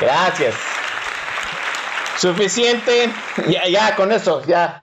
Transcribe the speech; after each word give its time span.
Gracias. 0.00 0.54
Suficiente. 2.18 3.10
Ya, 3.48 3.68
ya, 3.68 3.96
con 3.96 4.12
eso, 4.12 4.42
ya. 4.46 4.82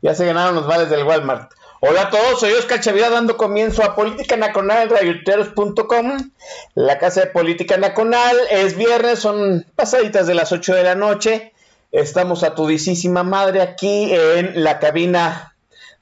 Ya 0.00 0.14
se 0.14 0.26
ganaron 0.26 0.54
los 0.54 0.66
vales 0.66 0.90
del 0.90 1.04
Walmart. 1.04 1.52
Hola 1.80 2.02
a 2.02 2.10
todos, 2.10 2.40
soy 2.40 2.52
Oscar 2.54 2.80
Chavira 2.80 3.08
dando 3.08 3.36
comienzo 3.36 3.84
a 3.84 3.94
Política 3.94 4.36
Nacional 4.36 4.92
en 5.00 6.32
la 6.74 6.98
casa 6.98 7.20
de 7.20 7.26
Política 7.28 7.76
Nacional. 7.76 8.36
Es 8.50 8.76
viernes, 8.76 9.20
son 9.20 9.64
pasaditas 9.76 10.26
de 10.26 10.34
las 10.34 10.50
8 10.50 10.74
de 10.74 10.82
la 10.82 10.96
noche. 10.96 11.52
Estamos 11.92 12.42
a 12.42 12.56
tudicísima 12.56 13.22
madre 13.22 13.62
aquí 13.62 14.12
en 14.12 14.64
la 14.64 14.80
cabina 14.80 15.54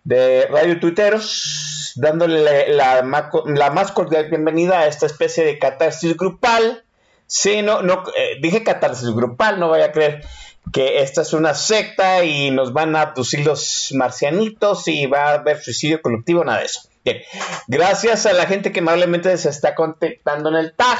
de 0.04 0.46
Radio 0.46 0.80
Tuiteros, 0.80 1.92
dándole 1.96 2.72
la, 2.74 3.02
la, 3.02 3.30
la 3.44 3.70
más 3.70 3.92
cordial 3.92 4.30
bienvenida 4.30 4.80
a 4.80 4.86
esta 4.86 5.04
especie 5.04 5.44
de 5.44 5.58
catarsis 5.58 6.16
grupal. 6.16 6.85
Sí, 7.26 7.62
no, 7.62 7.82
no, 7.82 8.04
eh, 8.16 8.38
dije 8.40 8.62
catarsis 8.62 9.10
grupal, 9.10 9.58
no 9.58 9.68
vaya 9.68 9.86
a 9.86 9.92
creer 9.92 10.24
que 10.72 11.02
esta 11.02 11.22
es 11.22 11.32
una 11.32 11.54
secta 11.54 12.24
y 12.24 12.50
nos 12.50 12.72
van 12.72 12.96
a 12.96 13.02
abducir 13.02 13.44
los 13.44 13.92
marcianitos 13.94 14.88
y 14.88 15.06
va 15.06 15.30
a 15.30 15.34
haber 15.34 15.62
suicidio 15.62 16.02
colectivo, 16.02 16.44
nada 16.44 16.60
de 16.60 16.66
eso. 16.66 16.82
Bien, 17.04 17.22
gracias 17.68 18.26
a 18.26 18.32
la 18.32 18.46
gente 18.46 18.72
que 18.72 18.80
amablemente 18.80 19.36
se 19.38 19.48
está 19.48 19.74
contactando 19.74 20.48
en 20.48 20.56
el 20.56 20.74
tag. 20.74 20.98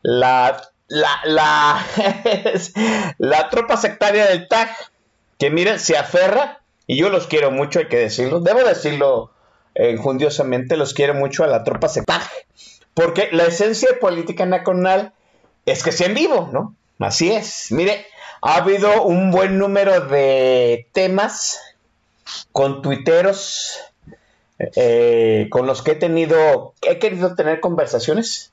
La, 0.00 0.62
la, 0.88 1.20
la, 1.24 1.86
la 3.18 3.48
tropa 3.50 3.76
sectaria 3.76 4.26
del 4.26 4.48
tag, 4.48 4.70
que 5.38 5.50
miren, 5.50 5.78
se 5.78 5.96
aferra, 5.96 6.60
y 6.86 6.96
yo 6.96 7.08
los 7.08 7.26
quiero 7.26 7.50
mucho, 7.50 7.78
hay 7.78 7.88
que 7.88 7.98
decirlo, 7.98 8.40
debo 8.40 8.62
decirlo 8.64 9.30
eh, 9.74 9.96
jundiosamente, 9.96 10.76
los 10.76 10.94
quiero 10.94 11.14
mucho 11.14 11.44
a 11.44 11.48
la 11.48 11.64
tropa 11.64 11.88
sectaria, 11.88 12.28
porque 12.94 13.28
la 13.32 13.44
esencia 13.44 13.90
de 13.90 13.96
política 13.96 14.46
nacional 14.46 15.12
es 15.66 15.82
que 15.82 15.92
sea 15.92 16.06
en 16.06 16.14
vivo, 16.14 16.48
¿no? 16.52 16.74
Así 16.98 17.32
es. 17.32 17.70
Mire, 17.70 18.06
ha 18.40 18.56
habido 18.56 19.02
un 19.02 19.30
buen 19.30 19.58
número 19.58 20.00
de 20.00 20.86
temas 20.92 21.60
con 22.52 22.82
tuiteros 22.82 23.80
eh, 24.58 25.48
con 25.50 25.66
los 25.66 25.82
que 25.82 25.92
he 25.92 25.96
tenido, 25.96 26.74
he 26.82 26.98
querido 26.98 27.34
tener 27.34 27.60
conversaciones, 27.60 28.52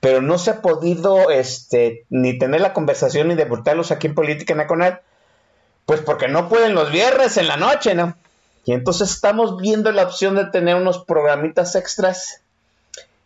pero 0.00 0.22
no 0.22 0.38
se 0.38 0.50
ha 0.50 0.62
podido 0.62 1.30
este, 1.30 2.04
ni 2.08 2.38
tener 2.38 2.60
la 2.62 2.72
conversación 2.72 3.28
ni 3.28 3.34
debutarlos 3.34 3.90
aquí 3.90 4.06
en 4.06 4.14
Política 4.14 4.54
Nacional, 4.54 5.02
pues 5.84 6.00
porque 6.00 6.28
no 6.28 6.48
pueden 6.48 6.74
los 6.74 6.90
viernes 6.90 7.36
en 7.36 7.48
la 7.48 7.56
noche, 7.56 7.94
¿no? 7.94 8.16
Y 8.64 8.72
entonces 8.72 9.10
estamos 9.10 9.60
viendo 9.60 9.92
la 9.92 10.04
opción 10.04 10.34
de 10.34 10.46
tener 10.46 10.74
unos 10.74 11.04
programitas 11.04 11.74
extras 11.76 12.42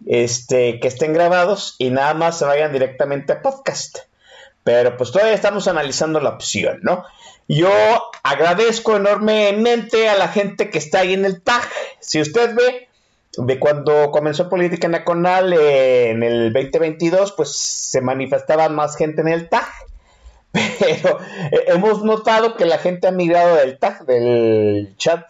este, 0.06 0.80
que 0.80 0.88
estén 0.88 1.12
grabados 1.12 1.76
y 1.78 1.90
nada 1.90 2.14
más 2.14 2.38
se 2.38 2.44
vayan 2.44 2.72
directamente 2.72 3.32
a 3.32 3.42
podcast. 3.42 3.98
Pero 4.64 4.96
pues 4.96 5.10
todavía 5.10 5.34
estamos 5.34 5.68
analizando 5.68 6.20
la 6.20 6.30
opción, 6.30 6.80
¿no? 6.82 7.04
Yo 7.48 7.72
agradezco 8.22 8.96
enormemente 8.96 10.08
a 10.08 10.16
la 10.16 10.28
gente 10.28 10.70
que 10.70 10.78
está 10.78 11.00
ahí 11.00 11.14
en 11.14 11.24
el 11.24 11.42
tag. 11.42 11.68
Si 11.98 12.20
usted 12.20 12.54
ve, 12.54 12.88
de 13.36 13.58
cuando 13.58 14.10
comenzó 14.10 14.48
Política 14.48 14.88
Nacional 14.88 15.52
eh, 15.52 16.10
en 16.10 16.22
el 16.22 16.52
2022, 16.52 17.32
pues 17.32 17.50
se 17.56 18.00
manifestaba 18.00 18.68
más 18.68 18.96
gente 18.96 19.22
en 19.22 19.28
el 19.28 19.48
tag. 19.48 19.66
Pero 20.52 21.18
eh, 21.50 21.64
hemos 21.68 22.04
notado 22.04 22.56
que 22.56 22.66
la 22.66 22.78
gente 22.78 23.08
ha 23.08 23.12
migrado 23.12 23.56
del 23.56 23.78
tag, 23.78 24.04
del 24.04 24.94
chat 24.96 25.24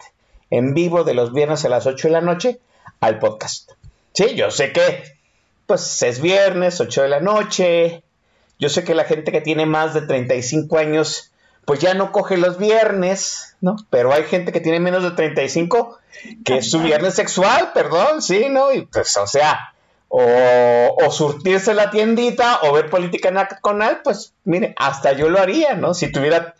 en 0.51 0.73
vivo 0.73 1.03
de 1.03 1.13
los 1.13 1.33
viernes 1.33 1.65
a 1.65 1.69
las 1.69 1.87
8 1.87 2.09
de 2.09 2.11
la 2.11 2.21
noche, 2.21 2.59
al 2.99 3.17
podcast. 3.19 3.71
Sí, 4.13 4.35
yo 4.35 4.51
sé 4.51 4.71
que 4.73 5.03
pues 5.65 6.01
es 6.01 6.19
viernes, 6.21 6.81
8 6.81 7.03
de 7.03 7.09
la 7.09 7.21
noche, 7.21 8.03
yo 8.59 8.69
sé 8.69 8.83
que 8.83 8.93
la 8.93 9.05
gente 9.05 9.31
que 9.31 9.41
tiene 9.41 9.65
más 9.65 9.93
de 9.93 10.01
35 10.01 10.77
años, 10.77 11.31
pues 11.65 11.79
ya 11.79 11.93
no 11.93 12.11
coge 12.11 12.37
los 12.37 12.57
viernes, 12.57 13.55
¿no? 13.61 13.77
Pero 13.89 14.13
hay 14.13 14.23
gente 14.23 14.51
que 14.51 14.59
tiene 14.59 14.79
menos 14.79 15.03
de 15.03 15.11
35 15.11 15.97
que 16.43 16.57
es 16.57 16.69
su 16.69 16.79
viernes 16.81 17.15
sexual, 17.15 17.71
perdón, 17.73 18.21
sí, 18.21 18.47
¿no? 18.49 18.73
Y 18.73 18.81
pues, 18.81 19.15
o 19.17 19.27
sea, 19.27 19.73
o, 20.09 21.09
surtirse 21.09 21.73
la 21.73 21.89
tiendita 21.89 22.59
o 22.63 22.73
ver 22.73 22.89
política 22.89 23.31
nacional, 23.31 24.01
pues 24.03 24.33
mire, 24.43 24.75
hasta 24.77 25.13
yo 25.13 25.29
lo 25.29 25.39
haría, 25.39 25.75
¿no? 25.75 25.93
Si 25.93 26.11
tuviera, 26.11 26.53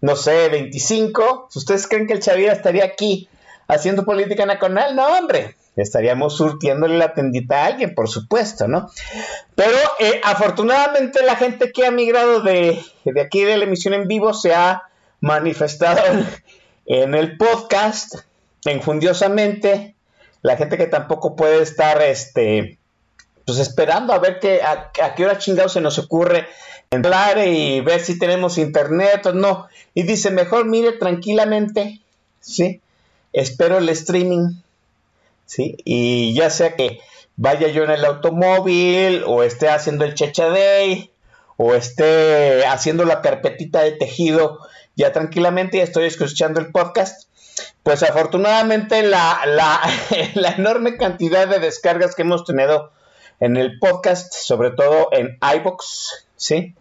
no 0.00 0.14
sé, 0.14 0.48
25, 0.50 1.48
¿ustedes 1.54 1.88
creen 1.88 2.06
que 2.06 2.12
el 2.12 2.20
Chavira 2.20 2.52
estaría 2.52 2.84
aquí 2.84 3.28
haciendo 3.66 4.04
política 4.04 4.44
nacional? 4.44 4.94
No, 4.94 5.06
hombre, 5.06 5.56
estaríamos 5.82 6.36
surtiéndole 6.36 6.98
la 6.98 7.14
tendita 7.14 7.62
a 7.62 7.66
alguien, 7.66 7.94
por 7.94 8.08
supuesto, 8.08 8.66
¿no? 8.68 8.90
Pero 9.54 9.76
eh, 9.98 10.20
afortunadamente 10.24 11.22
la 11.22 11.36
gente 11.36 11.72
que 11.72 11.86
ha 11.86 11.90
migrado 11.90 12.40
de, 12.40 12.82
de, 13.04 13.20
aquí 13.20 13.44
de 13.44 13.56
la 13.56 13.64
emisión 13.64 13.94
en 13.94 14.08
vivo 14.08 14.34
se 14.34 14.54
ha 14.54 14.82
manifestado 15.20 16.00
en 16.86 17.14
el 17.14 17.36
podcast, 17.36 18.16
infundiosamente, 18.64 19.94
la 20.42 20.56
gente 20.56 20.78
que 20.78 20.86
tampoco 20.86 21.36
puede 21.36 21.62
estar, 21.62 22.02
este, 22.02 22.78
pues 23.46 23.58
esperando 23.58 24.12
a 24.12 24.18
ver 24.18 24.40
que, 24.40 24.62
a, 24.62 24.90
a 25.02 25.14
qué 25.14 25.24
hora 25.24 25.38
chingado 25.38 25.68
se 25.68 25.80
nos 25.80 25.98
ocurre 25.98 26.46
entrar 26.90 27.38
y 27.46 27.80
ver 27.80 28.00
si 28.00 28.18
tenemos 28.18 28.58
internet 28.58 29.26
o 29.26 29.32
no, 29.32 29.68
y 29.94 30.02
dice, 30.02 30.30
mejor 30.30 30.66
mire 30.66 30.92
tranquilamente, 30.92 32.00
¿sí? 32.40 32.80
Espero 33.32 33.78
el 33.78 33.88
streaming 33.90 34.54
¿sí? 35.48 35.76
Y 35.84 36.32
ya 36.34 36.50
sea 36.50 36.76
que 36.76 37.00
vaya 37.34 37.66
yo 37.66 37.82
en 37.82 37.90
el 37.90 38.04
automóvil 38.04 39.24
o 39.26 39.42
esté 39.42 39.68
haciendo 39.68 40.04
el 40.04 40.14
Checha 40.14 40.48
Day 40.48 41.10
o 41.56 41.74
esté 41.74 42.64
haciendo 42.66 43.04
la 43.04 43.20
carpetita 43.20 43.80
de 43.82 43.92
tejido 43.92 44.60
ya 44.98 45.12
tranquilamente 45.12 45.80
estoy 45.80 46.06
escuchando 46.06 46.58
el 46.58 46.72
podcast, 46.72 47.30
pues 47.84 48.02
afortunadamente 48.02 49.04
la, 49.04 49.42
la, 49.46 49.80
la 50.34 50.50
enorme 50.50 50.96
cantidad 50.96 51.46
de 51.46 51.60
descargas 51.60 52.16
que 52.16 52.22
hemos 52.22 52.44
tenido 52.44 52.90
en 53.38 53.56
el 53.56 53.78
podcast, 53.78 54.34
sobre 54.34 54.72
todo 54.72 55.08
en 55.12 55.38
iBox, 55.54 56.26
¿sí? 56.34 56.74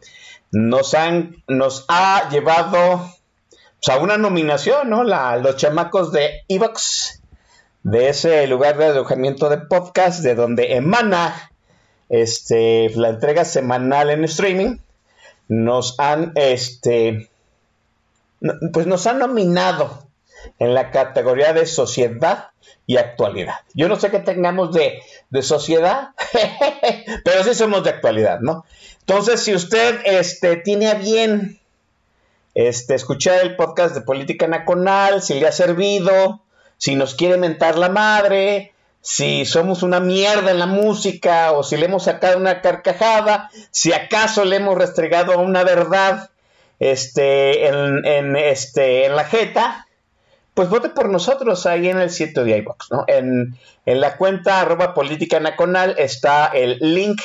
Nos, 0.49 0.95
han, 0.95 1.43
nos 1.47 1.85
ha 1.89 2.27
llevado 2.29 3.07
pues, 3.83 3.95
a 3.95 3.99
una 4.01 4.17
nominación, 4.17 4.89
¿no? 4.89 5.03
La, 5.03 5.37
los 5.37 5.55
chamacos 5.55 6.11
de 6.11 6.41
iBox 6.47 7.21
de 7.87 8.09
ese 8.09 8.45
lugar 8.47 8.77
de 8.77 8.87
alojamiento 8.87 9.47
de 9.47 9.59
podcast, 9.59 10.19
de 10.21 10.35
donde 10.35 10.75
emana 10.75 11.51
este, 12.09 12.89
la 12.95 13.07
entrega 13.07 13.45
semanal 13.45 14.09
en 14.09 14.25
streaming, 14.25 14.79
nos 15.47 15.97
han, 15.97 16.33
este, 16.35 17.29
pues 18.73 18.87
nos 18.87 19.05
nominado 19.15 20.05
en 20.59 20.73
la 20.73 20.91
categoría 20.91 21.53
de 21.53 21.65
sociedad 21.65 22.49
y 22.87 22.97
actualidad. 22.97 23.55
Yo 23.73 23.87
no 23.87 23.95
sé 23.95 24.11
qué 24.11 24.19
tengamos 24.19 24.73
de, 24.73 24.99
de 25.29 25.41
sociedad, 25.41 26.09
pero 27.23 27.41
sí 27.45 27.53
somos 27.53 27.85
de 27.85 27.91
actualidad, 27.91 28.41
¿no? 28.41 28.65
Entonces, 28.99 29.41
si 29.41 29.55
usted 29.55 30.01
este, 30.03 30.57
tiene 30.57 30.87
a 30.87 30.95
bien 30.95 31.61
este, 32.53 32.95
escuchar 32.95 33.39
el 33.43 33.55
podcast 33.55 33.95
de 33.95 34.01
Política 34.01 34.45
Nacional, 34.47 35.21
si 35.21 35.35
le 35.35 35.47
ha 35.47 35.53
servido, 35.53 36.41
si 36.77 36.95
nos 36.95 37.15
quiere 37.15 37.37
mentar 37.37 37.77
la 37.77 37.89
madre, 37.89 38.73
si 39.01 39.45
somos 39.45 39.83
una 39.83 39.99
mierda 39.99 40.51
en 40.51 40.59
la 40.59 40.65
música 40.65 41.53
o 41.53 41.63
si 41.63 41.77
le 41.77 41.85
hemos 41.85 42.03
sacado 42.03 42.37
una 42.37 42.61
carcajada, 42.61 43.49
si 43.71 43.93
acaso 43.93 44.43
le 44.43 44.57
hemos 44.57 44.77
restregado 44.77 45.39
una 45.39 45.63
verdad 45.63 46.29
este, 46.79 47.67
en, 47.67 48.35
este, 48.35 49.05
en 49.05 49.15
la 49.15 49.23
jeta, 49.23 49.87
pues 50.53 50.69
vote 50.69 50.89
por 50.89 51.09
nosotros 51.09 51.65
ahí 51.65 51.87
en 51.87 51.99
el 51.99 52.09
sitio 52.09 52.43
de 52.43 52.57
iBox, 52.57 52.91
¿no? 52.91 53.05
En, 53.07 53.57
la 53.85 54.17
cuenta 54.17 54.59
arroba 54.59 54.93
política 54.93 55.39
nacional 55.39 55.95
está 55.97 56.47
el 56.47 56.77
link. 56.81 57.21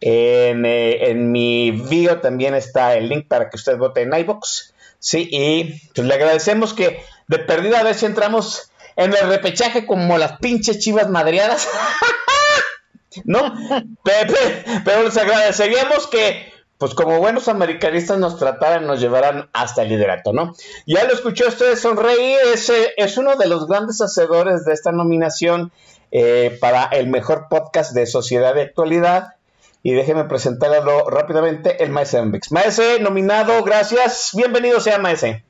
En, 0.00 0.66
eh, 0.66 1.10
en, 1.10 1.30
mi 1.30 1.70
bio 1.70 2.20
también 2.20 2.54
está 2.54 2.96
el 2.96 3.08
link 3.08 3.28
para 3.28 3.48
que 3.48 3.56
usted 3.56 3.78
vote 3.78 4.02
en 4.02 4.12
iBox. 4.12 4.74
Sí, 4.98 5.28
y 5.30 5.80
pues 5.94 6.06
le 6.06 6.14
agradecemos 6.14 6.74
que 6.74 7.00
de 7.28 7.38
perdida 7.38 7.80
a 7.80 7.84
ver 7.84 7.94
si 7.94 8.06
entramos 8.06 8.70
en 8.96 9.12
el 9.12 9.28
repechaje 9.28 9.86
como 9.86 10.18
las 10.18 10.38
pinches 10.38 10.78
chivas 10.78 11.08
madreadas. 11.08 11.68
¿No? 13.24 13.54
Pepe, 14.02 14.64
pero 14.84 15.04
les 15.04 15.16
agradeceríamos 15.16 16.06
que, 16.08 16.52
pues 16.76 16.94
como 16.94 17.18
buenos 17.18 17.48
americanistas 17.48 18.18
nos 18.18 18.38
trataran, 18.38 18.86
nos 18.86 19.00
llevaran 19.00 19.48
hasta 19.54 19.82
el 19.82 19.88
liderato, 19.88 20.34
¿no? 20.34 20.54
Ya 20.86 21.04
lo 21.04 21.14
escuchó 21.14 21.48
usted 21.48 21.76
sonreír, 21.76 22.38
es, 22.52 22.70
es 22.96 23.16
uno 23.16 23.36
de 23.36 23.48
los 23.48 23.66
grandes 23.68 24.02
hacedores 24.02 24.66
de 24.66 24.74
esta 24.74 24.92
nominación 24.92 25.72
eh, 26.12 26.58
para 26.60 26.84
el 26.84 27.08
mejor 27.08 27.46
podcast 27.48 27.92
de 27.92 28.06
sociedad 28.06 28.54
de 28.54 28.62
actualidad. 28.62 29.34
Y 29.82 29.94
déjeme 29.94 30.24
presentarlo 30.24 31.08
rápidamente, 31.08 31.82
el 31.82 31.90
Maese. 31.90 32.20
Maese, 32.50 32.98
nominado, 33.00 33.62
gracias. 33.62 34.32
Bienvenido 34.34 34.80
sea 34.80 34.98
Maese. 34.98 35.45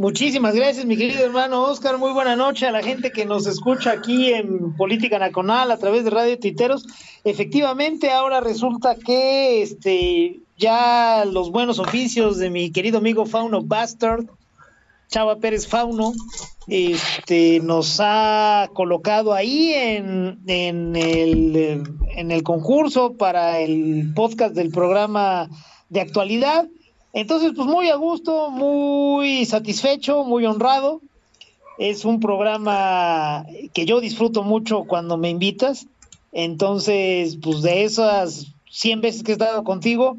Muchísimas 0.00 0.54
gracias, 0.54 0.86
mi 0.86 0.96
querido 0.96 1.26
hermano 1.26 1.62
Oscar. 1.64 1.98
Muy 1.98 2.12
buena 2.12 2.34
noche 2.34 2.66
a 2.66 2.70
la 2.70 2.82
gente 2.82 3.12
que 3.12 3.26
nos 3.26 3.46
escucha 3.46 3.90
aquí 3.90 4.32
en 4.32 4.74
Política 4.74 5.18
Nacional 5.18 5.70
a 5.70 5.76
través 5.76 6.04
de 6.04 6.10
Radio 6.10 6.38
Titeros. 6.38 6.86
Efectivamente, 7.22 8.10
ahora 8.10 8.40
resulta 8.40 8.94
que 8.94 9.60
este 9.60 10.40
ya 10.56 11.26
los 11.30 11.52
buenos 11.52 11.78
oficios 11.78 12.38
de 12.38 12.48
mi 12.48 12.70
querido 12.72 12.96
amigo 12.96 13.26
Fauno 13.26 13.60
Bastard, 13.60 14.24
Chava 15.08 15.36
Pérez 15.36 15.68
Fauno, 15.68 16.14
este, 16.66 17.60
nos 17.60 17.98
ha 18.00 18.70
colocado 18.72 19.34
ahí 19.34 19.74
en, 19.74 20.38
en, 20.46 20.96
el, 20.96 21.82
en 22.16 22.30
el 22.30 22.42
concurso 22.42 23.18
para 23.18 23.60
el 23.60 24.14
podcast 24.14 24.54
del 24.54 24.70
programa 24.70 25.50
de 25.90 26.00
actualidad. 26.00 26.66
Entonces, 27.12 27.52
pues 27.56 27.66
muy 27.66 27.88
a 27.88 27.96
gusto, 27.96 28.50
muy 28.50 29.44
satisfecho, 29.46 30.24
muy 30.24 30.46
honrado. 30.46 31.00
Es 31.78 32.04
un 32.04 32.20
programa 32.20 33.46
que 33.72 33.86
yo 33.86 34.00
disfruto 34.00 34.42
mucho 34.42 34.84
cuando 34.84 35.16
me 35.16 35.30
invitas. 35.30 35.86
Entonces, 36.32 37.38
pues 37.42 37.62
de 37.62 37.84
esas 37.84 38.52
100 38.70 39.00
veces 39.00 39.22
que 39.22 39.32
he 39.32 39.34
estado 39.34 39.64
contigo, 39.64 40.16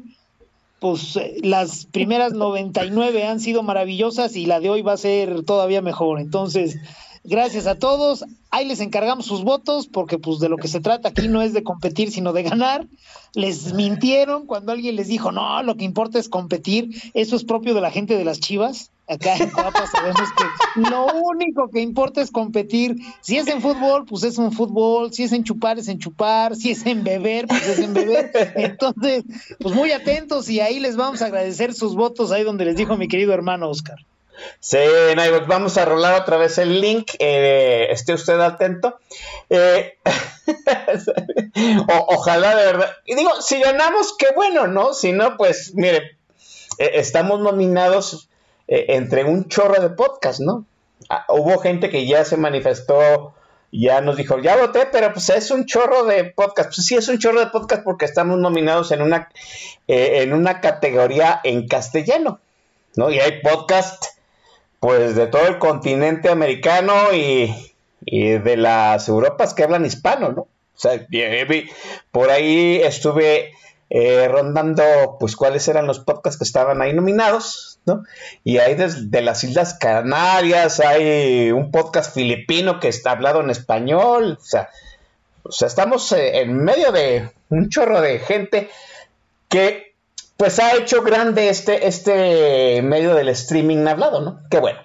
pues 0.80 1.16
eh, 1.16 1.36
las 1.42 1.86
primeras 1.86 2.32
99 2.32 3.24
han 3.24 3.40
sido 3.40 3.62
maravillosas 3.62 4.36
y 4.36 4.46
la 4.46 4.60
de 4.60 4.68
hoy 4.68 4.82
va 4.82 4.92
a 4.92 4.98
ser 4.98 5.44
todavía 5.44 5.80
mejor. 5.80 6.20
Entonces, 6.20 6.76
gracias 7.24 7.66
a 7.66 7.76
todos. 7.76 8.24
Ahí 8.50 8.66
les 8.66 8.80
encargamos 8.80 9.26
sus 9.26 9.44
votos 9.44 9.86
porque 9.86 10.18
pues 10.18 10.38
de 10.38 10.48
lo 10.48 10.56
que 10.56 10.68
se 10.68 10.80
trata 10.80 11.08
aquí 11.08 11.28
no 11.28 11.42
es 11.42 11.52
de 11.52 11.62
competir, 11.62 12.10
sino 12.10 12.32
de 12.32 12.42
ganar 12.42 12.86
les 13.34 13.72
mintieron 13.72 14.46
cuando 14.46 14.72
alguien 14.72 14.96
les 14.96 15.08
dijo, 15.08 15.32
no, 15.32 15.62
lo 15.62 15.76
que 15.76 15.84
importa 15.84 16.18
es 16.18 16.28
competir, 16.28 16.90
eso 17.14 17.36
es 17.36 17.44
propio 17.44 17.74
de 17.74 17.80
la 17.80 17.90
gente 17.90 18.16
de 18.16 18.24
las 18.24 18.40
chivas. 18.40 18.90
Acá 19.08 19.36
en 19.36 19.50
Coapa 19.50 19.86
sabemos 19.92 20.28
que 20.36 20.80
lo 20.80 21.06
único 21.06 21.68
que 21.68 21.80
importa 21.80 22.20
es 22.20 22.30
competir. 22.30 22.96
Si 23.20 23.36
es 23.36 23.46
en 23.48 23.60
fútbol, 23.60 24.04
pues 24.06 24.22
es 24.22 24.38
un 24.38 24.52
fútbol. 24.52 25.12
Si 25.12 25.24
es 25.24 25.32
en 25.32 25.44
chupar, 25.44 25.78
es 25.78 25.88
en 25.88 25.98
chupar. 25.98 26.54
Si 26.56 26.70
es 26.70 26.86
en 26.86 27.02
beber, 27.02 27.46
pues 27.46 27.66
es 27.66 27.78
en 27.80 27.94
beber. 27.94 28.30
Entonces, 28.54 29.24
pues 29.58 29.74
muy 29.74 29.90
atentos 29.90 30.48
y 30.48 30.60
ahí 30.60 30.78
les 30.78 30.96
vamos 30.96 31.20
a 31.20 31.26
agradecer 31.26 31.74
sus 31.74 31.94
votos 31.94 32.30
ahí 32.30 32.44
donde 32.44 32.64
les 32.64 32.76
dijo 32.76 32.96
mi 32.96 33.08
querido 33.08 33.32
hermano 33.32 33.68
Oscar. 33.68 33.98
Sí, 34.60 34.78
vamos 35.48 35.76
a 35.76 35.84
rolar 35.84 36.20
otra 36.20 36.36
vez 36.36 36.56
el 36.58 36.80
link. 36.80 37.12
Eh, 37.18 37.88
esté 37.90 38.14
usted 38.14 38.40
atento. 38.40 38.98
Eh, 39.50 39.98
ojalá 42.06 42.54
de 42.54 42.66
verdad. 42.66 42.90
Y 43.04 43.16
digo, 43.16 43.30
si 43.40 43.60
ganamos, 43.60 44.14
qué 44.16 44.28
bueno, 44.34 44.68
¿no? 44.68 44.94
Si 44.94 45.12
no, 45.12 45.36
pues 45.36 45.74
mire, 45.74 46.16
eh, 46.78 46.90
estamos 46.94 47.40
nominados 47.40 48.28
entre 48.68 49.24
un 49.24 49.48
chorro 49.48 49.82
de 49.82 49.90
podcast, 49.90 50.40
¿no? 50.40 50.64
Ah, 51.08 51.26
hubo 51.28 51.58
gente 51.58 51.90
que 51.90 52.06
ya 52.06 52.24
se 52.24 52.36
manifestó, 52.36 53.34
ya 53.72 54.00
nos 54.00 54.16
dijo, 54.16 54.38
ya 54.38 54.56
voté, 54.56 54.86
pero 54.86 55.12
pues 55.12 55.28
es 55.30 55.50
un 55.50 55.66
chorro 55.66 56.04
de 56.04 56.24
podcast. 56.24 56.74
Pues 56.74 56.86
sí, 56.86 56.94
es 56.94 57.08
un 57.08 57.18
chorro 57.18 57.40
de 57.40 57.48
podcast 57.48 57.82
porque 57.82 58.04
estamos 58.04 58.38
nominados 58.38 58.92
en 58.92 59.02
una, 59.02 59.28
en 59.88 60.32
una 60.32 60.60
categoría 60.60 61.40
en 61.42 61.66
castellano, 61.66 62.38
¿no? 62.94 63.10
Y 63.10 63.18
hay 63.18 63.42
podcast 63.42 64.21
pues 64.82 65.14
de 65.14 65.28
todo 65.28 65.46
el 65.46 65.60
continente 65.60 66.28
americano 66.28 67.12
y, 67.12 67.54
de 68.04 68.56
las 68.56 69.08
Europas 69.08 69.54
que 69.54 69.62
hablan 69.62 69.86
hispano, 69.86 70.32
¿no? 70.32 70.40
O 70.42 70.48
sea, 70.74 71.06
por 72.10 72.30
ahí 72.30 72.80
estuve 72.82 73.52
eh, 73.90 74.26
rondando, 74.26 74.82
pues, 75.20 75.36
cuáles 75.36 75.68
eran 75.68 75.86
los 75.86 76.00
podcasts 76.00 76.36
que 76.36 76.42
estaban 76.42 76.82
ahí 76.82 76.92
nominados, 76.94 77.78
¿no? 77.86 78.02
Y 78.42 78.58
hay 78.58 78.74
desde 78.74 79.22
las 79.22 79.44
Islas 79.44 79.74
Canarias, 79.74 80.80
hay 80.80 81.52
un 81.52 81.70
podcast 81.70 82.12
filipino 82.12 82.80
que 82.80 82.88
está 82.88 83.12
hablado 83.12 83.40
en 83.40 83.50
español, 83.50 84.36
o 84.40 84.44
sea, 84.44 84.68
o 85.44 85.52
sea 85.52 85.68
estamos 85.68 86.10
eh, 86.10 86.40
en 86.40 86.56
medio 86.56 86.90
de 86.90 87.30
un 87.50 87.68
chorro 87.68 88.00
de 88.00 88.18
gente 88.18 88.68
que 89.48 89.91
pues 90.42 90.58
ha 90.58 90.74
hecho 90.74 91.04
grande 91.04 91.50
este, 91.50 91.86
este 91.86 92.82
medio 92.82 93.14
del 93.14 93.28
streaming 93.28 93.86
hablado, 93.86 94.20
¿no? 94.22 94.40
Qué 94.50 94.58
bueno, 94.58 94.80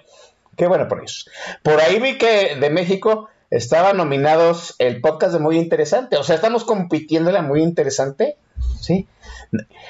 qué 0.54 0.68
bueno 0.68 0.86
por 0.86 1.02
eso. 1.02 1.28
Por 1.64 1.80
ahí 1.80 1.98
vi 1.98 2.16
que 2.16 2.54
de 2.54 2.70
México 2.70 3.28
estaban 3.50 3.96
nominados 3.96 4.76
el 4.78 5.00
podcast 5.00 5.32
de 5.32 5.40
Muy 5.40 5.58
Interesante, 5.58 6.16
o 6.16 6.22
sea, 6.22 6.36
estamos 6.36 6.62
compitiéndole 6.62 7.38
a 7.38 7.42
Muy 7.42 7.60
Interesante, 7.60 8.36
¿sí? 8.80 9.08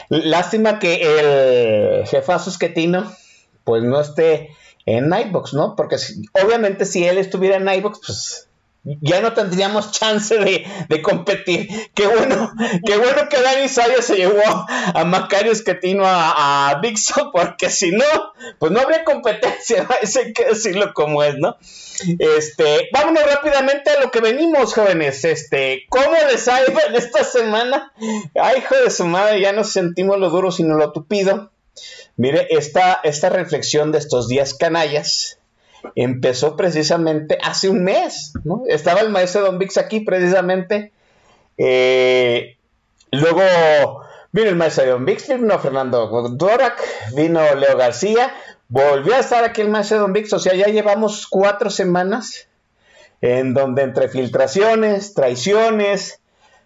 Lástima 0.08 0.78
que 0.78 1.02
el 1.02 2.06
jefazo 2.06 2.48
Esquetino, 2.48 3.12
pues 3.64 3.82
no 3.82 4.00
esté 4.00 4.56
en 4.86 5.10
Nightbox, 5.10 5.52
¿no? 5.52 5.76
Porque 5.76 5.96
obviamente 6.42 6.86
si 6.86 7.04
él 7.04 7.18
estuviera 7.18 7.58
en 7.58 7.64
Nightbox, 7.64 8.00
pues 8.06 8.47
ya 9.00 9.20
no 9.20 9.32
tendríamos 9.32 9.93
chance 9.93 10.37
de, 10.37 11.02
competir. 11.02 11.69
Qué 11.94 12.06
bueno, 12.06 12.52
qué 12.87 12.96
bueno 12.96 13.29
que 13.29 13.40
Dani 13.40 13.69
Saya 13.69 14.02
se 14.02 14.17
llevó 14.17 14.43
a 14.46 15.04
Macario 15.04 15.52
Esquetino 15.52 16.04
a, 16.07 16.71
a 16.71 16.80
Dixon, 16.80 17.30
porque 17.33 17.71
si 17.71 17.90
no, 17.90 18.04
pues 18.59 18.73
no 18.73 18.80
habría 18.80 19.04
competencia, 19.04 19.87
hay 19.90 20.33
que 20.33 20.45
decirlo 20.47 20.92
como 20.95 21.23
es, 21.23 21.37
¿no? 21.37 21.57
Este, 22.18 22.88
vámonos 22.92 23.25
rápidamente 23.25 23.90
a 23.90 24.00
lo 24.00 24.11
que 24.11 24.21
venimos, 24.21 24.75
jóvenes. 24.75 25.25
Este, 25.25 25.87
¿cómo 25.88 26.14
les 26.30 26.47
ha 26.49 26.62
en 26.62 26.95
esta 26.95 27.25
semana? 27.25 27.92
Ay, 28.40 28.59
hijo 28.59 28.76
de 28.76 28.90
su 28.90 29.04
madre, 29.04 29.40
ya 29.40 29.52
no 29.52 29.64
sentimos 29.64 30.18
lo 30.18 30.30
duro, 30.30 30.52
sino 30.52 30.76
lo 30.76 30.92
tupido. 30.92 31.50
Mire, 32.16 32.49
esta, 32.50 33.00
esta 33.04 33.28
reflexión 33.28 33.92
de 33.92 33.99
estos 33.99 34.28
días 34.28 34.54
canallas 34.54 35.38
empezó 35.94 36.56
precisamente 36.56 37.38
hace 37.42 37.68
un 37.68 37.85
mes, 37.85 38.32
¿no? 38.44 38.62
Estaba 38.68 39.00
el 39.00 39.11
maestro 39.11 39.42
Don 39.42 39.58
Vix 39.58 39.78
aquí 39.78 40.00
precisamente. 40.00 40.92
Eh, 41.56 42.56
luego 43.11 43.42
vino 44.32 44.49
el 44.49 44.56
maestro 44.56 44.87
Don 44.87 45.04
Vix, 45.04 45.28
vino 45.28 45.58
Fernando 45.58 46.06
Dorak, 46.30 46.80
vino 47.14 47.40
Leo 47.54 47.76
García, 47.76 48.35
volvió 48.68 49.14
a 49.14 49.20
estar 49.20 49.44
aquí 49.44 49.61
el 49.61 49.68
maestro 49.68 49.99
Don 49.99 50.12
Vix, 50.12 50.32
o 50.32 50.38
sea, 50.38 50.54
ya 50.54 50.66
llevamos 50.66 51.26
cuatro 51.26 51.70
semanas 51.70 52.49
en 53.20 53.54
donde 53.54 53.82
entre 53.82 54.08
filtraciones, 54.08 55.14
traiciones, 55.14 56.20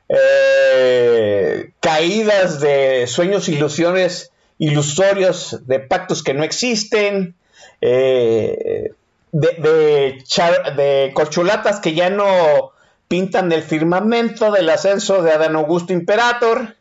eh, 0.09 1.73
caídas 1.81 2.61
de 2.61 3.07
sueños, 3.07 3.49
ilusiones, 3.49 4.33
ilusorios 4.59 5.67
de 5.67 5.81
pactos 5.81 6.23
que 6.23 6.35
no 6.35 6.45
existen, 6.45 7.35
eh, 7.81 8.93
de, 9.33 10.23
de, 10.77 11.11
corcholatas 11.15 11.81
que 11.81 11.95
ya 11.95 12.11
no 12.11 12.73
pintan 13.09 13.51
el 13.53 13.63
firmamento 13.63 14.53
del 14.53 14.69
ascenso 14.71 15.23
de 15.23 15.33
Adán 15.33 15.57
Augusto 15.57 15.93
Imperator. 15.93 16.77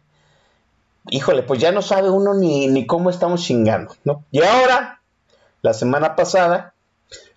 Híjole, 1.09 1.43
pues 1.43 1.59
ya 1.59 1.71
no 1.71 1.81
sabe 1.81 2.09
uno 2.09 2.33
ni, 2.33 2.67
ni 2.67 2.85
cómo 2.85 3.09
estamos 3.09 3.43
chingando, 3.43 3.95
¿no? 4.03 4.23
Y 4.31 4.43
ahora, 4.43 5.01
la 5.61 5.73
semana 5.73 6.15
pasada, 6.15 6.73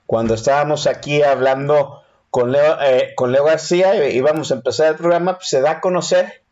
cuando 0.06 0.34
estábamos 0.34 0.86
aquí 0.86 1.22
hablando 1.22 2.02
con 2.30 2.52
Leo, 2.52 2.76
eh, 2.82 3.12
con 3.16 3.32
Leo 3.32 3.44
García, 3.44 4.08
íbamos 4.10 4.50
a 4.50 4.54
empezar 4.54 4.88
el 4.88 4.96
programa, 4.96 5.36
pues 5.36 5.48
se 5.48 5.60
da 5.60 5.70
a 5.72 5.80
conocer 5.80 6.42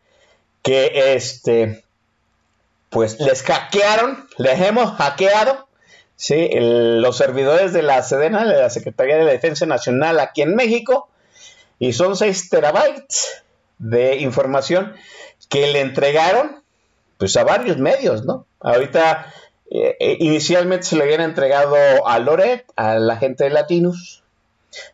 que 0.62 1.14
este, 1.14 1.84
pues 2.88 3.18
les 3.20 3.42
hackearon, 3.42 4.28
les 4.38 4.60
hemos 4.60 4.92
hackeado 4.92 5.68
¿sí? 6.22 6.50
los 6.52 7.16
servidores 7.16 7.72
de 7.72 7.82
la 7.82 8.00
Sedena, 8.04 8.46
de 8.46 8.60
la 8.60 8.70
Secretaría 8.70 9.16
de 9.16 9.24
Defensa 9.24 9.66
Nacional 9.66 10.20
aquí 10.20 10.42
en 10.42 10.54
México, 10.54 11.08
y 11.80 11.94
son 11.94 12.16
6 12.16 12.48
terabytes 12.48 13.42
de 13.78 14.18
información 14.18 14.94
que 15.48 15.66
le 15.72 15.80
entregaron 15.80 16.62
pues 17.18 17.36
a 17.36 17.42
varios 17.42 17.78
medios, 17.78 18.24
¿no? 18.24 18.46
Ahorita 18.60 19.34
eh, 19.68 19.96
eh, 19.98 20.16
inicialmente 20.20 20.86
se 20.86 20.94
le 20.94 21.02
habían 21.02 21.22
entregado 21.22 21.76
a 22.06 22.18
Loret, 22.20 22.66
a 22.76 22.94
la 23.00 23.16
gente 23.16 23.42
de 23.42 23.50
Latinus, 23.50 24.22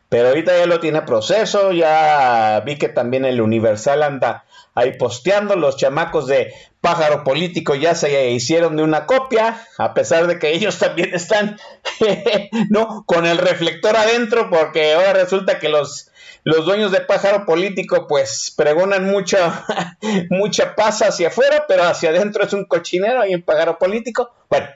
pero 0.09 0.29
ahorita 0.29 0.57
ya 0.57 0.65
lo 0.65 0.79
tiene 0.79 1.03
proceso, 1.03 1.71
ya 1.73 2.63
vi 2.65 2.79
que 2.79 2.89
también 2.89 3.23
el 3.23 3.39
Universal 3.39 4.01
anda 4.01 4.45
ahí 4.75 4.97
posteando, 4.97 5.55
los 5.55 5.77
chamacos 5.77 6.27
de 6.27 6.53
pájaro 6.81 7.23
político 7.23 7.75
ya 7.75 7.95
se 7.95 8.31
hicieron 8.31 8.77
de 8.77 8.83
una 8.83 9.05
copia, 9.05 9.61
a 9.77 9.93
pesar 9.93 10.27
de 10.27 10.39
que 10.39 10.53
ellos 10.53 10.77
también 10.77 11.13
están, 11.13 11.59
¿no? 12.69 13.03
Con 13.05 13.25
el 13.25 13.37
reflector 13.37 13.95
adentro, 13.97 14.49
porque 14.49 14.93
ahora 14.93 15.13
resulta 15.13 15.59
que 15.59 15.69
los, 15.69 16.11
los 16.43 16.65
dueños 16.65 16.91
de 16.91 17.01
pájaro 17.01 17.45
político 17.45 18.07
pues 18.07 18.53
pregonan 18.55 19.05
mucha, 19.05 19.65
mucha 20.29 20.75
paz 20.75 21.01
hacia 21.01 21.27
afuera, 21.27 21.65
pero 21.67 21.83
hacia 21.83 22.09
adentro 22.09 22.43
es 22.43 22.53
un 22.53 22.65
cochinero 22.65 23.25
y 23.25 23.35
un 23.35 23.41
pájaro 23.41 23.77
político. 23.77 24.31
Bueno, 24.49 24.67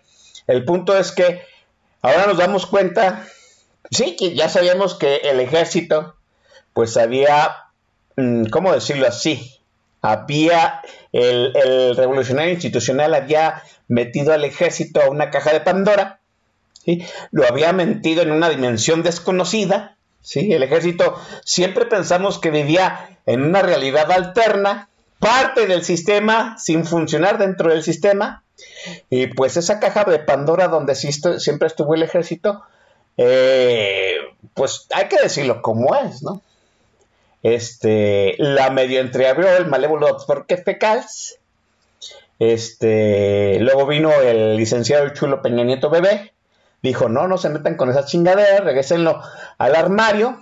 el 0.47 0.65
punto 0.65 0.97
es 0.97 1.11
que 1.11 1.41
ahora 2.01 2.27
nos 2.27 2.37
damos 2.37 2.65
cuenta, 2.65 3.25
sí, 3.89 4.15
que 4.17 4.35
ya 4.35 4.49
sabíamos 4.49 4.95
que 4.95 5.17
el 5.17 5.39
ejército 5.39 6.15
pues 6.73 6.97
había, 6.97 7.55
mm, 8.17 8.45
¿cómo 8.45 8.73
decirlo 8.73 9.07
así? 9.07 9.52
Había 10.03 10.81
el, 11.13 11.95
revolucionario 11.95 12.51
institucional 12.51 13.15
había 13.15 13.63
metido 13.87 14.33
al 14.33 14.43
ejército 14.43 15.01
a 15.01 15.09
una 15.09 15.31
caja 15.31 15.53
de 15.53 15.61
Pandora, 15.61 16.19
¿sí? 16.83 17.03
lo 17.31 17.47
había 17.47 17.71
metido 17.73 18.21
en 18.21 18.31
una 18.31 18.49
dimensión 18.49 19.01
desconocida, 19.01 19.95
¿sí? 20.21 20.51
el 20.51 20.61
ejército 20.61 21.15
siempre 21.45 21.85
pensamos 21.85 22.37
que 22.37 22.51
vivía 22.51 23.17
en 23.25 23.43
una 23.43 23.61
realidad 23.61 24.11
alterna, 24.11 24.89
parte 25.19 25.67
del 25.67 25.85
sistema 25.85 26.57
sin 26.59 26.85
funcionar 26.85 27.37
dentro 27.37 27.71
del 27.71 27.81
sistema, 27.81 28.43
y 29.09 29.27
pues 29.27 29.55
esa 29.55 29.79
caja 29.79 30.03
de 30.03 30.19
Pandora 30.19 30.67
donde 30.67 30.95
siempre 30.95 31.67
estuvo 31.67 31.95
el 31.95 32.03
ejército, 32.03 32.61
eh, 33.15 34.17
pues 34.53 34.87
hay 34.93 35.07
que 35.07 35.21
decirlo 35.21 35.61
como 35.61 35.95
es, 35.95 36.23
¿no? 36.23 36.41
Este, 37.43 38.35
la 38.39 38.69
medio 38.69 39.01
entreabrió 39.01 39.55
el 39.55 39.67
malévolo 39.67 40.17
porque 40.25 40.57
Fecals. 40.57 41.39
Este, 42.39 43.59
luego 43.59 43.85
vino 43.85 44.11
el 44.11 44.57
licenciado 44.57 45.09
Chulo 45.09 45.41
Peña 45.41 45.63
Nieto 45.63 45.89
Bebé. 45.89 46.33
Dijo, 46.81 47.07
no, 47.09 47.27
no 47.27 47.37
se 47.37 47.49
metan 47.49 47.75
con 47.75 47.89
esa 47.89 48.05
chingadera, 48.05 48.61
regresenlo 48.61 49.21
al 49.57 49.75
armario. 49.75 50.41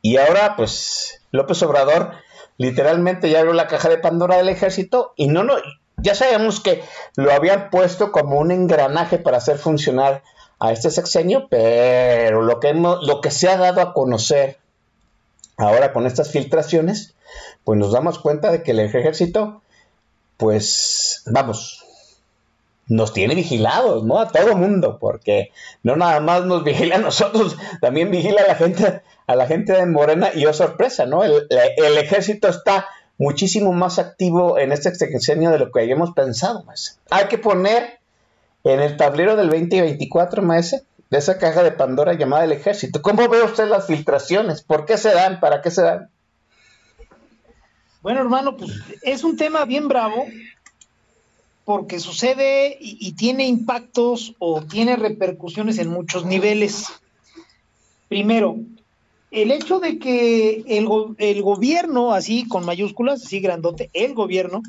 Y 0.00 0.16
ahora, 0.16 0.54
pues, 0.56 1.20
López 1.32 1.62
Obrador 1.62 2.12
literalmente 2.56 3.30
ya 3.30 3.40
abrió 3.40 3.52
la 3.52 3.68
caja 3.68 3.88
de 3.88 3.98
Pandora 3.98 4.36
del 4.36 4.48
ejército 4.48 5.12
y 5.16 5.28
no, 5.28 5.44
no, 5.44 5.54
ya 5.96 6.14
sabemos 6.14 6.60
que 6.60 6.82
lo 7.16 7.32
habían 7.32 7.70
puesto 7.70 8.10
como 8.10 8.38
un 8.38 8.50
engranaje 8.50 9.18
para 9.18 9.38
hacer 9.38 9.58
funcionar 9.58 10.22
a 10.58 10.72
este 10.72 10.90
sexenio, 10.90 11.46
pero 11.48 12.42
lo 12.42 12.58
que, 12.58 12.74
lo 12.74 13.20
que 13.20 13.30
se 13.30 13.48
ha 13.48 13.56
dado 13.56 13.80
a 13.80 13.92
conocer 13.92 14.58
Ahora 15.58 15.92
con 15.92 16.06
estas 16.06 16.30
filtraciones, 16.30 17.14
pues 17.64 17.78
nos 17.78 17.92
damos 17.92 18.18
cuenta 18.20 18.50
de 18.50 18.62
que 18.62 18.70
el 18.70 18.80
ejército, 18.80 19.60
pues, 20.36 21.24
vamos, 21.26 21.84
nos 22.86 23.12
tiene 23.12 23.34
vigilados, 23.34 24.04
¿no? 24.04 24.18
A 24.18 24.28
todo 24.28 24.56
mundo, 24.56 24.98
porque 24.98 25.50
no 25.82 25.96
nada 25.96 26.20
más 26.20 26.44
nos 26.44 26.64
vigila 26.64 26.96
a 26.96 27.00
nosotros, 27.00 27.56
también 27.80 28.10
vigila 28.10 28.42
a 28.42 28.46
la 28.46 28.54
gente, 28.54 29.02
a 29.26 29.36
la 29.36 29.46
gente 29.46 29.72
de 29.72 29.84
Morena 29.86 30.30
y 30.34 30.46
oh 30.46 30.52
sorpresa, 30.52 31.06
¿no? 31.06 31.22
El, 31.22 31.48
ejército 31.98 32.48
está 32.48 32.86
muchísimo 33.18 33.72
más 33.72 33.98
activo 33.98 34.58
en 34.58 34.72
este 34.72 34.94
sexenio 34.94 35.50
de 35.50 35.58
lo 35.58 35.70
que 35.70 35.80
habíamos 35.80 36.12
pensado, 36.12 36.62
más. 36.62 36.98
Hay 37.10 37.26
que 37.26 37.36
poner 37.36 37.98
en 38.64 38.80
el 38.80 38.96
tablero 38.96 39.36
del 39.36 39.48
2024, 39.50 40.42
maese, 40.42 40.84
de 41.10 41.18
esa 41.18 41.38
caja 41.38 41.62
de 41.62 41.72
Pandora 41.72 42.14
llamada 42.14 42.44
el 42.44 42.52
ejército. 42.52 43.00
¿Cómo 43.02 43.28
ve 43.28 43.42
usted 43.42 43.68
las 43.68 43.86
filtraciones? 43.86 44.62
¿Por 44.62 44.84
qué 44.84 44.98
se 44.98 45.12
dan? 45.12 45.40
¿Para 45.40 45.62
qué 45.62 45.70
se 45.70 45.82
dan? 45.82 46.10
Bueno, 48.02 48.20
hermano, 48.20 48.56
pues 48.56 48.72
es 49.02 49.24
un 49.24 49.36
tema 49.36 49.64
bien 49.64 49.88
bravo 49.88 50.26
porque 51.64 52.00
sucede 52.00 52.78
y, 52.80 53.12
tiene 53.12 53.46
impactos 53.46 54.34
o 54.38 54.62
tiene 54.62 54.96
repercusiones 54.96 55.76
en 55.78 55.88
muchos 55.88 56.24
niveles. 56.24 56.86
Primero, 58.08 58.56
el 59.30 59.50
hecho 59.50 59.78
de 59.78 59.98
que 59.98 60.64
el, 60.66 61.42
gobierno, 61.42 62.14
así 62.14 62.48
con 62.48 62.64
mayúsculas, 62.64 63.22
así 63.22 63.40
grandote, 63.40 63.90
el 63.92 64.14
gobierno, 64.14 64.62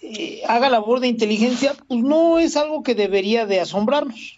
eh, 0.00 0.42
haga 0.48 0.70
labor 0.70 0.98
de 0.98 1.06
inteligencia, 1.06 1.76
pues 1.86 2.02
no 2.02 2.40
es 2.40 2.56
algo 2.56 2.82
que 2.82 2.96
debería 2.96 3.46
de 3.46 3.60
asombrarnos. 3.60 4.35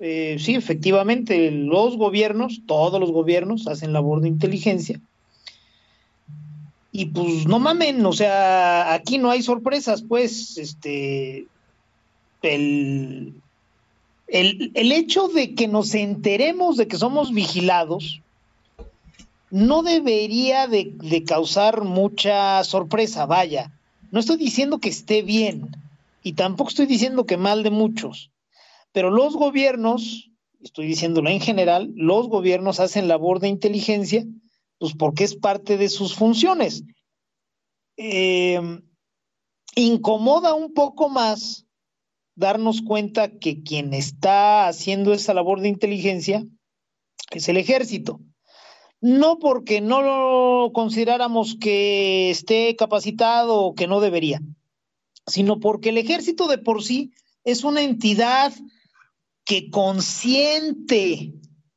Eh, 0.00 0.36
sí, 0.38 0.54
efectivamente, 0.54 1.50
los 1.50 1.96
gobiernos, 1.96 2.62
todos 2.66 3.00
los 3.00 3.10
gobiernos 3.10 3.66
hacen 3.66 3.92
labor 3.92 4.20
de 4.20 4.28
inteligencia. 4.28 5.00
Y 6.92 7.06
pues 7.06 7.46
no 7.46 7.58
mamen, 7.58 8.04
o 8.06 8.12
sea, 8.12 8.92
aquí 8.94 9.18
no 9.18 9.30
hay 9.30 9.42
sorpresas, 9.42 10.02
pues, 10.02 10.56
este, 10.56 11.46
el, 12.42 13.34
el, 14.28 14.92
hecho 14.92 15.28
de 15.28 15.54
que 15.54 15.68
nos 15.68 15.94
enteremos 15.94 16.76
de 16.76 16.88
que 16.88 16.96
somos 16.96 17.32
vigilados 17.32 18.20
no 19.50 19.82
debería 19.82 20.66
de, 20.66 20.92
de 20.94 21.24
causar 21.24 21.82
mucha 21.82 22.62
sorpresa, 22.64 23.26
vaya. 23.26 23.72
No 24.10 24.20
estoy 24.20 24.36
diciendo 24.36 24.78
que 24.78 24.88
esté 24.88 25.22
bien 25.22 25.76
y 26.22 26.34
tampoco 26.34 26.70
estoy 26.70 26.86
diciendo 26.86 27.26
que 27.26 27.36
mal 27.36 27.62
de 27.62 27.70
muchos 27.70 28.30
pero 28.92 29.10
los 29.10 29.34
gobiernos, 29.34 30.30
estoy 30.60 30.86
diciéndolo 30.86 31.30
en 31.30 31.40
general, 31.40 31.92
los 31.94 32.28
gobiernos 32.28 32.80
hacen 32.80 33.08
labor 33.08 33.40
de 33.40 33.48
inteligencia, 33.48 34.24
pues 34.78 34.94
porque 34.94 35.24
es 35.24 35.36
parte 35.36 35.76
de 35.76 35.88
sus 35.88 36.14
funciones. 36.14 36.84
Eh, 37.96 38.60
incomoda 39.74 40.54
un 40.54 40.72
poco 40.72 41.08
más 41.08 41.66
darnos 42.34 42.82
cuenta 42.82 43.38
que 43.38 43.62
quien 43.62 43.92
está 43.92 44.68
haciendo 44.68 45.12
esa 45.12 45.34
labor 45.34 45.60
de 45.60 45.68
inteligencia 45.68 46.44
es 47.30 47.48
el 47.48 47.56
ejército. 47.56 48.20
No 49.00 49.38
porque 49.38 49.80
no 49.80 50.02
lo 50.02 50.72
consideráramos 50.72 51.56
que 51.60 52.30
esté 52.30 52.74
capacitado 52.76 53.60
o 53.60 53.74
que 53.74 53.86
no 53.86 54.00
debería, 54.00 54.40
sino 55.26 55.60
porque 55.60 55.90
el 55.90 55.98
ejército 55.98 56.48
de 56.48 56.58
por 56.58 56.82
sí 56.82 57.12
es 57.44 57.64
una 57.64 57.82
entidad 57.82 58.52
que 59.48 59.70
consiente, 59.70 61.32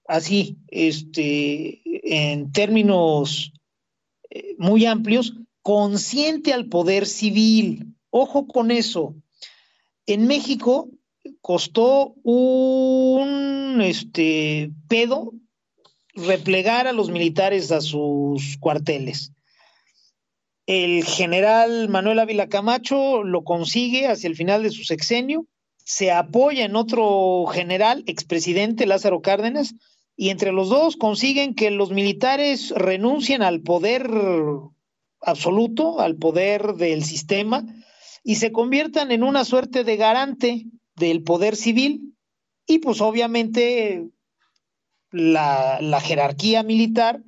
así, 0.06 0.58
este, 0.68 1.82
en 2.04 2.52
términos 2.52 3.54
eh, 4.30 4.56
muy 4.58 4.86
amplios, 4.86 5.36
consiente 5.62 6.52
al 6.52 6.66
poder 6.66 7.06
civil. 7.08 7.96
Ojo 8.10 8.46
con 8.46 8.72
eso. 8.72 9.16
En 10.06 10.28
México 10.28 10.90
costó 11.40 12.14
un 12.24 13.80
este, 13.82 14.72
pedo 14.90 15.32
replegar 16.14 16.88
a 16.88 16.92
los 16.92 17.10
militares 17.10 17.72
a 17.72 17.80
sus 17.80 18.58
cuarteles. 18.60 19.32
El 20.66 21.06
general 21.06 21.88
Manuel 21.88 22.20
Ávila 22.20 22.50
Camacho 22.50 23.24
lo 23.24 23.46
consigue 23.46 24.08
hacia 24.08 24.28
el 24.28 24.36
final 24.36 24.62
de 24.62 24.72
su 24.72 24.84
sexenio 24.84 25.48
se 25.92 26.10
apoya 26.10 26.64
en 26.64 26.78
otro 26.78 27.46
general, 27.48 28.06
expresidente 28.08 28.86
Lázaro 28.86 29.22
Cárdenas, 29.22 29.76
y 30.16 30.30
entre 30.30 30.54
los 30.54 30.70
dos 30.70 30.96
consiguen 30.96 31.54
que 31.54 31.70
los 31.70 31.92
militares 31.92 32.70
renuncien 32.78 33.42
al 33.42 33.60
poder 33.60 34.10
absoluto, 35.20 36.00
al 36.00 36.16
poder 36.16 36.76
del 36.76 37.04
sistema, 37.04 37.66
y 38.24 38.36
se 38.36 38.54
conviertan 38.54 39.12
en 39.12 39.22
una 39.22 39.44
suerte 39.44 39.84
de 39.84 39.98
garante 39.98 40.66
del 40.96 41.24
poder 41.24 41.58
civil, 41.58 42.16
y 42.66 42.80
pues 42.80 43.02
obviamente 43.02 44.08
la, 45.12 45.80
la 45.82 46.00
jerarquía 46.00 46.64
militar 46.64 47.22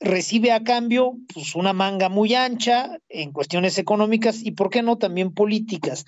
recibe 0.00 0.52
a 0.52 0.64
cambio 0.64 1.16
pues 1.32 1.54
una 1.54 1.72
manga 1.72 2.10
muy 2.10 2.34
ancha 2.34 2.98
en 3.08 3.32
cuestiones 3.32 3.78
económicas 3.78 4.42
y, 4.42 4.50
¿por 4.50 4.68
qué 4.68 4.82
no?, 4.82 4.98
también 4.98 5.32
políticas 5.32 6.04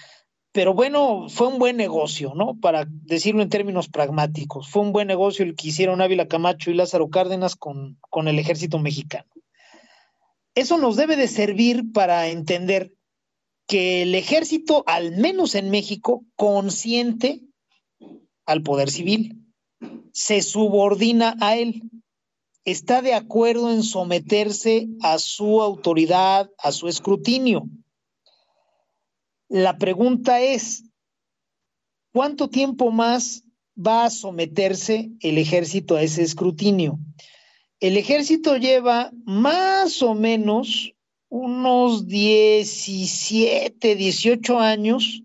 pero 0.52 0.74
bueno, 0.74 1.28
fue 1.30 1.46
un 1.48 1.58
buen 1.58 1.78
negocio, 1.78 2.34
¿no? 2.34 2.58
Para 2.60 2.84
decirlo 2.86 3.42
en 3.42 3.48
términos 3.48 3.88
pragmáticos, 3.88 4.68
fue 4.68 4.82
un 4.82 4.92
buen 4.92 5.08
negocio 5.08 5.44
el 5.44 5.56
que 5.56 5.68
hicieron 5.68 6.02
Ávila 6.02 6.28
Camacho 6.28 6.70
y 6.70 6.74
Lázaro 6.74 7.08
Cárdenas 7.08 7.56
con, 7.56 7.98
con 8.10 8.28
el 8.28 8.38
ejército 8.38 8.78
mexicano. 8.78 9.28
Eso 10.54 10.76
nos 10.76 10.96
debe 10.96 11.16
de 11.16 11.28
servir 11.28 11.92
para 11.92 12.28
entender 12.28 12.92
que 13.66 14.02
el 14.02 14.14
ejército, 14.14 14.84
al 14.86 15.16
menos 15.16 15.54
en 15.54 15.70
México, 15.70 16.24
consiente 16.36 17.40
al 18.44 18.62
poder 18.62 18.90
civil, 18.90 19.42
se 20.12 20.42
subordina 20.42 21.34
a 21.40 21.56
él. 21.56 21.82
está 22.64 23.02
de 23.02 23.14
acuerdo 23.14 23.72
en 23.72 23.82
someterse 23.82 24.88
a 25.00 25.18
su 25.18 25.62
autoridad, 25.62 26.50
a 26.58 26.70
su 26.70 26.86
escrutinio. 26.86 27.64
La 29.52 29.76
pregunta 29.76 30.40
es, 30.40 30.84
¿cuánto 32.10 32.48
tiempo 32.48 32.90
más 32.90 33.44
va 33.76 34.06
a 34.06 34.10
someterse 34.10 35.10
el 35.20 35.36
ejército 35.36 35.94
a 35.96 36.02
ese 36.02 36.22
escrutinio? 36.22 36.98
El 37.78 37.98
ejército 37.98 38.56
lleva 38.56 39.10
más 39.26 40.00
o 40.00 40.14
menos 40.14 40.94
unos 41.28 42.06
17, 42.06 43.94
18 43.94 44.58
años 44.58 45.22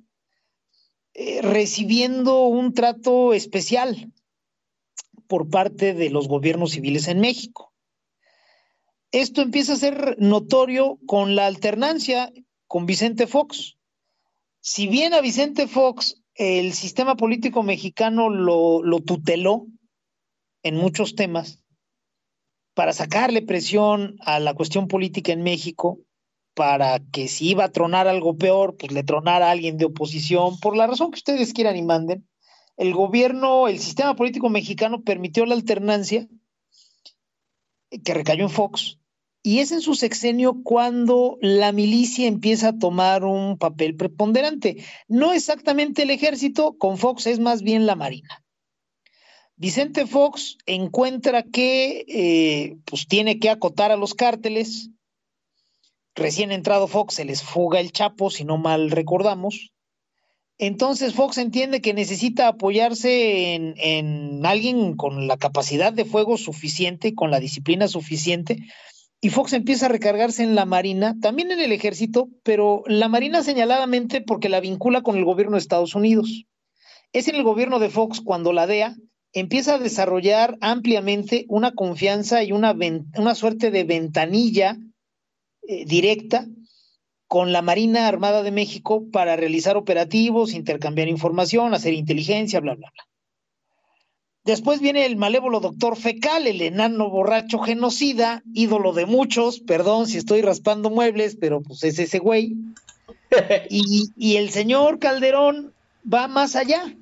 eh, 1.14 1.42
recibiendo 1.42 2.48
un 2.48 2.74
trato 2.74 3.34
especial 3.34 4.12
por 5.28 5.50
parte 5.50 5.94
de 5.94 6.10
los 6.10 6.28
gobiernos 6.28 6.72
civiles 6.72 7.08
en 7.08 7.22
México. 7.22 7.74
Esto 9.14 9.42
empieza 9.42 9.72
a 9.72 9.78
ser 9.78 10.18
notorio 10.20 11.00
con 11.06 11.38
la 11.38 11.46
alternancia 11.46 12.34
con 12.68 12.86
Vicente 12.86 13.26
Fox. 13.26 13.77
Si 14.70 14.86
bien 14.86 15.14
a 15.14 15.22
Vicente 15.22 15.66
Fox 15.66 16.22
el 16.36 16.74
sistema 16.74 17.16
político 17.16 17.64
mexicano 17.64 18.30
lo, 18.30 18.84
lo 18.84 19.00
tuteló 19.00 19.66
en 20.62 20.76
muchos 20.76 21.16
temas 21.16 21.64
para 22.74 22.92
sacarle 22.92 23.42
presión 23.42 24.18
a 24.20 24.42
la 24.42 24.54
cuestión 24.54 24.90
política 24.90 25.32
en 25.32 25.42
México, 25.42 26.00
para 26.54 27.00
que 27.00 27.30
si 27.30 27.52
iba 27.52 27.64
a 27.64 27.72
tronar 27.72 28.10
algo 28.10 28.36
peor, 28.36 28.76
pues 28.76 28.92
le 28.92 29.04
tronara 29.04 29.48
a 29.48 29.52
alguien 29.52 29.78
de 29.78 29.86
oposición, 29.86 30.60
por 30.60 30.76
la 30.76 30.86
razón 30.86 31.12
que 31.12 31.20
ustedes 31.20 31.54
quieran 31.54 31.78
y 31.78 31.84
manden, 31.84 32.28
el 32.76 32.94
gobierno, 32.94 33.70
el 33.70 33.80
sistema 33.80 34.18
político 34.18 34.50
mexicano 34.50 35.02
permitió 35.02 35.46
la 35.46 35.56
alternancia 35.56 36.28
que 38.04 38.14
recayó 38.14 38.44
en 38.44 38.50
Fox, 38.50 39.00
y 39.48 39.62
es 39.62 39.72
en 39.72 39.80
su 39.80 39.96
sexenio 39.96 40.62
cuando 40.62 41.38
la 41.40 41.72
milicia 41.72 42.28
empieza 42.28 42.68
a 42.68 42.78
tomar 42.78 43.24
un 43.24 43.58
papel 43.58 43.96
preponderante. 43.96 44.84
No 45.08 45.32
exactamente 45.32 46.02
el 46.02 46.10
ejército, 46.10 46.78
con 46.78 46.98
Fox 46.98 47.28
es 47.28 47.40
más 47.40 47.62
bien 47.62 47.86
la 47.86 47.96
Marina. 47.96 48.44
Vicente 49.56 50.06
Fox 50.06 50.58
encuentra 50.66 51.44
que 51.44 52.04
eh, 52.10 52.76
pues 52.84 53.08
tiene 53.08 53.40
que 53.40 53.50
acotar 53.50 53.90
a 53.90 53.96
los 53.96 54.16
cárteles. 54.16 54.90
Recién 56.14 56.52
entrado 56.52 56.90
Fox 56.90 57.14
se 57.14 57.24
les 57.24 57.42
fuga 57.42 57.80
el 57.80 57.94
Chapo, 57.94 58.30
si 58.30 58.44
no 58.44 58.58
mal 58.58 58.92
recordamos. 58.92 59.72
Entonces 60.58 61.14
Fox 61.14 61.38
entiende 61.38 61.80
que 61.80 61.94
necesita 61.94 62.50
apoyarse 62.50 63.54
en, 63.56 63.76
en, 63.78 64.46
alguien 64.46 64.98
con 64.98 65.26
la 65.26 65.38
capacidad 65.38 65.94
de 65.94 66.04
fuego 66.04 66.36
suficiente, 66.36 67.16
con 67.16 67.32
la 67.32 67.40
disciplina 67.40 67.88
suficiente, 67.88 68.58
y 69.20 69.30
Fox 69.30 69.54
empieza 69.54 69.88
a 69.88 69.90
recargarse 69.90 70.44
en 70.44 70.56
la 70.56 70.66
Marina, 70.66 71.16
también 71.22 71.52
en 71.52 71.60
el 71.60 71.72
ejército, 71.72 72.30
pero 72.44 72.84
la 72.86 73.08
Marina 73.08 73.42
señaladamente 73.44 74.22
porque 74.22 74.50
la 74.50 74.60
vincula 74.60 75.02
con 75.02 75.18
el 75.18 75.26
gobierno 75.26 75.56
de 75.56 75.62
Estados 75.62 75.96
Unidos. 75.96 76.46
Es 77.14 77.28
en 77.28 77.36
el 77.36 77.44
gobierno 77.44 77.80
de 77.80 77.90
Fox 77.90 78.22
cuando 78.22 78.54
la 78.54 78.68
DEA 78.68 78.96
empieza 79.34 79.76
a 79.76 79.80
desarrollar 79.80 80.58
ampliamente 80.62 81.46
una 81.48 81.74
confianza 81.74 82.44
y 82.44 82.52
una, 82.52 82.76
una 83.18 83.36
suerte 83.36 83.72
de 83.72 83.84
ventanilla 83.84 84.78
eh, 85.68 85.86
directa 85.86 86.46
con 87.28 87.52
la 87.52 87.62
Marina 87.62 88.08
Armada 88.08 88.44
de 88.44 88.52
México 88.52 89.10
para 89.12 89.36
realizar 89.36 89.78
operativos, 89.78 90.54
intercambiar 90.54 91.08
información, 91.08 91.74
hacer 91.74 91.94
inteligencia, 91.94 92.60
bla, 92.60 92.76
bla, 92.76 92.90
bla. 92.94 93.17
Después 94.48 94.80
viene 94.80 95.06
el 95.06 95.18
malévolo 95.18 95.60
doctor 95.60 95.98
Fecal, 95.98 96.48
el 96.48 96.62
enano 96.62 97.10
borracho 97.10 97.60
genocida, 97.60 98.44
ídolo 98.54 98.94
de 98.94 99.06
muchos, 99.06 99.60
perdón 99.60 100.08
si 100.08 100.18
estoy 100.18 100.42
raspando 100.42 100.90
muebles, 100.90 101.36
pero 101.38 101.62
pues 101.62 101.84
es 101.84 102.00
ese 102.00 102.20
güey. 102.20 102.56
Y, 103.70 104.10
y 104.16 104.38
el 104.38 104.52
señor 104.52 105.00
Calderón 105.00 105.74
va 106.12 106.30
más 106.30 106.56
allá. 106.56 106.96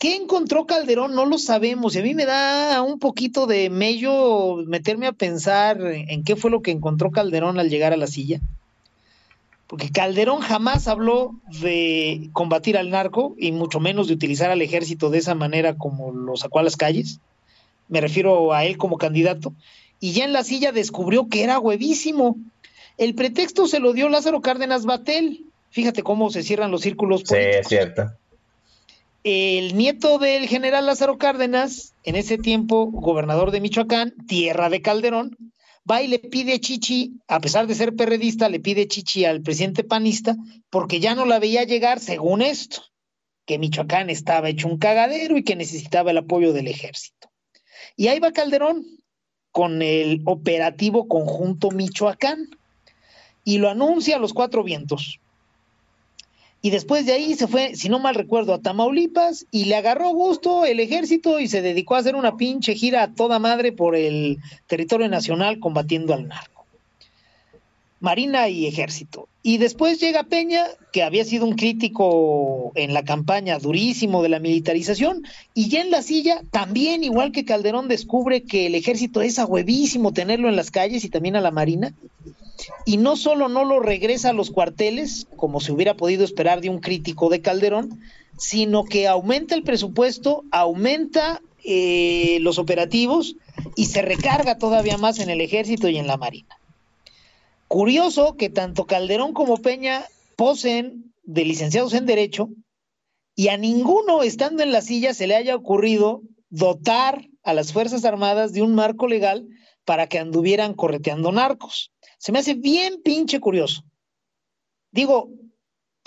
¿Qué 0.00 0.16
encontró 0.16 0.66
Calderón? 0.66 1.14
No 1.14 1.26
lo 1.26 1.38
sabemos. 1.38 1.94
Y 1.94 2.00
a 2.00 2.02
mí 2.02 2.12
me 2.12 2.26
da 2.26 2.82
un 2.82 2.98
poquito 2.98 3.46
de 3.46 3.70
mello 3.70 4.56
meterme 4.66 5.06
a 5.06 5.12
pensar 5.12 5.80
en 5.80 6.24
qué 6.24 6.34
fue 6.34 6.50
lo 6.50 6.60
que 6.60 6.72
encontró 6.72 7.12
Calderón 7.12 7.60
al 7.60 7.70
llegar 7.70 7.92
a 7.92 7.96
la 7.96 8.08
silla 8.08 8.40
porque 9.66 9.90
Calderón 9.90 10.40
jamás 10.40 10.86
habló 10.86 11.34
de 11.60 12.30
combatir 12.32 12.76
al 12.76 12.90
narco 12.90 13.34
y 13.36 13.50
mucho 13.52 13.80
menos 13.80 14.06
de 14.06 14.14
utilizar 14.14 14.50
al 14.50 14.62
ejército 14.62 15.10
de 15.10 15.18
esa 15.18 15.34
manera 15.34 15.76
como 15.76 16.12
lo 16.12 16.36
sacó 16.36 16.60
a 16.60 16.62
las 16.62 16.76
calles. 16.76 17.20
Me 17.88 18.00
refiero 18.00 18.52
a 18.52 18.64
él 18.64 18.76
como 18.76 18.96
candidato. 18.96 19.52
Y 19.98 20.12
ya 20.12 20.24
en 20.24 20.32
la 20.32 20.44
silla 20.44 20.72
descubrió 20.72 21.28
que 21.28 21.42
era 21.42 21.58
huevísimo. 21.58 22.36
El 22.96 23.14
pretexto 23.14 23.66
se 23.66 23.80
lo 23.80 23.92
dio 23.92 24.08
Lázaro 24.08 24.40
Cárdenas 24.40 24.84
Batel. 24.84 25.44
Fíjate 25.70 26.02
cómo 26.02 26.30
se 26.30 26.42
cierran 26.42 26.70
los 26.70 26.82
círculos 26.82 27.24
políticos. 27.24 27.54
Sí, 27.54 27.60
es 27.60 27.68
cierto. 27.68 28.12
El 29.24 29.76
nieto 29.76 30.18
del 30.18 30.46
general 30.46 30.86
Lázaro 30.86 31.18
Cárdenas, 31.18 31.92
en 32.04 32.14
ese 32.14 32.38
tiempo 32.38 32.86
gobernador 32.86 33.50
de 33.50 33.60
Michoacán, 33.60 34.14
tierra 34.28 34.70
de 34.70 34.80
Calderón, 34.80 35.36
va 35.90 36.02
y 36.02 36.08
le 36.08 36.18
pide 36.18 36.60
chichi, 36.60 37.20
a 37.28 37.40
pesar 37.40 37.66
de 37.66 37.74
ser 37.74 37.94
perredista, 37.94 38.48
le 38.48 38.60
pide 38.60 38.88
chichi 38.88 39.24
al 39.24 39.42
presidente 39.42 39.84
panista, 39.84 40.36
porque 40.70 41.00
ya 41.00 41.14
no 41.14 41.24
la 41.24 41.38
veía 41.38 41.64
llegar, 41.64 42.00
según 42.00 42.42
esto, 42.42 42.82
que 43.44 43.58
Michoacán 43.58 44.10
estaba 44.10 44.48
hecho 44.48 44.68
un 44.68 44.78
cagadero 44.78 45.36
y 45.36 45.44
que 45.44 45.56
necesitaba 45.56 46.10
el 46.10 46.18
apoyo 46.18 46.52
del 46.52 46.68
ejército. 46.68 47.30
Y 47.96 48.08
ahí 48.08 48.18
va 48.18 48.32
Calderón 48.32 48.84
con 49.52 49.80
el 49.80 50.22
operativo 50.26 51.08
conjunto 51.08 51.70
Michoacán 51.70 52.50
y 53.44 53.58
lo 53.58 53.70
anuncia 53.70 54.16
a 54.16 54.18
los 54.18 54.34
cuatro 54.34 54.64
vientos. 54.64 55.20
Y 56.66 56.70
después 56.70 57.06
de 57.06 57.12
ahí 57.12 57.34
se 57.34 57.46
fue, 57.46 57.76
si 57.76 57.88
no 57.88 58.00
mal 58.00 58.16
recuerdo, 58.16 58.52
a 58.52 58.60
Tamaulipas 58.60 59.46
y 59.52 59.66
le 59.66 59.76
agarró 59.76 60.10
gusto 60.10 60.64
el 60.64 60.80
ejército 60.80 61.38
y 61.38 61.46
se 61.46 61.62
dedicó 61.62 61.94
a 61.94 61.98
hacer 61.98 62.16
una 62.16 62.36
pinche 62.36 62.74
gira 62.74 63.04
a 63.04 63.14
toda 63.14 63.38
madre 63.38 63.70
por 63.70 63.94
el 63.94 64.38
territorio 64.66 65.08
nacional 65.08 65.60
combatiendo 65.60 66.12
al 66.12 66.26
narco. 66.26 66.66
Marina 68.00 68.48
y 68.48 68.66
ejército. 68.66 69.28
Y 69.44 69.58
después 69.58 70.00
llega 70.00 70.24
Peña, 70.24 70.64
que 70.92 71.04
había 71.04 71.24
sido 71.24 71.46
un 71.46 71.54
crítico 71.54 72.72
en 72.74 72.94
la 72.94 73.04
campaña 73.04 73.60
durísimo 73.60 74.24
de 74.24 74.30
la 74.30 74.40
militarización, 74.40 75.22
y 75.54 75.68
ya 75.68 75.82
en 75.82 75.92
la 75.92 76.02
silla, 76.02 76.42
también 76.50 77.04
igual 77.04 77.30
que 77.30 77.44
Calderón, 77.44 77.86
descubre 77.86 78.42
que 78.42 78.66
el 78.66 78.74
ejército 78.74 79.22
es 79.22 79.38
a 79.38 79.46
huevísimo 79.46 80.12
tenerlo 80.12 80.48
en 80.48 80.56
las 80.56 80.72
calles 80.72 81.04
y 81.04 81.10
también 81.10 81.36
a 81.36 81.40
la 81.40 81.52
Marina, 81.52 81.94
y 82.84 82.96
no 82.96 83.16
solo 83.16 83.48
no 83.48 83.64
lo 83.64 83.80
regresa 83.80 84.30
a 84.30 84.32
los 84.32 84.50
cuarteles, 84.50 85.26
como 85.36 85.60
se 85.60 85.72
hubiera 85.72 85.96
podido 85.96 86.24
esperar 86.24 86.60
de 86.60 86.70
un 86.70 86.80
crítico 86.80 87.28
de 87.28 87.40
Calderón, 87.40 88.00
sino 88.38 88.84
que 88.84 89.08
aumenta 89.08 89.54
el 89.54 89.62
presupuesto, 89.62 90.44
aumenta 90.50 91.40
eh, 91.64 92.38
los 92.40 92.58
operativos 92.58 93.36
y 93.74 93.86
se 93.86 94.02
recarga 94.02 94.58
todavía 94.58 94.98
más 94.98 95.18
en 95.18 95.30
el 95.30 95.40
ejército 95.40 95.88
y 95.88 95.98
en 95.98 96.06
la 96.06 96.16
marina. 96.16 96.58
Curioso 97.68 98.36
que 98.36 98.50
tanto 98.50 98.86
Calderón 98.86 99.32
como 99.32 99.56
Peña 99.56 100.04
poseen 100.36 101.12
de 101.24 101.44
licenciados 101.44 101.94
en 101.94 102.06
Derecho 102.06 102.48
y 103.34 103.48
a 103.48 103.56
ninguno 103.56 104.22
estando 104.22 104.62
en 104.62 104.72
la 104.72 104.80
silla 104.80 105.12
se 105.12 105.26
le 105.26 105.34
haya 105.34 105.56
ocurrido 105.56 106.22
dotar 106.48 107.28
a 107.42 107.54
las 107.54 107.72
Fuerzas 107.72 108.04
Armadas 108.04 108.52
de 108.52 108.62
un 108.62 108.74
marco 108.74 109.08
legal 109.08 109.46
para 109.84 110.08
que 110.08 110.18
anduvieran 110.18 110.74
correteando 110.74 111.32
narcos. 111.32 111.92
Se 112.18 112.32
me 112.32 112.38
hace 112.38 112.54
bien 112.54 113.02
pinche 113.02 113.40
curioso. 113.40 113.82
Digo, 114.90 115.30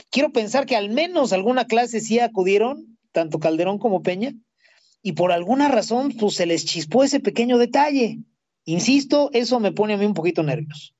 quiero 0.09 0.31
pensar 0.31 0.65
que 0.65 0.75
al 0.75 0.89
menos 0.89 1.33
alguna 1.33 1.65
clase 1.65 1.99
sí 1.99 2.19
acudieron, 2.19 2.97
tanto 3.11 3.39
Calderón 3.39 3.77
como 3.77 4.01
Peña, 4.01 4.33
y 5.01 5.13
por 5.13 5.31
alguna 5.31 5.67
razón 5.67 6.11
pues 6.19 6.35
se 6.35 6.45
les 6.45 6.65
chispó 6.65 7.03
ese 7.03 7.19
pequeño 7.19 7.57
detalle. 7.57 8.19
Insisto, 8.65 9.29
eso 9.33 9.59
me 9.59 9.71
pone 9.71 9.93
a 9.93 9.97
mí 9.97 10.05
un 10.05 10.13
poquito 10.13 10.43
nervioso. 10.43 10.93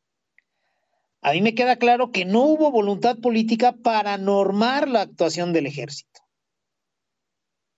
A 1.21 1.33
mí 1.33 1.41
me 1.41 1.53
queda 1.53 1.75
claro 1.75 2.11
que 2.11 2.23
no 2.25 2.43
hubo 2.43 2.71
voluntad 2.71 3.17
política 3.17 3.73
para 3.73 4.17
normar 4.17 4.87
la 4.87 5.01
actuación 5.01 5.51
del 5.51 5.65
ejército. 5.65 6.21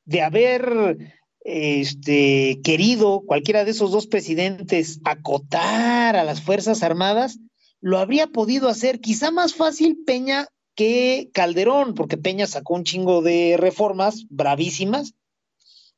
De 0.06 0.22
haber 0.22 1.21
este, 1.44 2.60
querido 2.64 3.24
cualquiera 3.26 3.66
de 3.66 3.72
esos 3.72 3.92
dos 3.92 4.08
presidentes 4.08 5.00
acotar 5.04 6.16
a 6.16 6.24
las 6.24 6.42
Fuerzas 6.42 6.84
Armadas, 6.84 7.40
lo 7.80 7.98
habría 7.98 8.28
podido 8.28 8.70
hacer 8.70 9.00
quizá 9.00 9.32
más 9.32 9.56
fácil 9.56 10.04
Peña 10.06 10.48
que 10.76 11.30
Calderón, 11.34 11.96
porque 11.96 12.18
Peña 12.18 12.48
sacó 12.48 12.76
un 12.76 12.84
chingo 12.84 13.22
de 13.22 13.58
reformas 13.58 14.26
bravísimas 14.30 15.14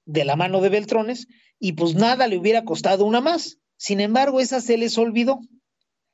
de 0.05 0.25
la 0.25 0.35
mano 0.35 0.61
de 0.61 0.69
Beltrones 0.69 1.27
y 1.59 1.73
pues 1.73 1.95
nada 1.95 2.27
le 2.27 2.37
hubiera 2.37 2.63
costado 2.63 3.05
una 3.05 3.21
más. 3.21 3.57
Sin 3.77 3.99
embargo, 3.99 4.39
esa 4.39 4.61
se 4.61 4.77
les 4.77 4.97
olvidó. 4.97 5.39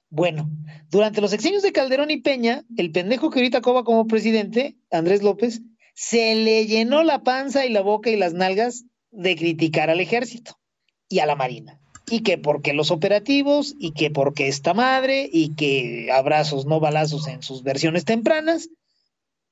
Bueno, 0.09 0.49
durante 0.89 1.21
los 1.21 1.33
exenios 1.33 1.61
de 1.61 1.71
Calderón 1.71 2.09
y 2.09 2.17
Peña, 2.17 2.65
el 2.77 2.91
pendejo 2.91 3.29
que 3.29 3.39
ahorita 3.39 3.61
coba 3.61 3.83
como 3.83 4.07
presidente, 4.07 4.75
Andrés 4.89 5.21
López, 5.21 5.61
se 5.93 6.33
le 6.33 6.65
llenó 6.65 7.03
la 7.03 7.23
panza 7.23 7.65
y 7.65 7.69
la 7.69 7.81
boca 7.81 8.09
y 8.09 8.15
las 8.15 8.33
nalgas 8.33 8.85
de 9.11 9.35
criticar 9.35 9.89
al 9.89 9.99
ejército 9.99 10.59
y 11.07 11.19
a 11.19 11.25
la 11.25 11.35
marina. 11.35 11.79
y 12.11 12.21
que 12.21 12.39
porque 12.39 12.73
los 12.73 12.89
operativos, 12.89 13.75
y 13.77 13.91
que 13.91 14.09
porque 14.09 14.47
esta 14.47 14.73
madre, 14.73 15.29
y 15.31 15.53
que 15.53 16.09
abrazos, 16.11 16.65
no 16.65 16.79
balazos 16.79 17.27
en 17.27 17.43
sus 17.43 17.61
versiones 17.61 18.03
tempranas. 18.03 18.69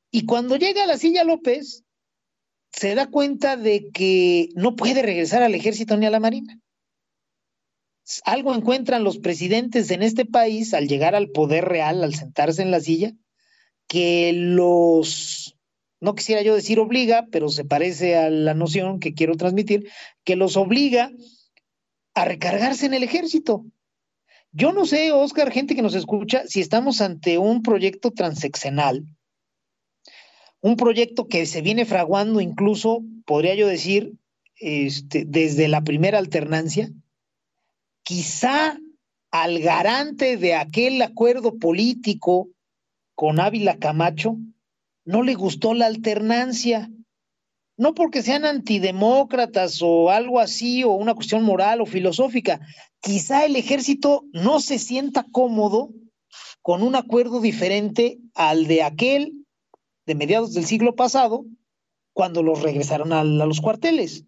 Y 0.10 0.26
cuando 0.26 0.56
llega 0.56 0.84
a 0.84 0.88
la 0.88 0.98
silla 0.98 1.24
López, 1.24 1.84
se 2.72 2.96
da 2.96 3.08
cuenta 3.12 3.58
de 3.58 3.90
que 3.92 4.50
no 4.56 4.76
puede 4.76 5.02
regresar 5.02 5.44
al 5.44 5.56
ejército 5.56 5.98
ni 5.98 6.06
a 6.06 6.10
la 6.10 6.20
marina. 6.20 6.60
Algo 8.24 8.56
encuentran 8.56 9.04
los 9.04 9.18
presidentes 9.18 9.92
en 9.92 10.02
este 10.02 10.26
país 10.26 10.74
al 10.74 10.88
llegar 10.88 11.14
al 11.14 11.30
poder 11.30 11.66
real, 11.66 12.04
al 12.04 12.16
sentarse 12.16 12.62
en 12.62 12.72
la 12.72 12.80
silla, 12.80 13.14
que 13.88 14.32
los, 14.34 15.57
no 16.00 16.16
quisiera 16.16 16.42
yo 16.42 16.56
decir 16.56 16.80
obliga, 16.80 17.28
pero 17.32 17.50
se 17.50 17.66
parece 17.66 18.16
a 18.16 18.30
la 18.30 18.54
noción 18.54 19.00
que 19.00 19.14
quiero 19.14 19.36
transmitir, 19.36 19.90
que 20.24 20.36
los 20.36 20.58
obliga 20.58 21.12
a 22.14 22.26
recargarse 22.26 22.86
en 22.86 22.94
el 22.94 23.04
ejército. 23.04 23.66
Yo 24.52 24.72
no 24.72 24.86
sé, 24.86 25.12
Oscar, 25.12 25.52
gente 25.52 25.76
que 25.76 25.82
nos 25.82 25.96
escucha, 25.96 26.44
si 26.48 26.62
estamos 26.62 27.02
ante 27.02 27.38
un 27.38 27.62
proyecto 27.62 28.12
transeccional, 28.12 29.06
un 30.62 30.76
proyecto 30.76 31.28
que 31.28 31.46
se 31.46 31.62
viene 31.62 31.86
fraguando 31.86 32.42
incluso, 32.42 33.04
podría 33.26 33.56
yo 33.56 33.68
decir, 33.68 34.14
este, 34.60 35.26
desde 35.26 35.68
la 35.68 35.84
primera 35.84 36.18
alternancia, 36.18 36.90
quizá 38.04 38.80
al 39.32 39.60
garante 39.60 40.38
de 40.38 40.56
aquel 40.56 41.02
acuerdo 41.02 41.58
político 41.58 42.50
con 43.14 43.40
Ávila 43.40 43.78
Camacho, 43.78 44.38
no 45.08 45.24
le 45.24 45.36
gustó 45.36 45.74
la 45.74 45.86
alternancia. 45.86 46.92
No 47.78 47.94
porque 47.94 48.22
sean 48.22 48.44
antidemócratas 48.44 49.80
o 49.82 50.10
algo 50.10 50.42
así, 50.42 50.84
o 50.84 50.92
una 50.92 51.16
cuestión 51.16 51.44
moral 51.44 51.80
o 51.80 51.86
filosófica. 51.86 52.60
Quizá 53.00 53.46
el 53.46 53.56
ejército 53.56 54.26
no 54.34 54.60
se 54.60 54.78
sienta 54.80 55.26
cómodo 55.32 55.92
con 56.62 56.84
un 56.84 56.96
acuerdo 56.96 57.40
diferente 57.40 58.18
al 58.36 58.68
de 58.68 58.84
aquel 58.84 59.46
de 60.06 60.16
mediados 60.16 60.54
del 60.54 60.66
siglo 60.66 60.96
pasado, 60.96 61.46
cuando 62.12 62.44
los 62.44 62.62
regresaron 62.62 63.14
a, 63.14 63.22
a 63.22 63.24
los 63.24 63.62
cuarteles. 63.62 64.26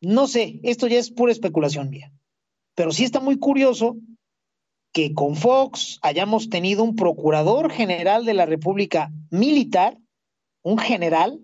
No 0.00 0.28
sé, 0.28 0.60
esto 0.62 0.86
ya 0.86 0.98
es 0.98 1.10
pura 1.10 1.32
especulación 1.32 1.90
mía. 1.90 2.12
Pero 2.76 2.92
sí 2.92 3.02
está 3.02 3.18
muy 3.18 3.38
curioso 3.40 3.96
que 4.92 5.14
con 5.14 5.34
Fox 5.34 5.98
hayamos 6.02 6.48
tenido 6.48 6.84
un 6.84 6.94
procurador 6.94 7.72
general 7.72 8.24
de 8.24 8.34
la 8.34 8.46
República 8.46 9.10
militar, 9.30 9.98
un 10.62 10.78
general, 10.78 11.40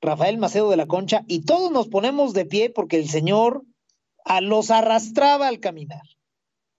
Rafael 0.00 0.38
Macedo 0.38 0.70
de 0.70 0.76
la 0.76 0.86
Concha, 0.86 1.24
y 1.26 1.44
todos 1.44 1.70
nos 1.70 1.88
ponemos 1.88 2.32
de 2.32 2.46
pie 2.46 2.70
porque 2.70 2.96
el 2.96 3.08
señor 3.08 3.64
a 4.24 4.40
los 4.40 4.70
arrastraba 4.70 5.48
al 5.48 5.60
caminar. 5.60 6.02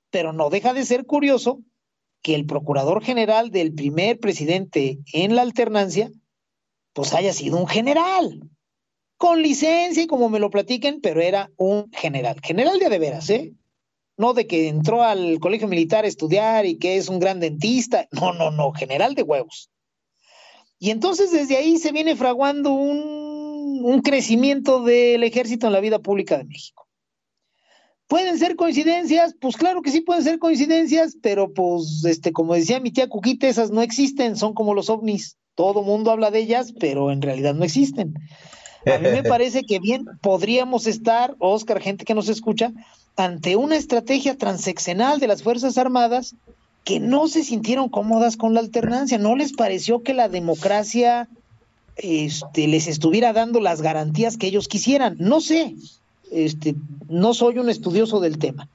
Pero 0.09 0.33
no 0.33 0.49
deja 0.49 0.73
de 0.73 0.85
ser 0.85 1.05
curioso 1.05 1.59
que 2.21 2.35
el 2.35 2.45
procurador 2.45 3.03
general 3.03 3.51
del 3.51 3.73
primer 3.73 4.19
presidente 4.19 4.99
en 5.13 5.35
la 5.35 5.41
alternancia 5.41 6.11
pues 6.93 7.13
haya 7.13 7.33
sido 7.33 7.57
un 7.57 7.67
general, 7.67 8.49
con 9.17 9.41
licencia 9.41 10.03
y 10.03 10.07
como 10.07 10.29
me 10.29 10.39
lo 10.39 10.49
platiquen, 10.49 10.99
pero 10.99 11.21
era 11.21 11.51
un 11.55 11.91
general, 11.91 12.37
general 12.43 12.79
de 12.79 12.89
de 12.89 12.99
veras, 12.99 13.29
¿eh? 13.29 13.53
No 14.17 14.33
de 14.33 14.45
que 14.45 14.67
entró 14.67 15.03
al 15.03 15.39
colegio 15.39 15.67
militar 15.67 16.05
a 16.05 16.07
estudiar 16.07 16.65
y 16.65 16.77
que 16.77 16.97
es 16.97 17.07
un 17.07 17.19
gran 17.19 17.39
dentista, 17.39 18.07
no, 18.11 18.33
no, 18.33 18.51
no, 18.51 18.71
general 18.73 19.15
de 19.15 19.23
huevos. 19.23 19.69
Y 20.81 20.89
entonces 20.89 21.31
desde 21.31 21.57
ahí 21.57 21.77
se 21.77 21.91
viene 21.91 22.15
fraguando 22.15 22.73
un, 22.73 23.81
un 23.85 24.01
crecimiento 24.01 24.83
del 24.83 25.23
ejército 25.23 25.67
en 25.67 25.73
la 25.73 25.79
vida 25.79 25.99
pública 25.99 26.39
de 26.39 26.43
México. 26.43 26.87
¿Pueden 28.07 28.39
ser 28.39 28.55
coincidencias? 28.55 29.35
Pues 29.39 29.57
claro 29.57 29.83
que 29.83 29.91
sí 29.91 30.01
pueden 30.01 30.23
ser 30.23 30.39
coincidencias, 30.39 31.17
pero 31.21 31.53
pues, 31.53 32.03
este, 32.03 32.33
como 32.33 32.55
decía 32.55 32.79
mi 32.79 32.89
tía 32.89 33.09
Cuquita, 33.09 33.47
esas 33.47 33.69
no 33.69 33.83
existen, 33.83 34.35
son 34.35 34.55
como 34.55 34.73
los 34.73 34.89
ovnis 34.89 35.37
todo 35.53 35.83
mundo 35.83 36.09
habla 36.09 36.31
de 36.31 36.39
ellas, 36.39 36.73
pero 36.79 37.11
en 37.11 37.21
realidad 37.21 37.53
no 37.53 37.63
existen. 37.63 38.15
A 38.87 38.97
mí 38.97 39.07
me 39.09 39.21
parece 39.29 39.61
que 39.61 39.77
bien 39.77 40.05
podríamos 40.19 40.87
estar, 40.87 41.35
Oscar, 41.37 41.79
gente 41.79 42.05
que 42.05 42.15
nos 42.15 42.27
escucha, 42.27 42.71
ante 43.15 43.55
una 43.55 43.75
estrategia 43.75 44.35
transeccional 44.35 45.19
de 45.19 45.27
las 45.27 45.43
Fuerzas 45.43 45.77
Armadas 45.77 46.35
que 46.83 46.99
no 46.99 47.27
se 47.27 47.43
sintieron 47.43 47.89
cómodas 47.89 48.37
con 48.37 48.53
la 48.53 48.59
alternancia, 48.59 49.17
no 49.17 49.35
les 49.35 49.53
pareció 49.53 50.01
que 50.01 50.13
la 50.13 50.29
democracia 50.29 51.27
este, 51.95 52.67
les 52.67 52.87
estuviera 52.87 53.33
dando 53.33 53.59
las 53.59 53.81
garantías 53.81 54.37
que 54.37 54.47
ellos 54.47 54.67
quisieran. 54.67 55.15
No 55.19 55.41
sé, 55.41 55.75
este, 56.31 56.75
no 57.07 57.33
soy 57.33 57.59
un 57.59 57.69
estudioso 57.69 58.19
del 58.19 58.39
tema, 58.39 58.67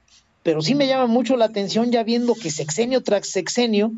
pero 0.43 0.61
sí 0.61 0.75
me 0.75 0.87
llama 0.87 1.07
mucho 1.07 1.35
la 1.35 1.45
atención 1.45 1.91
ya 1.91 2.03
viendo 2.03 2.35
que 2.35 2.51
sexenio 2.51 3.03
tras 3.03 3.27
sexenio 3.27 3.91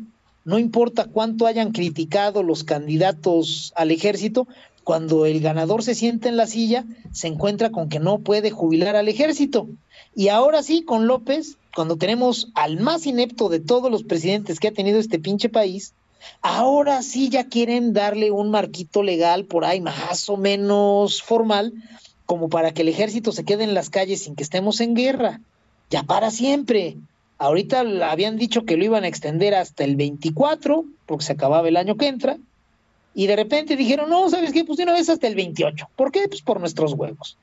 no 0.44 0.58
importa 0.58 1.04
cuánto 1.04 1.46
hayan 1.46 1.72
criticado 1.72 2.42
los 2.42 2.64
candidatos 2.64 3.72
al 3.76 3.90
ejército, 3.90 4.48
cuando 4.84 5.26
el 5.26 5.40
ganador 5.40 5.82
se 5.82 5.94
sienta 5.94 6.28
en 6.28 6.36
la 6.36 6.46
silla, 6.46 6.84
se 7.12 7.28
encuentra 7.28 7.70
con 7.70 7.88
que 7.88 8.00
no 8.00 8.18
puede 8.18 8.50
jubilar 8.50 8.96
al 8.96 9.08
ejército. 9.08 9.68
Y 10.14 10.28
ahora 10.28 10.62
sí, 10.62 10.82
con 10.82 11.06
López, 11.06 11.56
cuando 11.74 11.96
tenemos 11.96 12.48
al 12.54 12.80
más 12.80 13.06
inepto 13.06 13.48
de 13.48 13.60
todos 13.60 13.90
los 13.90 14.02
presidentes 14.02 14.58
que 14.58 14.68
ha 14.68 14.72
tenido 14.72 14.98
este 14.98 15.18
pinche 15.18 15.48
país, 15.48 15.94
ahora 16.42 17.02
sí 17.02 17.28
ya 17.28 17.44
quieren 17.48 17.92
darle 17.92 18.30
un 18.30 18.50
marquito 18.50 19.02
legal 19.02 19.44
por 19.44 19.64
ahí 19.64 19.80
más 19.80 20.28
o 20.28 20.36
menos 20.36 21.22
formal, 21.22 21.72
como 22.26 22.48
para 22.48 22.72
que 22.72 22.82
el 22.82 22.88
ejército 22.88 23.32
se 23.32 23.44
quede 23.44 23.64
en 23.64 23.74
las 23.74 23.90
calles 23.90 24.22
sin 24.22 24.34
que 24.34 24.42
estemos 24.42 24.80
en 24.80 24.94
guerra, 24.94 25.40
ya 25.90 26.02
para 26.02 26.30
siempre. 26.30 26.96
Ahorita 27.38 27.80
habían 28.10 28.36
dicho 28.36 28.64
que 28.64 28.76
lo 28.76 28.84
iban 28.84 29.04
a 29.04 29.08
extender 29.08 29.54
hasta 29.54 29.84
el 29.84 29.96
24, 29.96 30.84
porque 31.06 31.24
se 31.24 31.32
acababa 31.32 31.68
el 31.68 31.76
año 31.76 31.96
que 31.96 32.06
entra, 32.06 32.38
y 33.14 33.26
de 33.26 33.36
repente 33.36 33.76
dijeron, 33.76 34.10
no, 34.10 34.28
¿sabes 34.30 34.52
qué? 34.52 34.64
Pues 34.64 34.76
de 34.76 34.84
una 34.84 34.92
vez 34.92 35.08
hasta 35.08 35.26
el 35.26 35.34
28. 35.34 35.88
¿Por 35.96 36.12
qué? 36.12 36.28
Pues 36.28 36.42
por 36.42 36.60
nuestros 36.60 36.92
huevos. 36.92 37.36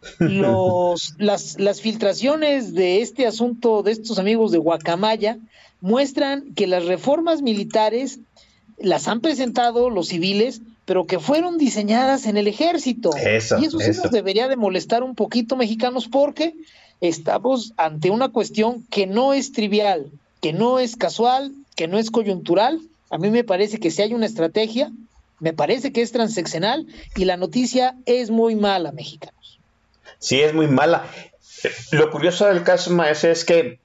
Los, 0.20 1.14
las, 1.18 1.58
las 1.58 1.80
filtraciones 1.80 2.72
de 2.72 3.02
este 3.02 3.26
asunto 3.26 3.82
de 3.82 3.92
estos 3.92 4.20
amigos 4.20 4.52
de 4.52 4.58
Guacamaya 4.58 5.38
muestran 5.80 6.54
que 6.54 6.68
las 6.68 6.84
reformas 6.84 7.42
militares 7.42 8.20
las 8.78 9.08
han 9.08 9.20
presentado 9.20 9.90
los 9.90 10.08
civiles, 10.08 10.60
pero 10.84 11.06
que 11.06 11.18
fueron 11.18 11.58
diseñadas 11.58 12.26
en 12.26 12.36
el 12.36 12.46
ejército. 12.46 13.10
y 13.60 13.64
eso 13.64 13.78
sí 13.78 13.90
nos 14.02 14.10
debería 14.10 14.48
de 14.48 14.56
molestar 14.56 15.02
un 15.02 15.14
poquito 15.14 15.56
mexicanos 15.56 16.08
porque 16.08 16.54
estamos 17.00 17.72
ante 17.76 18.10
una 18.10 18.28
cuestión 18.28 18.84
que 18.90 19.06
no 19.06 19.34
es 19.34 19.52
trivial, 19.52 20.10
que 20.40 20.52
no 20.52 20.78
es 20.78 20.96
casual, 20.96 21.52
que 21.74 21.88
no 21.88 21.98
es 21.98 22.10
coyuntural. 22.10 22.80
A 23.10 23.18
mí 23.18 23.30
me 23.30 23.44
parece 23.44 23.78
que 23.78 23.90
si 23.90 24.02
hay 24.02 24.14
una 24.14 24.26
estrategia, 24.26 24.90
me 25.40 25.52
parece 25.52 25.92
que 25.92 26.02
es 26.02 26.12
transeccional 26.12 26.86
y 27.16 27.24
la 27.24 27.36
noticia 27.36 27.96
es 28.06 28.30
muy 28.30 28.54
mala, 28.54 28.92
mexicanos. 28.92 29.60
Sí, 30.18 30.40
es 30.40 30.52
muy 30.54 30.66
mala. 30.66 31.04
Lo 31.92 32.10
curioso 32.10 32.46
del 32.46 32.64
caso, 32.64 32.90
maestro, 32.90 33.30
es 33.30 33.44
que 33.44 33.78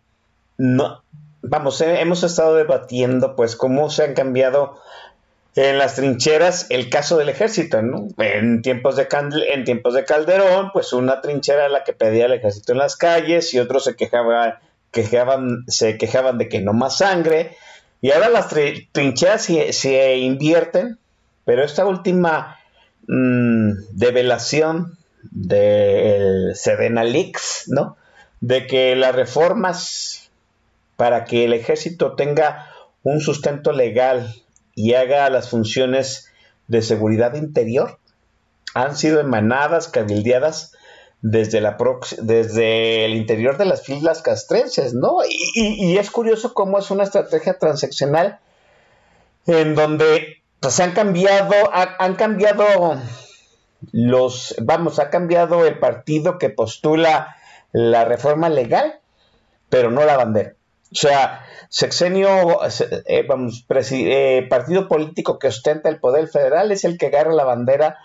no, 0.58 1.04
vamos, 1.42 1.82
hemos 1.82 2.24
estado 2.24 2.56
debatiendo 2.56 3.36
pues 3.36 3.56
cómo 3.56 3.90
se 3.90 4.04
han 4.04 4.14
cambiado 4.14 4.80
en 5.56 5.78
las 5.78 5.96
trincheras 5.96 6.68
el 6.70 6.90
caso 6.90 7.18
del 7.18 7.30
ejército, 7.30 7.82
¿no? 7.82 8.08
En 8.18 8.62
tiempos 8.64 8.96
de 8.96 9.08
en 9.54 9.64
tiempos 9.66 9.94
de 9.94 10.06
Calderón, 10.06 10.72
pues 10.74 10.94
una 10.94 11.22
trinchera 11.22 11.70
la 11.70 11.84
que 11.84 11.94
pedía 11.94 12.26
el 12.26 12.34
ejército 12.34 12.72
en 12.72 12.80
las 12.80 12.96
calles 12.96 13.54
y 13.54 13.60
otros 13.60 13.84
se 13.84 13.96
quejaban, 13.96 14.56
quejaban, 14.92 15.64
se 15.68 15.98
quejaban 15.98 16.40
de 16.40 16.50
que 16.50 16.62
no 16.62 16.74
más 16.74 16.98
sangre. 16.98 17.56
Y 18.04 18.12
ahora 18.12 18.28
las 18.28 18.50
trincheras 18.92 19.44
se, 19.46 20.18
invierten, 20.18 21.00
pero 21.46 21.64
esta 21.64 21.86
última 21.86 22.60
mm, 23.08 23.72
develación 23.94 24.98
del 25.32 26.54
Sedena 26.54 27.06
Leaks, 27.06 27.64
¿no? 27.68 27.96
De 28.42 28.68
que 28.68 28.98
las 28.98 29.16
reformas 29.16 30.30
para 30.98 31.24
que 31.24 31.46
el 31.46 31.54
ejército 31.54 32.18
tenga 32.18 32.68
un 33.04 33.22
sustento 33.22 33.72
legal 33.72 34.36
y 34.76 34.96
haga 34.96 35.30
las 35.30 35.50
funciones 35.50 36.30
de 36.68 36.82
seguridad 36.82 37.36
interior 37.36 38.00
han 38.74 38.98
sido 38.98 39.22
emanadas, 39.22 39.88
cabildeadas 39.88 40.74
desde, 41.24 41.62
la 41.62 41.78
desde 42.22 43.06
el 43.06 43.16
interior 43.16 43.58
de 43.58 43.64
las 43.64 43.82
filas 43.82 44.22
castrenses, 44.22 44.94
¿no? 44.94 45.20
Y, 45.56 45.98
es 45.98 46.12
curioso 46.12 46.54
cómo 46.54 46.78
es 46.78 46.92
una 46.92 47.04
estrategia 47.04 47.58
transaccional 47.58 48.40
en 49.48 49.74
donde 49.74 50.44
pues 50.60 50.80
han 50.82 50.92
cambiado, 50.92 51.56
han 51.74 52.16
cambiado 52.16 52.66
los, 53.94 54.56
vamos, 54.62 55.00
ha 55.00 55.10
cambiado 55.10 55.66
el 55.66 55.80
partido 55.80 56.38
que 56.38 56.50
postula 56.50 57.38
la 57.72 58.04
reforma 58.04 58.50
legal, 58.50 59.00
pero 59.70 59.92
no 59.92 60.04
la 60.04 60.18
bandera. 60.18 60.56
O 60.92 60.96
sea, 60.96 61.46
sexenio, 61.70 62.60
eh, 63.06 63.26
vamos, 63.28 63.66
eh, 63.92 64.46
partido 64.50 64.90
político 64.90 65.40
que 65.40 65.48
ostenta 65.48 65.88
el 65.90 66.00
poder 66.00 66.28
federal 66.28 66.72
es 66.72 66.84
el 66.84 66.98
que 66.98 67.08
agarra 67.08 67.34
la 67.34 67.46
bandera 67.46 67.98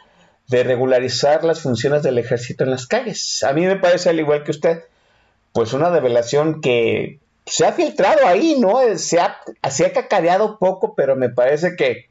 de 0.48 0.64
regularizar 0.64 1.44
las 1.44 1.60
funciones 1.60 2.02
del 2.02 2.18
ejército 2.18 2.64
en 2.64 2.70
las 2.70 2.86
calles. 2.86 3.44
A 3.44 3.52
mí 3.52 3.66
me 3.66 3.76
parece, 3.76 4.08
al 4.08 4.18
igual 4.18 4.44
que 4.44 4.50
usted, 4.50 4.82
pues 5.52 5.72
una 5.72 5.90
revelación 5.90 6.60
que 6.60 7.20
se 7.44 7.66
ha 7.66 7.72
filtrado 7.72 8.26
ahí, 8.26 8.56
¿no? 8.58 8.80
Se 8.96 9.20
ha, 9.20 9.38
ha 9.62 9.92
cacareado 9.92 10.58
poco, 10.58 10.94
pero 10.94 11.16
me 11.16 11.28
parece 11.28 11.76
que, 11.76 12.08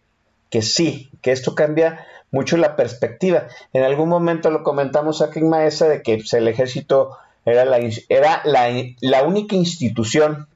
que 0.50 0.62
sí, 0.62 1.10
que 1.22 1.32
esto 1.32 1.56
cambia 1.56 2.06
mucho 2.32 2.58
la 2.58 2.76
perspectiva. 2.76 3.48
En 3.74 3.84
algún 3.84 4.10
momento 4.10 4.52
lo 4.52 4.64
comentamos 4.64 5.22
aquí 5.22 5.40
en 5.40 5.50
Maesa 5.50 5.88
de 5.88 6.02
que 6.02 6.18
pues, 6.18 6.34
el 6.34 6.48
ejército 6.48 7.18
era, 7.46 7.66
la, 7.66 7.80
era 8.10 8.42
la, 8.46 8.70
la 9.02 9.24
única 9.24 9.56
institución 9.56 10.48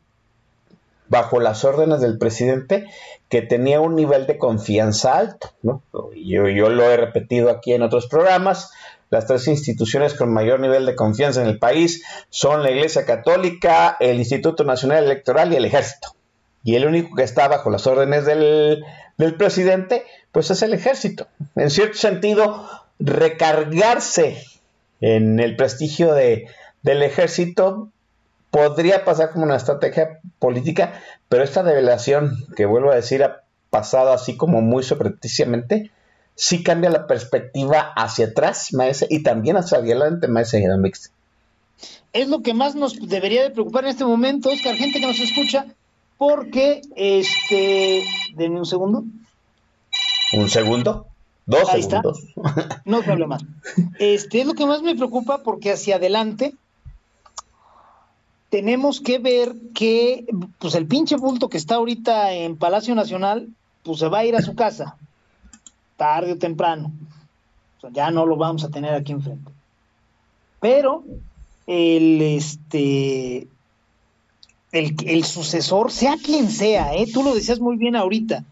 bajo 1.11 1.41
las 1.41 1.65
órdenes 1.65 1.99
del 1.99 2.17
presidente 2.17 2.85
que 3.27 3.41
tenía 3.41 3.81
un 3.81 3.95
nivel 3.95 4.27
de 4.27 4.37
confianza 4.37 5.17
alto. 5.17 5.51
¿no? 5.61 5.83
Yo, 6.15 6.47
lo 6.47 6.89
he 6.89 6.95
repetido 6.95 7.51
aquí 7.51 7.73
en 7.73 7.83
otros 7.83 8.07
programas. 8.07 8.71
Las 9.09 9.27
tres 9.27 9.45
instituciones 9.49 10.13
con 10.13 10.33
mayor 10.33 10.61
nivel 10.61 10.85
de 10.85 10.95
confianza 10.95 11.41
en 11.41 11.47
el 11.47 11.59
país 11.59 12.01
son 12.29 12.63
la 12.63 12.71
Iglesia 12.71 13.05
Católica, 13.05 13.97
el 13.99 14.19
Instituto 14.19 14.63
Nacional 14.63 15.03
Electoral 15.03 15.51
y 15.51 15.57
el 15.57 15.65
Ejército. 15.65 16.15
Y 16.63 16.75
el 16.75 16.85
único 16.85 17.13
que 17.13 17.23
está 17.23 17.49
bajo 17.49 17.69
las 17.69 17.87
órdenes 17.87 18.25
del, 18.25 18.81
del 19.17 19.35
presidente, 19.35 20.05
pues 20.31 20.49
es 20.49 20.61
el 20.61 20.73
ejército. 20.73 21.27
En 21.57 21.71
cierto 21.71 21.97
sentido, 21.97 22.69
recargarse 22.99 24.45
en 25.01 25.41
el 25.41 25.57
prestigio 25.57 26.13
de, 26.13 26.47
del 26.83 27.03
ejército 27.03 27.89
podría 28.51 29.05
pasar 29.05 29.31
como 29.31 29.45
una 29.45 29.55
estrategia 29.55 30.19
política, 30.37 31.01
pero 31.29 31.43
esta 31.43 31.63
revelación, 31.63 32.45
que 32.55 32.65
vuelvo 32.65 32.91
a 32.91 32.95
decir, 32.95 33.23
ha 33.23 33.43
pasado 33.69 34.11
así 34.11 34.35
como 34.35 34.61
muy 34.61 34.83
sobrepticiamente, 34.83 35.89
sí 36.35 36.61
cambia 36.61 36.89
la 36.89 37.07
perspectiva 37.07 37.93
hacia 37.95 38.27
atrás, 38.27 38.73
maese, 38.73 39.07
y 39.09 39.23
también 39.23 39.55
hacia 39.57 39.79
adelante, 39.79 40.27
maese 40.27 40.61
Mix. 40.77 41.11
Es 42.13 42.27
lo 42.27 42.41
que 42.41 42.53
más 42.53 42.75
nos 42.75 42.99
debería 43.07 43.41
de 43.43 43.51
preocupar 43.51 43.85
en 43.85 43.91
este 43.91 44.03
momento, 44.03 44.49
Oscar, 44.49 44.75
gente 44.75 44.99
que 44.99 45.07
nos 45.07 45.19
escucha, 45.19 45.65
porque, 46.17 46.81
este, 46.95 48.03
denme 48.35 48.59
un 48.59 48.65
segundo. 48.65 49.05
¿Un 50.33 50.49
segundo? 50.49 51.07
Dos 51.45 51.69
Ahí 51.69 51.81
segundos. 51.81 52.19
Está. 52.19 52.81
No 52.85 52.97
hay 52.97 53.03
problema. 53.03 53.37
Este 53.99 54.41
es 54.41 54.45
lo 54.45 54.53
que 54.53 54.65
más 54.65 54.81
me 54.81 54.95
preocupa 54.95 55.39
porque 55.43 55.71
hacia 55.71 55.95
adelante 55.95 56.53
tenemos 58.51 58.99
que 58.99 59.17
ver 59.17 59.55
que 59.73 60.25
pues 60.59 60.75
el 60.75 60.85
pinche 60.85 61.15
bulto 61.15 61.49
que 61.49 61.57
está 61.57 61.75
ahorita 61.75 62.33
en 62.33 62.57
Palacio 62.57 62.93
Nacional, 62.93 63.47
pues 63.81 63.99
se 63.99 64.09
va 64.09 64.19
a 64.19 64.25
ir 64.25 64.35
a 64.35 64.41
su 64.41 64.55
casa, 64.55 64.97
tarde 65.95 66.33
o 66.33 66.37
temprano. 66.37 66.91
Ya 67.93 68.11
no 68.11 68.27
lo 68.27 68.35
vamos 68.35 68.63
a 68.63 68.69
tener 68.69 68.93
aquí 68.93 69.13
enfrente. 69.13 69.49
Pero 70.59 71.03
el 71.65 72.21
este 72.21 73.47
el, 74.73 74.95
el 75.05 75.23
sucesor, 75.23 75.89
sea 75.89 76.17
quien 76.21 76.49
sea, 76.49 76.93
¿eh? 76.93 77.07
tú 77.11 77.23
lo 77.23 77.33
decías 77.33 77.59
muy 77.59 77.77
bien 77.77 77.95
ahorita, 77.95 78.43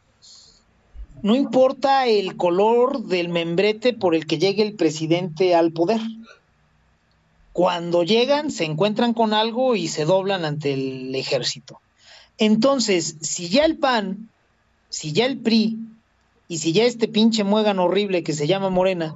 no 1.21 1.35
importa 1.35 2.07
el 2.07 2.37
color 2.37 3.03
del 3.03 3.27
membrete 3.27 3.93
por 3.93 4.15
el 4.15 4.25
que 4.25 4.37
llegue 4.37 4.63
el 4.63 4.75
presidente 4.75 5.55
al 5.55 5.73
poder. 5.73 5.99
Cuando 7.53 8.03
llegan, 8.03 8.51
se 8.51 8.65
encuentran 8.65 9.13
con 9.13 9.33
algo 9.33 9.75
y 9.75 9.87
se 9.87 10.05
doblan 10.05 10.45
ante 10.45 10.73
el 10.73 11.13
ejército. 11.15 11.79
Entonces, 12.37 13.17
si 13.21 13.49
ya 13.49 13.65
el 13.65 13.77
PAN, 13.77 14.29
si 14.89 15.11
ya 15.11 15.25
el 15.25 15.37
PRI 15.37 15.77
y 16.47 16.57
si 16.59 16.71
ya 16.71 16.85
este 16.85 17.07
pinche 17.07 17.43
muegan 17.43 17.79
horrible 17.79 18.23
que 18.23 18.33
se 18.33 18.47
llama 18.47 18.69
Morena, 18.69 19.15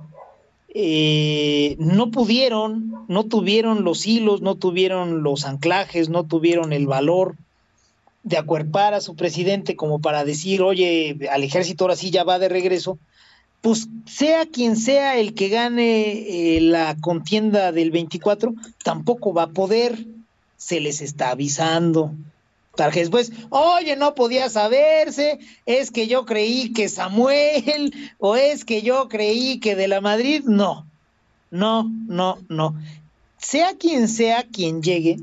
eh, 0.75 1.75
no 1.79 2.09
pudieron, 2.09 3.05
no 3.07 3.25
tuvieron 3.25 3.83
los 3.83 4.05
hilos, 4.07 4.41
no 4.41 4.55
tuvieron 4.55 5.23
los 5.23 5.45
anclajes, 5.45 6.09
no 6.09 6.25
tuvieron 6.25 6.73
el 6.73 6.87
valor 6.87 7.35
de 8.23 8.37
acuerpar 8.37 8.93
a 8.93 9.01
su 9.01 9.15
presidente 9.15 9.75
como 9.75 9.99
para 9.99 10.25
decir, 10.25 10.61
oye, 10.61 11.17
al 11.31 11.43
ejército 11.43 11.83
ahora 11.83 11.95
sí 11.95 12.09
ya 12.09 12.23
va 12.23 12.39
de 12.39 12.49
regreso, 12.49 12.97
pues 13.63 13.87
sea 14.05 14.45
quien 14.45 14.75
sea 14.75 15.15
el 15.15 15.33
que 15.33 15.47
gane 15.47 16.57
eh, 16.57 16.59
la 16.59 16.97
contienda 16.99 17.71
del 17.71 17.91
24, 17.91 18.53
tampoco 18.83 19.33
va 19.33 19.43
a 19.43 19.51
poder, 19.51 20.05
se 20.57 20.81
les 20.81 20.99
está 20.99 21.29
avisando. 21.29 22.11
Después, 22.93 23.31
oye, 23.51 23.95
no 23.95 24.15
podía 24.15 24.49
saberse, 24.49 25.39
es 25.65 25.91
que 25.91 26.07
yo 26.07 26.25
creí 26.25 26.73
que 26.73 26.89
Samuel, 26.89 27.93
o 28.17 28.35
es 28.35 28.65
que 28.65 28.81
yo 28.81 29.07
creí 29.07 29.61
que 29.61 29.77
de 29.77 29.87
la 29.87 30.01
Madrid, 30.01 30.43
no, 30.43 30.85
no, 31.49 31.89
no, 32.07 32.39
no. 32.49 32.75
Sea 33.37 33.77
quien 33.77 34.09
sea 34.09 34.43
quien 34.43 34.83
llegue, 34.83 35.19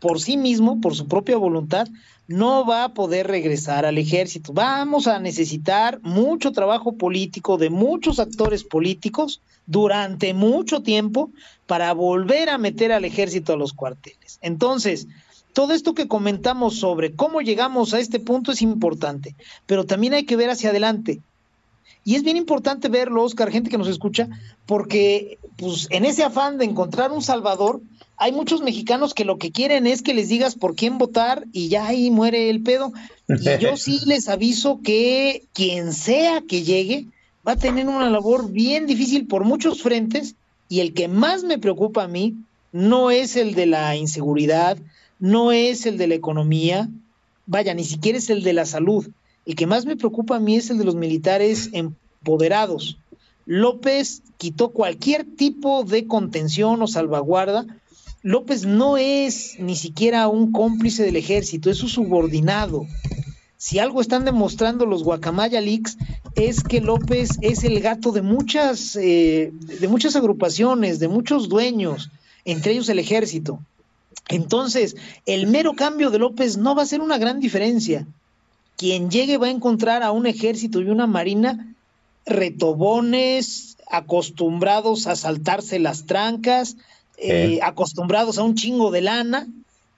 por 0.00 0.22
sí 0.22 0.38
mismo, 0.38 0.80
por 0.80 0.94
su 0.94 1.06
propia 1.06 1.36
voluntad, 1.36 1.86
no 2.26 2.64
va 2.64 2.84
a 2.84 2.94
poder 2.94 3.26
regresar 3.26 3.84
al 3.84 3.98
ejército. 3.98 4.52
Vamos 4.52 5.06
a 5.06 5.18
necesitar 5.18 6.00
mucho 6.02 6.52
trabajo 6.52 6.92
político 6.92 7.58
de 7.58 7.70
muchos 7.70 8.18
actores 8.18 8.64
políticos 8.64 9.40
durante 9.66 10.34
mucho 10.34 10.82
tiempo 10.82 11.30
para 11.66 11.92
volver 11.92 12.50
a 12.50 12.58
meter 12.58 12.92
al 12.92 13.04
ejército 13.04 13.52
a 13.52 13.56
los 13.56 13.72
cuarteles. 13.72 14.38
Entonces, 14.40 15.06
todo 15.52 15.72
esto 15.72 15.94
que 15.94 16.08
comentamos 16.08 16.78
sobre 16.78 17.14
cómo 17.14 17.40
llegamos 17.40 17.94
a 17.94 18.00
este 18.00 18.20
punto 18.20 18.52
es 18.52 18.62
importante, 18.62 19.34
pero 19.66 19.84
también 19.84 20.14
hay 20.14 20.24
que 20.24 20.36
ver 20.36 20.50
hacia 20.50 20.70
adelante. 20.70 21.20
Y 22.04 22.16
es 22.16 22.22
bien 22.22 22.36
importante 22.36 22.88
verlo, 22.88 23.22
Oscar, 23.22 23.50
gente 23.50 23.70
que 23.70 23.78
nos 23.78 23.88
escucha, 23.88 24.28
porque 24.66 25.38
pues 25.56 25.86
en 25.90 26.04
ese 26.04 26.24
afán 26.24 26.58
de 26.58 26.64
encontrar 26.66 27.12
un 27.12 27.22
salvador, 27.22 27.80
hay 28.16 28.32
muchos 28.32 28.62
mexicanos 28.62 29.14
que 29.14 29.24
lo 29.24 29.38
que 29.38 29.50
quieren 29.50 29.86
es 29.86 30.02
que 30.02 30.14
les 30.14 30.28
digas 30.28 30.54
por 30.54 30.74
quién 30.76 30.98
votar 30.98 31.44
y 31.52 31.68
ya 31.68 31.86
ahí 31.86 32.10
muere 32.10 32.50
el 32.50 32.62
pedo. 32.62 32.92
Y 33.28 33.58
yo 33.58 33.76
sí 33.76 34.00
les 34.06 34.28
aviso 34.28 34.80
que 34.82 35.44
quien 35.52 35.92
sea 35.92 36.42
que 36.42 36.62
llegue 36.62 37.06
va 37.46 37.52
a 37.52 37.56
tener 37.56 37.88
una 37.88 38.08
labor 38.10 38.50
bien 38.50 38.86
difícil 38.86 39.26
por 39.26 39.44
muchos 39.44 39.82
frentes 39.82 40.36
y 40.68 40.80
el 40.80 40.94
que 40.94 41.08
más 41.08 41.44
me 41.44 41.58
preocupa 41.58 42.04
a 42.04 42.08
mí 42.08 42.36
no 42.72 43.10
es 43.10 43.36
el 43.36 43.54
de 43.54 43.66
la 43.66 43.96
inseguridad, 43.96 44.78
no 45.18 45.52
es 45.52 45.86
el 45.86 45.98
de 45.98 46.06
la 46.06 46.14
economía, 46.14 46.88
vaya, 47.46 47.74
ni 47.74 47.84
siquiera 47.84 48.18
es 48.18 48.30
el 48.30 48.42
de 48.42 48.52
la 48.52 48.64
salud. 48.64 49.08
El 49.46 49.56
que 49.56 49.66
más 49.66 49.86
me 49.86 49.96
preocupa 49.96 50.36
a 50.36 50.40
mí 50.40 50.56
es 50.56 50.70
el 50.70 50.78
de 50.78 50.84
los 50.84 50.94
militares 50.94 51.70
empoderados. 51.72 52.98
López 53.46 54.22
quitó 54.38 54.70
cualquier 54.70 55.24
tipo 55.24 55.84
de 55.84 56.06
contención 56.06 56.80
o 56.80 56.86
salvaguarda 56.86 57.66
López 58.24 58.64
no 58.64 58.96
es 58.96 59.56
ni 59.58 59.76
siquiera 59.76 60.28
un 60.28 60.50
cómplice 60.50 61.02
del 61.02 61.16
ejército, 61.16 61.68
es 61.68 61.76
su 61.76 61.90
subordinado. 61.90 62.86
Si 63.58 63.78
algo 63.78 64.00
están 64.00 64.24
demostrando 64.24 64.86
los 64.86 65.04
Guacamaya 65.04 65.60
Leaks 65.60 65.98
es 66.34 66.64
que 66.64 66.80
López 66.80 67.32
es 67.42 67.64
el 67.64 67.80
gato 67.80 68.12
de 68.12 68.22
muchas, 68.22 68.96
eh, 68.96 69.52
de 69.52 69.88
muchas 69.88 70.16
agrupaciones, 70.16 71.00
de 71.00 71.08
muchos 71.08 71.50
dueños, 71.50 72.10
entre 72.46 72.72
ellos 72.72 72.88
el 72.88 72.98
ejército. 72.98 73.60
Entonces, 74.30 74.96
el 75.26 75.46
mero 75.46 75.74
cambio 75.74 76.10
de 76.10 76.18
López 76.18 76.56
no 76.56 76.74
va 76.74 76.84
a 76.84 76.86
ser 76.86 77.02
una 77.02 77.18
gran 77.18 77.40
diferencia. 77.40 78.06
Quien 78.78 79.10
llegue 79.10 79.36
va 79.36 79.48
a 79.48 79.50
encontrar 79.50 80.02
a 80.02 80.12
un 80.12 80.26
ejército 80.26 80.80
y 80.80 80.88
una 80.88 81.06
marina 81.06 81.74
retobones, 82.24 83.76
acostumbrados 83.90 85.06
a 85.06 85.14
saltarse 85.14 85.78
las 85.78 86.06
trancas, 86.06 86.78
eh, 87.18 87.60
acostumbrados 87.62 88.38
a 88.38 88.42
un 88.42 88.54
chingo 88.54 88.90
de 88.90 89.02
lana. 89.02 89.46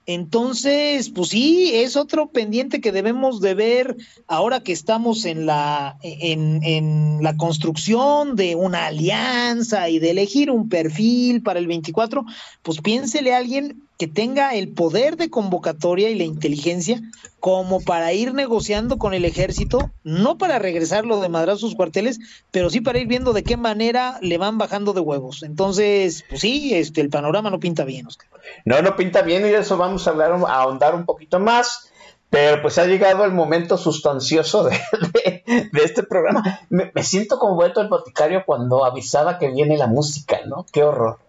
Entonces, 0.05 1.09
pues 1.09 1.29
sí, 1.29 1.71
es 1.73 1.97
otro 1.97 2.29
pendiente 2.29 2.79
que 2.79 2.93
debemos 2.93 3.41
de 3.41 3.53
ver 3.53 3.97
ahora 4.27 4.61
que 4.61 4.71
estamos 4.71 5.25
en 5.25 5.45
la, 5.45 5.97
en, 6.01 6.63
en 6.63 7.19
la 7.21 7.35
construcción 7.35 8.37
de 8.37 8.55
una 8.55 8.85
alianza 8.85 9.89
y 9.89 9.99
de 9.99 10.11
elegir 10.11 10.49
un 10.49 10.69
perfil 10.69 11.41
para 11.43 11.59
el 11.59 11.67
24, 11.67 12.25
pues 12.63 12.79
piénsele 12.79 13.33
a 13.33 13.37
alguien 13.37 13.86
que 13.97 14.07
tenga 14.07 14.53
el 14.53 14.69
poder 14.69 15.17
de 15.17 15.29
convocatoria 15.29 16.09
y 16.09 16.15
la 16.15 16.23
inteligencia 16.23 17.01
como 17.39 17.81
para 17.81 18.13
ir 18.13 18.33
negociando 18.33 18.97
con 18.97 19.13
el 19.13 19.25
ejército, 19.25 19.91
no 20.03 20.37
para 20.37 20.59
regresarlo 20.59 21.19
de 21.19 21.29
madrar 21.29 21.57
sus 21.57 21.75
cuarteles, 21.75 22.19
pero 22.51 22.69
sí 22.69 22.81
para 22.81 22.99
ir 22.99 23.07
viendo 23.07 23.33
de 23.33 23.43
qué 23.43 23.57
manera 23.57 24.17
le 24.21 24.37
van 24.37 24.57
bajando 24.57 24.93
de 24.93 25.01
huevos. 25.01 25.43
Entonces, 25.43 26.23
pues 26.29 26.41
sí, 26.41 26.75
este, 26.75 27.01
el 27.01 27.09
panorama 27.09 27.49
no 27.49 27.59
pinta 27.59 27.85
bien, 27.85 28.07
Oscar. 28.07 28.27
No, 28.65 28.81
no 28.81 28.95
pinta 28.95 29.21
bien 29.21 29.45
y 29.45 29.49
de 29.49 29.59
eso 29.59 29.77
vamos 29.77 30.07
a 30.07 30.11
hablar, 30.11 30.31
a 30.31 30.61
ahondar 30.61 30.95
un 30.95 31.05
poquito 31.05 31.39
más. 31.39 31.91
Pero 32.29 32.61
pues 32.61 32.77
ha 32.77 32.85
llegado 32.85 33.23
el 33.23 33.31
momento 33.31 33.77
sustancioso 33.77 34.65
de, 34.65 35.43
este 35.81 36.03
programa. 36.03 36.59
Me, 36.69 36.91
me, 36.93 37.01
siento 37.01 37.39
como 37.39 37.55
vuelto 37.55 37.79
el 37.79 37.87
boticario 37.87 38.43
cuando 38.45 38.83
avisaba 38.83 39.39
que 39.39 39.49
viene 39.49 39.77
la 39.77 39.87
música, 39.87 40.39
¿no? 40.45 40.65
Qué 40.73 40.83
horror. 40.83 41.19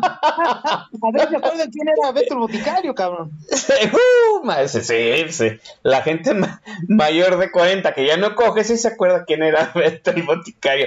A 0.00 0.88
ver, 1.12 1.28
¿se 1.28 1.36
acuerdan 1.36 1.70
quién 1.70 1.88
era 1.88 2.12
Beto 2.12 2.34
el 2.34 2.40
Boticario, 2.40 2.94
cabrón? 2.94 3.30
Uh, 3.92 4.68
sí, 4.68 4.80
sí. 5.30 5.48
La 5.82 6.02
gente 6.02 6.34
ma- 6.34 6.60
mayor 6.88 7.38
de 7.38 7.50
40 7.50 7.92
que 7.94 8.06
ya 8.06 8.16
no 8.16 8.34
coge, 8.34 8.64
sí 8.64 8.76
se 8.76 8.88
acuerda 8.88 9.24
quién 9.24 9.42
era 9.42 9.70
Beto 9.74 10.10
el 10.10 10.22
Boticario. 10.24 10.86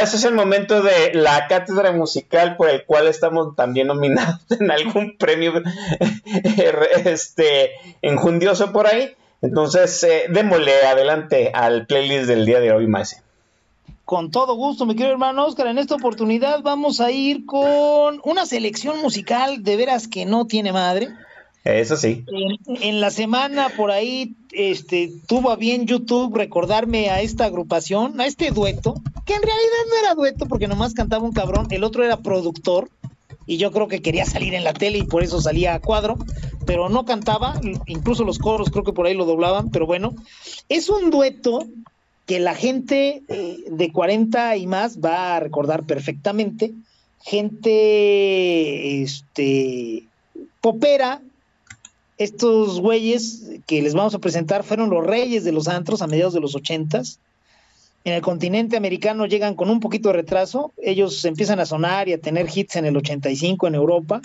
Ese 0.00 0.16
es 0.16 0.24
el 0.24 0.34
momento 0.34 0.82
de 0.82 1.12
la 1.14 1.46
cátedra 1.48 1.92
musical 1.92 2.56
por 2.56 2.68
el 2.70 2.84
cual 2.84 3.06
estamos 3.08 3.56
también 3.56 3.88
nominados 3.88 4.40
en 4.50 4.70
algún 4.70 5.16
premio 5.18 5.52
este 7.04 7.72
enjundioso 8.02 8.72
por 8.72 8.86
ahí. 8.86 9.14
Entonces, 9.42 10.02
eh, 10.04 10.24
démosle 10.30 10.72
adelante 10.86 11.50
al 11.52 11.86
playlist 11.86 12.26
del 12.26 12.46
día 12.46 12.60
de 12.60 12.72
hoy, 12.72 12.86
Maese. 12.86 13.22
Con 14.04 14.30
todo 14.30 14.54
gusto, 14.54 14.84
mi 14.84 14.94
querido 14.94 15.12
hermano 15.12 15.46
Oscar. 15.46 15.66
En 15.68 15.78
esta 15.78 15.94
oportunidad 15.94 16.62
vamos 16.62 17.00
a 17.00 17.10
ir 17.10 17.46
con 17.46 18.20
una 18.24 18.44
selección 18.44 19.00
musical 19.00 19.62
de 19.62 19.76
veras 19.76 20.08
que 20.08 20.26
no 20.26 20.46
tiene 20.46 20.72
madre. 20.72 21.08
Eso 21.64 21.96
sí. 21.96 22.24
En, 22.26 22.82
en 22.82 23.00
la 23.00 23.10
semana 23.10 23.70
por 23.70 23.90
ahí 23.90 24.34
este, 24.52 25.10
tuvo 25.26 25.50
a 25.50 25.56
bien 25.56 25.86
YouTube 25.86 26.36
recordarme 26.36 27.08
a 27.08 27.22
esta 27.22 27.46
agrupación, 27.46 28.20
a 28.20 28.26
este 28.26 28.50
dueto, 28.50 28.94
que 29.24 29.34
en 29.34 29.42
realidad 29.42 29.84
no 29.88 29.96
era 29.98 30.14
dueto 30.14 30.46
porque 30.46 30.68
nomás 30.68 30.92
cantaba 30.92 31.24
un 31.24 31.32
cabrón, 31.32 31.68
el 31.70 31.82
otro 31.82 32.04
era 32.04 32.18
productor 32.18 32.90
y 33.46 33.56
yo 33.56 33.72
creo 33.72 33.88
que 33.88 34.02
quería 34.02 34.26
salir 34.26 34.54
en 34.54 34.64
la 34.64 34.74
tele 34.74 34.98
y 34.98 35.04
por 35.04 35.22
eso 35.22 35.40
salía 35.40 35.74
a 35.74 35.80
cuadro, 35.80 36.18
pero 36.66 36.88
no 36.88 37.04
cantaba, 37.04 37.58
incluso 37.86 38.24
los 38.24 38.38
coros 38.38 38.70
creo 38.70 38.84
que 38.84 38.92
por 38.92 39.06
ahí 39.06 39.14
lo 39.14 39.24
doblaban, 39.24 39.70
pero 39.70 39.86
bueno, 39.86 40.14
es 40.68 40.88
un 40.88 41.10
dueto 41.10 41.66
que 42.26 42.40
la 42.40 42.54
gente 42.54 43.22
eh, 43.28 43.64
de 43.70 43.92
40 43.92 44.56
y 44.56 44.66
más 44.66 44.98
va 44.98 45.36
a 45.36 45.40
recordar 45.40 45.84
perfectamente, 45.84 46.72
gente 47.22 49.02
este 49.02 50.04
popera, 50.60 51.20
estos 52.16 52.80
güeyes 52.80 53.50
que 53.66 53.82
les 53.82 53.94
vamos 53.94 54.14
a 54.14 54.18
presentar 54.18 54.64
fueron 54.64 54.90
los 54.90 55.04
reyes 55.04 55.44
de 55.44 55.52
los 55.52 55.68
antros 55.68 56.00
a 56.00 56.06
mediados 56.06 56.34
de 56.34 56.40
los 56.40 56.54
ochentas. 56.54 57.18
En 58.04 58.12
el 58.12 58.22
continente 58.22 58.76
americano 58.76 59.26
llegan 59.26 59.54
con 59.54 59.70
un 59.70 59.80
poquito 59.80 60.10
de 60.10 60.16
retraso. 60.16 60.72
Ellos 60.82 61.24
empiezan 61.24 61.60
a 61.60 61.66
sonar 61.66 62.08
y 62.08 62.12
a 62.12 62.20
tener 62.20 62.46
hits 62.54 62.76
en 62.76 62.84
el 62.84 62.96
85 62.96 63.66
en 63.66 63.74
Europa. 63.74 64.20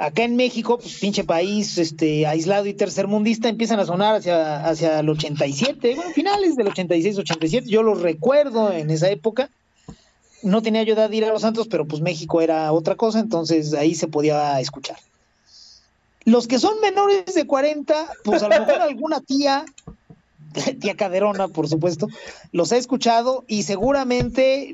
Acá 0.00 0.22
en 0.22 0.34
México, 0.34 0.78
pues 0.78 0.98
pinche 0.98 1.24
país 1.24 1.76
este, 1.76 2.26
aislado 2.26 2.64
y 2.64 2.72
tercermundista, 2.72 3.50
empiezan 3.50 3.80
a 3.80 3.84
sonar 3.84 4.14
hacia, 4.14 4.64
hacia 4.64 5.00
el 5.00 5.10
87, 5.10 5.94
bueno, 5.94 6.10
finales 6.12 6.56
del 6.56 6.68
86, 6.68 7.18
87. 7.18 7.68
Yo 7.68 7.82
los 7.82 8.00
recuerdo 8.00 8.72
en 8.72 8.88
esa 8.88 9.10
época. 9.10 9.50
No 10.42 10.62
tenía 10.62 10.84
yo 10.84 10.94
edad 10.94 11.10
de 11.10 11.16
ir 11.16 11.26
a 11.26 11.32
los 11.34 11.44
antros, 11.44 11.68
pero 11.68 11.84
pues 11.86 12.00
México 12.00 12.40
era 12.40 12.72
otra 12.72 12.94
cosa, 12.94 13.20
entonces 13.20 13.74
ahí 13.74 13.94
se 13.94 14.08
podía 14.08 14.58
escuchar. 14.58 14.96
Los 16.24 16.48
que 16.48 16.58
son 16.58 16.80
menores 16.80 17.34
de 17.34 17.46
40, 17.46 18.08
pues 18.24 18.42
a 18.42 18.48
lo 18.48 18.58
mejor 18.58 18.80
alguna 18.80 19.20
tía, 19.20 19.66
tía 20.80 20.96
Caderona, 20.96 21.48
por 21.48 21.68
supuesto, 21.68 22.08
los 22.52 22.72
ha 22.72 22.76
escuchado 22.76 23.44
y 23.46 23.62
seguramente 23.62 24.70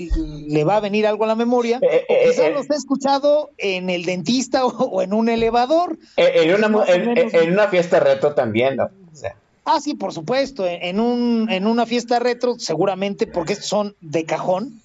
le 0.46 0.64
va 0.64 0.76
a 0.76 0.80
venir 0.80 1.06
algo 1.06 1.24
a 1.24 1.26
la 1.28 1.34
memoria. 1.34 1.78
Eh, 1.82 2.06
o 2.08 2.12
eh, 2.12 2.24
quizás 2.30 2.46
eh. 2.46 2.52
los 2.52 2.70
ha 2.70 2.74
escuchado 2.74 3.50
en 3.58 3.90
el 3.90 4.04
dentista 4.04 4.64
o, 4.66 4.70
o 4.70 5.02
en 5.02 5.12
un 5.12 5.28
elevador. 5.28 5.98
Eh, 6.16 6.32
En 6.44 6.64
una, 6.64 6.84
en, 6.86 7.18
en 7.18 7.68
fiesta 7.70 8.00
reto 8.00 8.34
también, 8.34 8.76
¿no? 8.76 8.84
O 8.84 9.16
sea, 9.16 9.36
Ah, 9.68 9.80
sí, 9.80 9.94
por 9.94 10.12
supuesto, 10.12 10.64
en, 10.64 10.80
en 10.80 11.00
un, 11.00 11.50
en 11.50 11.66
una 11.66 11.86
fiesta 11.86 12.20
retro, 12.20 12.54
seguramente, 12.56 13.26
porque 13.26 13.54
estos 13.54 13.68
son 13.68 13.96
de 14.00 14.24
cajón. 14.24 14.80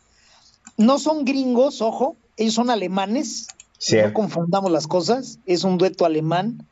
No 0.75 0.97
son 0.97 1.23
gringos, 1.23 1.83
ojo, 1.83 2.15
ellos 2.35 2.55
son 2.55 2.71
alemanes. 2.71 3.47
Sí. 3.77 3.97
No 4.03 4.11
confundamos 4.11 4.71
las 4.71 4.87
cosas, 4.87 5.37
es 5.45 5.63
un 5.63 5.77
dueto 5.77 6.03
alemán. 6.03 6.67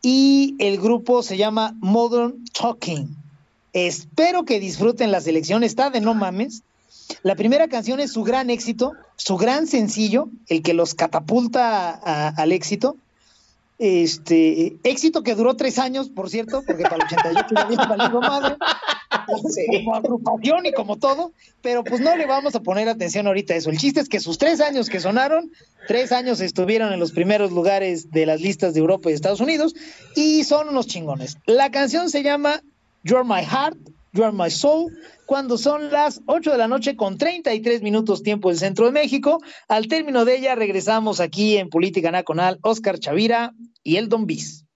Y 0.00 0.56
el 0.60 0.80
grupo 0.80 1.22
se 1.22 1.36
llama 1.36 1.76
Modern 1.80 2.42
Talking. 2.58 3.21
Espero 3.72 4.44
que 4.44 4.60
disfruten 4.60 5.10
la 5.10 5.20
selección, 5.20 5.64
está 5.64 5.90
de 5.90 6.00
no 6.00 6.14
mames. 6.14 6.62
La 7.22 7.34
primera 7.36 7.68
canción 7.68 8.00
es 8.00 8.12
su 8.12 8.22
gran 8.22 8.50
éxito, 8.50 8.92
su 9.16 9.36
gran 9.36 9.66
sencillo, 9.66 10.28
el 10.48 10.62
que 10.62 10.74
los 10.74 10.94
catapulta 10.94 11.90
a- 11.90 12.28
al 12.28 12.52
éxito. 12.52 12.96
Este 13.78 14.76
éxito 14.84 15.22
que 15.22 15.34
duró 15.34 15.56
tres 15.56 15.78
años, 15.78 16.08
por 16.08 16.30
cierto, 16.30 16.62
porque 16.66 16.84
para 16.84 16.96
el 16.96 17.02
88 17.02 17.46
ya 17.54 17.62
había 17.62 17.76
valido 17.96 18.20
madre, 18.20 18.56
como 19.84 19.94
agrupación 19.96 20.66
y 20.66 20.72
como 20.72 20.96
todo, 20.98 21.32
pero 21.62 21.82
pues 21.82 22.00
no 22.00 22.14
le 22.16 22.26
vamos 22.26 22.54
a 22.54 22.60
poner 22.60 22.88
atención 22.88 23.26
ahorita 23.26 23.54
a 23.54 23.56
eso. 23.56 23.70
El 23.70 23.78
chiste 23.78 24.00
es 24.00 24.08
que 24.08 24.20
sus 24.20 24.38
tres 24.38 24.60
años 24.60 24.88
que 24.88 25.00
sonaron, 25.00 25.50
tres 25.88 26.12
años 26.12 26.40
estuvieron 26.40 26.92
en 26.92 27.00
los 27.00 27.10
primeros 27.10 27.50
lugares 27.50 28.12
de 28.12 28.24
las 28.26 28.40
listas 28.40 28.74
de 28.74 28.80
Europa 28.80 29.10
y 29.10 29.14
Estados 29.14 29.40
Unidos 29.40 29.74
y 30.14 30.44
son 30.44 30.68
unos 30.68 30.86
chingones. 30.86 31.38
La 31.46 31.70
canción 31.72 32.08
se 32.08 32.22
llama 32.22 32.62
You're 33.04 33.24
My 33.24 33.42
Heart, 33.42 33.78
You're 34.12 34.32
My 34.32 34.50
Soul, 34.50 34.92
cuando 35.26 35.58
son 35.58 35.90
las 35.90 36.20
8 36.26 36.52
de 36.52 36.58
la 36.58 36.68
noche 36.68 36.96
con 36.96 37.18
33 37.18 37.82
minutos 37.82 38.22
tiempo 38.22 38.48
del 38.48 38.58
centro 38.58 38.86
de 38.86 38.92
México. 38.92 39.40
Al 39.68 39.88
término 39.88 40.24
de 40.24 40.36
ella 40.36 40.54
regresamos 40.54 41.18
aquí 41.20 41.56
en 41.56 41.68
Política 41.68 42.10
Nacional, 42.10 42.58
Oscar 42.62 42.98
Chavira 42.98 43.54
y 43.82 43.96
el 43.96 44.08
Don 44.08 44.26
Bis. 44.26 44.66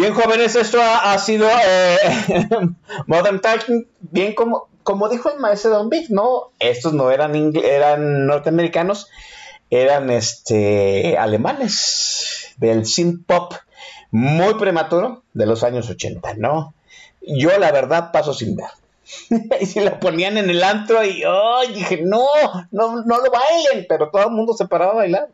Bien, 0.00 0.14
jóvenes, 0.14 0.56
esto 0.56 0.80
ha, 0.80 1.18
sido 1.18 1.46
eh, 1.46 1.98
Modern 3.06 3.38
Talking. 3.42 3.86
Bien, 4.00 4.34
como, 4.34 4.70
como 4.82 5.10
dijo 5.10 5.30
el 5.30 5.38
maestro 5.38 5.72
Don 5.72 5.90
Big, 5.90 6.10
¿no? 6.10 6.52
Estos 6.58 6.94
no 6.94 7.10
eran, 7.10 7.54
eran 7.54 8.26
norteamericanos, 8.26 9.08
eran 9.68 10.08
este, 10.08 11.18
alemanes 11.18 12.54
del 12.56 12.86
synth 12.86 13.26
pop 13.26 13.52
muy 14.10 14.54
prematuro 14.54 15.22
de 15.34 15.44
los 15.44 15.64
años 15.64 15.90
80, 15.90 16.32
¿no? 16.38 16.72
Yo, 17.20 17.58
la 17.58 17.70
verdad, 17.70 18.10
paso 18.10 18.32
sin 18.32 18.56
ver. 18.56 18.70
y 19.60 19.66
se 19.66 19.84
lo 19.84 20.00
ponían 20.00 20.38
en 20.38 20.48
el 20.48 20.62
antro 20.62 21.04
y 21.04 21.24
oh, 21.26 21.60
dije, 21.74 22.00
no, 22.02 22.26
no, 22.70 23.02
no 23.04 23.18
lo 23.18 23.30
bailen, 23.30 23.84
pero 23.86 24.08
todo 24.08 24.22
el 24.22 24.30
mundo 24.30 24.54
se 24.54 24.66
paraba 24.66 24.92
a 24.92 24.96
bailar 24.96 25.28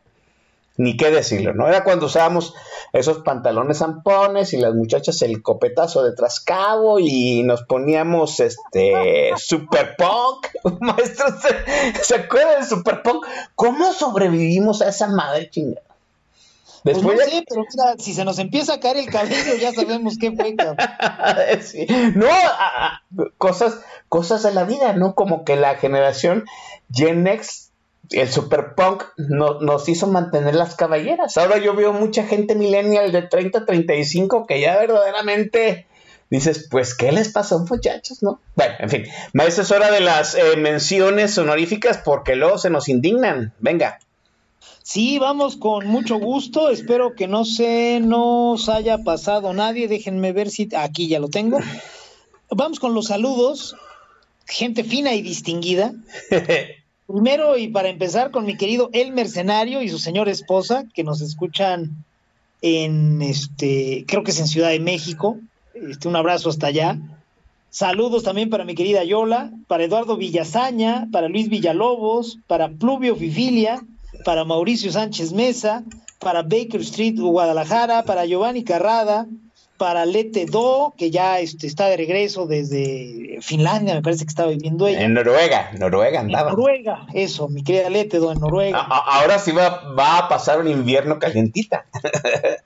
ni 0.76 0.96
qué 0.96 1.10
decirlo, 1.10 1.54
¿no? 1.54 1.68
Era 1.68 1.84
cuando 1.84 2.06
usábamos 2.06 2.54
esos 2.92 3.18
pantalones 3.18 3.78
zampones 3.78 4.52
y 4.52 4.58
las 4.58 4.74
muchachas 4.74 5.22
el 5.22 5.42
copetazo 5.42 6.02
de 6.02 6.14
trascabo 6.14 6.98
y 6.98 7.42
nos 7.42 7.62
poníamos 7.62 8.40
este 8.40 9.32
super 9.36 9.96
punk. 9.96 10.48
Maestro, 10.80 11.26
¿se, 12.02 12.14
acuerdan 12.14 12.60
de 12.60 12.66
super 12.66 13.02
punk? 13.02 13.26
¿Cómo 13.54 13.92
sobrevivimos 13.92 14.82
a 14.82 14.88
esa 14.88 15.08
madre 15.08 15.50
chingada? 15.50 15.82
Pues 16.82 16.98
Después 16.98 17.18
no 17.18 17.24
sé, 17.24 17.44
pero 17.48 17.64
si 17.98 18.14
se 18.14 18.24
nos 18.24 18.38
empieza 18.38 18.74
a 18.74 18.80
caer 18.80 18.98
el 18.98 19.10
cabello, 19.10 19.56
ya 19.60 19.72
sabemos 19.72 20.18
qué 20.18 20.30
fue. 20.32 20.54
No, 22.14 22.28
cosas, 23.38 23.80
cosas 24.08 24.44
de 24.44 24.52
la 24.52 24.62
vida, 24.62 24.92
¿no? 24.92 25.16
Como 25.16 25.44
que 25.44 25.56
la 25.56 25.74
generación 25.74 26.44
Gen 26.92 27.26
X 27.26 27.65
el 28.10 28.28
super 28.28 28.74
punk 28.74 29.04
no, 29.16 29.60
nos 29.60 29.88
hizo 29.88 30.06
mantener 30.06 30.54
las 30.54 30.74
caballeras. 30.74 31.36
Ahora 31.36 31.58
yo 31.58 31.74
veo 31.74 31.92
mucha 31.92 32.24
gente 32.24 32.54
millennial 32.54 33.12
de 33.12 33.22
30 33.22 33.58
a 33.60 33.66
35 33.66 34.46
que 34.46 34.60
ya 34.60 34.78
verdaderamente 34.78 35.86
dices, 36.30 36.68
pues, 36.70 36.94
¿qué 36.94 37.12
les 37.12 37.30
pasó, 37.30 37.60
muchachos? 37.60 38.22
¿No? 38.22 38.40
Bueno, 38.54 38.74
en 38.78 38.90
fin, 38.90 39.04
maestro, 39.32 39.62
es 39.62 39.70
hora 39.70 39.90
de 39.90 40.00
las 40.00 40.34
eh, 40.34 40.56
menciones 40.56 41.36
honoríficas 41.38 41.98
porque 41.98 42.36
luego 42.36 42.58
se 42.58 42.70
nos 42.70 42.88
indignan. 42.88 43.52
Venga. 43.58 43.98
Sí, 44.82 45.18
vamos 45.18 45.56
con 45.56 45.86
mucho 45.88 46.16
gusto. 46.16 46.68
Espero 46.70 47.14
que 47.14 47.26
no 47.26 47.44
se 47.44 47.98
nos 48.00 48.68
haya 48.68 48.98
pasado 48.98 49.52
nadie. 49.52 49.88
Déjenme 49.88 50.32
ver 50.32 50.48
si 50.48 50.68
aquí 50.76 51.08
ya 51.08 51.18
lo 51.18 51.28
tengo. 51.28 51.58
Vamos 52.50 52.78
con 52.78 52.94
los 52.94 53.06
saludos. 53.06 53.74
Gente 54.46 54.84
fina 54.84 55.12
y 55.14 55.22
distinguida. 55.22 55.92
Primero 57.06 57.56
y 57.56 57.68
para 57.68 57.88
empezar 57.88 58.30
con 58.32 58.44
mi 58.44 58.56
querido 58.56 58.90
El 58.92 59.12
Mercenario 59.12 59.80
y 59.80 59.88
su 59.88 59.98
señora 59.98 60.32
esposa, 60.32 60.84
que 60.92 61.04
nos 61.04 61.20
escuchan 61.20 62.04
en 62.62 63.22
este, 63.22 64.04
creo 64.08 64.24
que 64.24 64.32
es 64.32 64.40
en 64.40 64.48
Ciudad 64.48 64.70
de 64.70 64.80
México. 64.80 65.38
Este, 65.74 66.08
un 66.08 66.16
abrazo 66.16 66.48
hasta 66.48 66.66
allá. 66.66 66.98
Saludos 67.70 68.24
también 68.24 68.50
para 68.50 68.64
mi 68.64 68.74
querida 68.74 69.04
Yola, 69.04 69.52
para 69.68 69.84
Eduardo 69.84 70.16
Villazaña, 70.16 71.08
para 71.12 71.28
Luis 71.28 71.48
Villalobos, 71.48 72.38
para 72.46 72.70
Pluvio 72.70 73.14
Fifilia, 73.14 73.84
para 74.24 74.44
Mauricio 74.44 74.90
Sánchez 74.90 75.32
Mesa, 75.32 75.84
para 76.18 76.42
Baker 76.42 76.80
Street 76.80 77.18
Guadalajara, 77.18 78.02
para 78.04 78.24
Giovanni 78.24 78.64
Carrada, 78.64 79.26
para 79.76 80.06
Lete 80.06 80.46
Do, 80.46 80.94
que 80.96 81.10
ya 81.10 81.38
este, 81.40 81.66
está 81.66 81.86
de 81.86 81.96
regreso 81.96 82.46
desde 82.46 83.38
Finlandia, 83.42 83.94
me 83.94 84.02
parece 84.02 84.24
que 84.24 84.30
estaba 84.30 84.50
viviendo 84.50 84.86
ella. 84.86 85.02
En 85.02 85.14
Noruega, 85.14 85.70
Noruega 85.78 86.20
andaba. 86.20 86.50
En 86.50 86.56
Noruega, 86.56 87.06
eso, 87.14 87.48
mi 87.48 87.62
querida 87.62 87.90
Lete 87.90 88.18
Do 88.18 88.32
en 88.32 88.40
Noruega. 88.40 88.80
ahora 88.80 89.38
sí 89.38 89.52
va, 89.52 89.92
va, 89.94 90.18
a 90.18 90.28
pasar 90.28 90.60
un 90.60 90.68
invierno 90.68 91.18
calientita. 91.18 91.86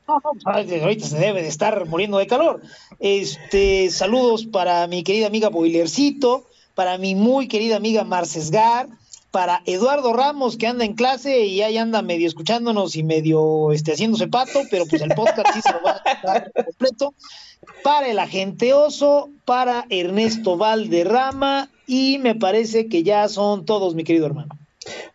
no, 0.06 0.14
no, 0.24 0.32
pues, 0.44 0.82
ahorita 0.82 1.06
se 1.06 1.18
debe 1.18 1.42
de 1.42 1.48
estar 1.48 1.86
muriendo 1.86 2.18
de 2.18 2.26
calor. 2.26 2.60
Este, 2.98 3.90
saludos 3.90 4.46
para 4.46 4.86
mi 4.86 5.02
querida 5.02 5.26
amiga 5.26 5.48
Boilercito, 5.48 6.46
para 6.74 6.98
mi 6.98 7.14
muy 7.14 7.48
querida 7.48 7.76
amiga 7.76 8.04
Marcesgar, 8.04 8.86
para 9.30 9.62
Eduardo 9.64 10.12
Ramos, 10.12 10.56
que 10.56 10.66
anda 10.66 10.84
en 10.84 10.94
clase 10.94 11.40
y 11.40 11.62
ahí 11.62 11.78
anda 11.78 12.02
medio 12.02 12.26
escuchándonos 12.26 12.96
y 12.96 13.02
medio 13.02 13.72
este, 13.72 13.92
haciéndose 13.92 14.28
pato, 14.28 14.60
pero 14.70 14.86
pues 14.86 15.02
el 15.02 15.14
podcast 15.14 15.48
sí 15.54 15.60
se 15.62 15.72
lo 15.72 15.82
va 15.82 15.92
a 15.92 15.96
escuchar 15.96 16.52
completo. 16.64 17.14
Para 17.84 18.08
el 18.08 18.18
agente 18.18 18.72
oso, 18.72 19.30
para 19.44 19.86
Ernesto 19.90 20.56
Valderrama, 20.56 21.70
y 21.86 22.18
me 22.18 22.34
parece 22.34 22.88
que 22.88 23.02
ya 23.02 23.28
son 23.28 23.64
todos, 23.64 23.94
mi 23.94 24.04
querido 24.04 24.26
hermano. 24.26 24.56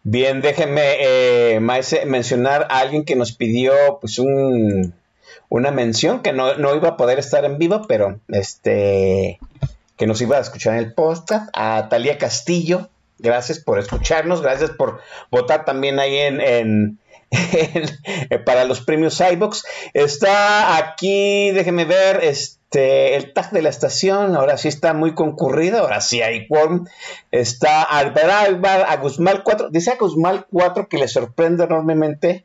Bien, 0.03 0.41
déjenme, 0.41 0.81
eh, 0.99 1.59
mencionar 2.05 2.67
a 2.69 2.79
alguien 2.79 3.03
que 3.03 3.15
nos 3.15 3.31
pidió 3.31 3.73
pues 3.99 4.19
un, 4.19 4.93
una 5.49 5.71
mención, 5.71 6.21
que 6.21 6.33
no, 6.33 6.55
no 6.55 6.75
iba 6.75 6.89
a 6.89 6.97
poder 6.97 7.17
estar 7.19 7.43
en 7.45 7.57
vivo, 7.57 7.81
pero 7.87 8.19
este 8.29 9.39
que 9.97 10.07
nos 10.07 10.21
iba 10.21 10.37
a 10.37 10.41
escuchar 10.41 10.73
en 10.73 10.79
el 10.79 10.93
podcast, 10.93 11.49
a 11.53 11.87
Talía 11.89 12.17
Castillo, 12.17 12.89
Gracias 13.17 13.59
por 13.59 13.79
escucharnos, 13.79 14.41
gracias 14.41 14.71
por 14.71 14.99
votar 15.31 15.65
también 15.65 15.99
ahí 15.99 16.17
en, 16.19 16.99
para 18.45 18.65
los 18.65 18.81
premios 18.81 19.21
iBox. 19.21 19.63
Está 19.93 20.77
aquí, 20.77 21.51
déjeme 21.51 21.85
ver, 21.85 22.23
este 22.23 23.15
el 23.15 23.33
tag 23.33 23.51
de 23.51 23.61
la 23.61 23.69
estación, 23.69 24.35
ahora 24.35 24.57
sí 24.57 24.67
está 24.67 24.93
muy 24.93 25.15
concurrido, 25.15 25.79
ahora 25.79 26.01
sí 26.01 26.21
hay 26.21 26.47
quórum. 26.47 26.85
Está 27.31 27.83
Albert 27.83 28.65
a 28.65 28.97
Guzmán 28.97 29.41
4, 29.43 29.69
dice 29.69 29.91
a 29.91 29.95
Guzmán 29.95 30.45
4 30.51 30.89
que 30.89 30.97
le 30.97 31.07
sorprende 31.07 31.63
enormemente 31.63 32.43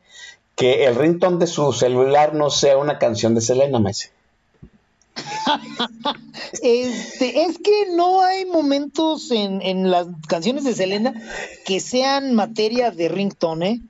que 0.54 0.84
el 0.84 0.94
ringtone 0.94 1.38
de 1.38 1.46
su 1.46 1.72
celular 1.72 2.34
no 2.34 2.50
sea 2.50 2.76
una 2.76 2.98
canción 2.98 3.34
de 3.34 3.40
Selena 3.40 3.80
Messi. 3.80 4.10
Este, 6.62 7.42
es 7.42 7.58
que 7.58 7.86
no 7.94 8.22
hay 8.22 8.44
momentos 8.46 9.30
en, 9.30 9.90
las 9.90 10.06
canciones 10.28 10.64
de 10.64 10.74
Selena 10.74 11.14
que 11.64 11.80
sean 11.80 12.34
materia 12.34 12.90
de 12.90 13.08
ringtone. 13.08 13.68
¿eh? 13.68 13.80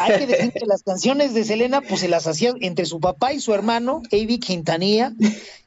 Hay 0.00 0.18
que 0.18 0.26
decir 0.26 0.52
que 0.52 0.66
las 0.66 0.82
canciones 0.82 1.34
de 1.34 1.44
Selena, 1.44 1.80
pues 1.80 2.00
se 2.00 2.08
las 2.08 2.26
hacía 2.26 2.52
entre 2.60 2.84
su 2.84 3.00
papá 3.00 3.32
y 3.32 3.40
su 3.40 3.54
hermano, 3.54 4.02
Avi 4.12 4.38
Quintanilla, 4.38 5.12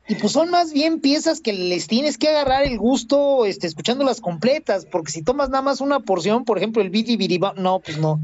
y 0.07 0.15
pues 0.15 0.33
son 0.33 0.49
más 0.49 0.73
bien 0.73 0.99
piezas 0.99 1.41
que 1.41 1.53
les 1.53 1.87
tienes 1.87 2.17
que 2.17 2.29
agarrar 2.29 2.63
el 2.63 2.77
gusto 2.77 3.45
este, 3.45 3.67
escuchándolas 3.67 4.21
completas, 4.21 4.85
porque 4.85 5.11
si 5.11 5.23
tomas 5.23 5.49
nada 5.49 5.63
más 5.63 5.81
una 5.81 6.01
porción, 6.01 6.45
por 6.45 6.57
ejemplo, 6.57 6.81
el 6.81 6.89
Bidi 6.89 7.17
Biriba, 7.17 7.53
no, 7.57 7.79
pues 7.79 7.97
no 7.97 8.19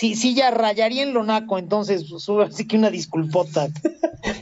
sí, 0.00 0.14
sí, 0.14 0.34
ya 0.34 0.50
rayaría 0.50 1.02
en 1.02 1.12
lo 1.12 1.22
naco, 1.22 1.58
entonces, 1.58 2.06
pues, 2.08 2.26
así 2.50 2.66
que 2.66 2.78
una 2.78 2.88
disculpota. 2.88 3.68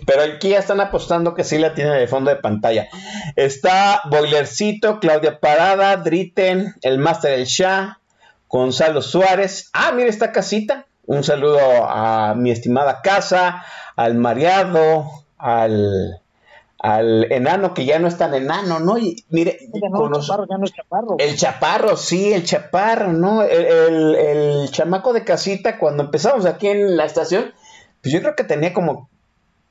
Pero 0.07 0.23
aquí 0.23 0.51
ya 0.51 0.61
están 0.61 0.81
apostando 0.81 1.35
que 1.35 1.43
sí 1.43 1.59
la 1.59 1.75
tiene 1.75 1.91
de 1.91 2.07
fondo 2.07 2.31
de 2.31 2.37
pantalla. 2.37 2.87
Está 3.35 4.03
Boilercito, 4.09 5.01
Claudia 5.01 5.41
Parada, 5.41 5.97
Dritten, 5.97 6.77
el 6.83 6.99
Master 6.99 7.33
El 7.33 7.47
Shah, 7.47 7.99
Gonzalo 8.49 9.03
Suárez. 9.03 9.69
Ah, 9.73 9.91
mira 9.91 10.09
esta 10.09 10.31
casita. 10.31 10.87
Un 11.07 11.25
saludo 11.25 11.59
a 11.89 12.35
mi 12.37 12.53
estimada 12.53 13.01
casa, 13.03 13.65
al 13.97 14.15
mareado, 14.15 15.11
al 15.39 16.21
al 16.79 17.31
enano 17.33 17.75
que 17.75 17.85
ya 17.85 17.99
no 17.99 18.07
es 18.07 18.17
tan 18.17 18.35
enano, 18.35 18.79
¿no? 18.79 18.99
Y 18.99 19.25
mire, 19.31 19.59
el, 19.61 19.81
chaparro, 19.81 20.47
ya 20.49 20.59
no 20.59 20.65
es 20.65 20.73
chaparro. 20.73 21.17
el 21.19 21.37
chaparro, 21.37 21.97
sí, 21.97 22.33
el 22.33 22.45
chaparro, 22.45 23.13
¿no? 23.13 23.43
El, 23.43 24.69
chamaco 24.71 25.13
de 25.13 25.25
casita, 25.25 25.79
cuando 25.79 26.05
empezamos 26.05 26.47
aquí 26.47 26.69
en 26.69 26.97
la 26.97 27.05
estación, 27.05 27.53
pues 28.01 28.13
yo 28.13 28.21
creo 28.21 28.37
que 28.37 28.45
tenía 28.45 28.73
como, 28.73 29.09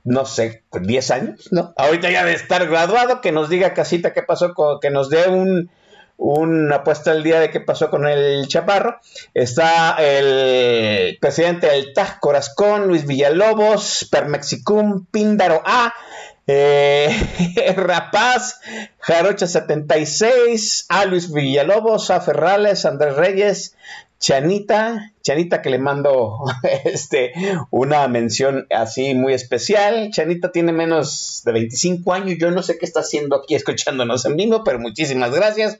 no 0.04 0.26
sé, 0.26 0.64
10 0.74 1.12
años, 1.12 1.48
¿no? 1.52 1.74
Ahorita 1.78 2.12
ya 2.12 2.26
de 2.26 2.34
estar 2.34 2.68
graduado, 2.68 3.22
que 3.22 3.32
nos 3.32 3.48
diga 3.48 3.74
casita 3.74 4.14
qué 4.14 4.24
pasó, 4.24 4.54
que 4.82 4.90
nos 4.90 5.10
dé 5.10 5.30
un, 5.30 5.70
una 6.18 6.78
apuesta 6.78 7.12
al 7.12 7.24
día 7.24 7.40
de 7.40 7.52
qué 7.52 7.62
pasó 7.62 7.90
con 7.90 8.08
el 8.08 8.48
Chaparro. 8.48 9.00
Está 9.34 9.96
el 10.00 11.18
presidente 11.22 11.68
del 11.68 11.94
TAC 11.94 12.20
Corazcón, 12.20 12.88
Luis 12.88 13.06
Villalobos, 13.06 14.08
Permexicum, 14.12 15.06
Píndaro 15.06 15.62
A, 15.66 15.94
eh, 16.48 17.74
Rapaz, 17.76 18.60
Jarocha 19.00 19.48
76, 19.48 20.86
a 20.90 21.06
Luis 21.06 21.32
Villalobos, 21.32 22.10
a 22.10 22.22
Ferrales, 22.22 22.86
Andrés 22.86 23.16
Reyes, 23.16 23.76
Chanita, 24.20 25.14
Chanita 25.22 25.62
que 25.62 25.70
le 25.70 25.78
mando 25.78 26.40
este, 26.86 27.34
una 27.70 28.08
mención 28.08 28.66
así 28.72 29.14
muy 29.14 29.34
especial. 29.34 30.10
Chanita 30.12 30.52
tiene 30.52 30.72
menos 30.72 31.44
de 31.46 31.52
25 31.52 32.14
años, 32.14 32.38
yo 32.40 32.50
no 32.50 32.64
sé 32.64 32.78
qué 32.78 32.86
está 32.86 33.02
haciendo 33.02 33.36
aquí 33.36 33.54
escuchándonos 33.54 34.26
en 34.26 34.38
vivo, 34.38 34.64
pero 34.64 34.80
muchísimas 34.80 35.32
gracias. 35.32 35.80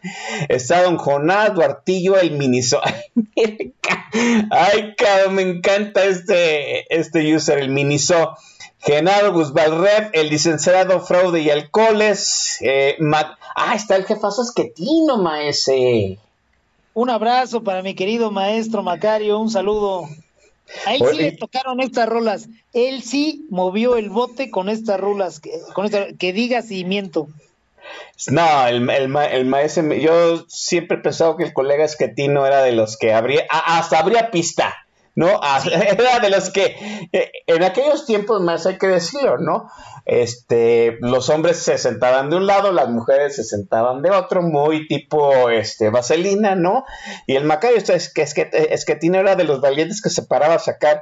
Está 0.50 0.84
don 0.84 0.98
Jonás 0.98 1.54
Duartillo, 1.56 2.20
el 2.20 2.32
Miniso. 2.32 2.82
Ay, 4.52 4.96
cabrón, 4.98 5.36
me 5.36 5.42
encanta 5.42 6.06
este, 6.06 6.94
este 6.96 7.36
user, 7.36 7.58
el 7.58 7.70
Miniso. 7.70 8.36
Genaro 8.88 9.34
Guzbalrev, 9.34 10.12
el 10.14 10.30
licenciado 10.30 11.02
Fraude 11.02 11.42
y 11.42 11.50
Alcoholes. 11.50 12.58
Eh, 12.62 12.96
ah, 13.54 13.76
está 13.76 13.98
el 13.98 14.06
jefazo 14.06 14.44
esquetino, 14.44 15.18
maese. 15.18 16.18
Un 16.94 17.10
abrazo 17.10 17.64
para 17.64 17.84
mi 17.84 17.96
querido 17.96 18.32
maestro 18.32 18.84
Macario, 18.84 19.40
un 19.40 19.52
saludo. 19.52 20.08
A 20.86 20.96
él 20.96 21.02
sí 21.12 21.18
le 21.18 21.32
tocaron 21.34 21.82
estas 21.82 22.08
rolas. 22.08 22.48
Él 22.72 23.04
sí 23.04 23.46
movió 23.50 23.98
el 23.98 24.10
bote 24.10 24.50
con 24.50 24.70
estas 24.70 25.02
rolas, 25.02 25.42
con 25.74 25.86
esta, 25.86 26.14
que 26.18 26.32
diga 26.32 26.62
si 26.62 26.86
miento. 26.86 27.28
No, 28.32 28.68
el, 28.68 28.90
el, 28.90 29.46
maestro, 29.46 29.94
yo 29.96 30.46
siempre 30.48 30.98
he 30.98 31.02
pensado 31.02 31.36
que 31.36 31.44
el 31.44 31.54
colega 31.54 31.84
Esquetino 31.84 32.46
era 32.48 32.64
de 32.64 32.72
los 32.72 32.96
que 32.96 33.14
habría, 33.14 33.46
hasta 33.50 34.00
habría 34.00 34.32
pista, 34.32 34.87
¿no? 35.18 35.42
Era 35.72 36.20
de 36.20 36.30
los 36.30 36.50
que, 36.52 37.10
eh, 37.12 37.32
en 37.48 37.64
aquellos 37.64 38.06
tiempos 38.06 38.40
más 38.40 38.66
hay 38.66 38.78
que 38.78 38.88
decirlo, 38.88 39.38
¿no? 39.38 39.68
este, 40.08 40.98
los 41.02 41.30
hombres 41.30 41.58
se 41.58 41.78
sentaban 41.78 42.30
de 42.30 42.38
un 42.38 42.48
lado, 42.48 42.72
las 42.72 42.88
mujeres 42.90 43.36
se 43.36 43.44
sentaban 43.44 44.02
de 44.02 44.10
otro, 44.10 44.42
muy 44.42 44.88
tipo 44.88 45.50
este, 45.50 45.90
vaselina, 45.90 46.56
¿no? 46.56 46.86
Y 47.28 47.36
el 47.36 47.44
Macario 47.44 47.78
es 47.78 48.14
que, 48.14 48.22
es 48.22 48.34
que, 48.34 48.50
es 48.54 48.86
que 48.86 48.96
tiene 48.96 49.18
era 49.20 49.36
de 49.36 49.44
los 49.44 49.60
valientes 49.60 50.02
que 50.02 50.10
se 50.10 50.24
paraba 50.24 50.56
a 50.56 50.60
sacar 50.60 51.02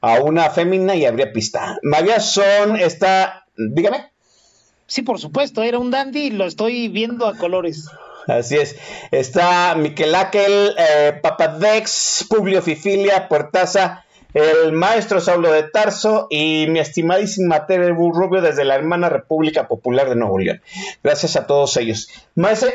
a 0.00 0.20
una 0.20 0.48
fémina 0.48 0.94
y 0.94 1.04
abría 1.04 1.30
pista. 1.30 1.78
María 1.82 2.20
Son 2.20 2.76
está, 2.76 3.44
dígame. 3.54 4.10
Sí, 4.86 5.02
por 5.02 5.18
supuesto, 5.18 5.62
era 5.62 5.78
un 5.78 5.90
dandy, 5.90 6.30
lo 6.30 6.46
estoy 6.46 6.88
viendo 6.88 7.26
a 7.26 7.36
colores. 7.36 7.90
Así 8.28 8.56
es. 8.56 8.76
Está 9.10 9.74
Miquel 9.74 10.14
Aquel, 10.14 10.74
eh, 10.78 11.18
Papadex, 11.22 12.26
Publio 12.28 12.60
Fifilia, 12.62 13.26
Portaza, 13.26 14.04
el 14.34 14.72
maestro 14.72 15.20
Saulo 15.20 15.50
de 15.50 15.62
Tarso 15.62 16.26
y 16.30 16.66
mi 16.68 16.78
estimadísima 16.78 17.66
Tere 17.66 17.88
Rubio 17.88 18.42
desde 18.42 18.64
la 18.64 18.74
hermana 18.74 19.08
República 19.08 19.66
Popular 19.66 20.08
de 20.08 20.16
Nuevo 20.16 20.38
León. 20.38 20.60
Gracias 21.02 21.36
a 21.36 21.46
todos 21.46 21.76
ellos. 21.78 22.08
Maestro. 22.34 22.70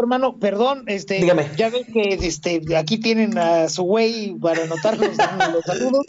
hermano, 0.00 0.38
perdón, 0.38 0.84
este, 0.86 1.14
Dígame. 1.16 1.48
ya 1.56 1.70
ven 1.70 1.84
que 1.92 2.14
este, 2.22 2.62
aquí 2.76 2.98
tienen 2.98 3.36
a 3.36 3.68
su 3.68 3.82
güey 3.82 4.34
para 4.40 4.62
anotar 4.62 4.96
los, 4.96 5.16
saludos 5.66 6.06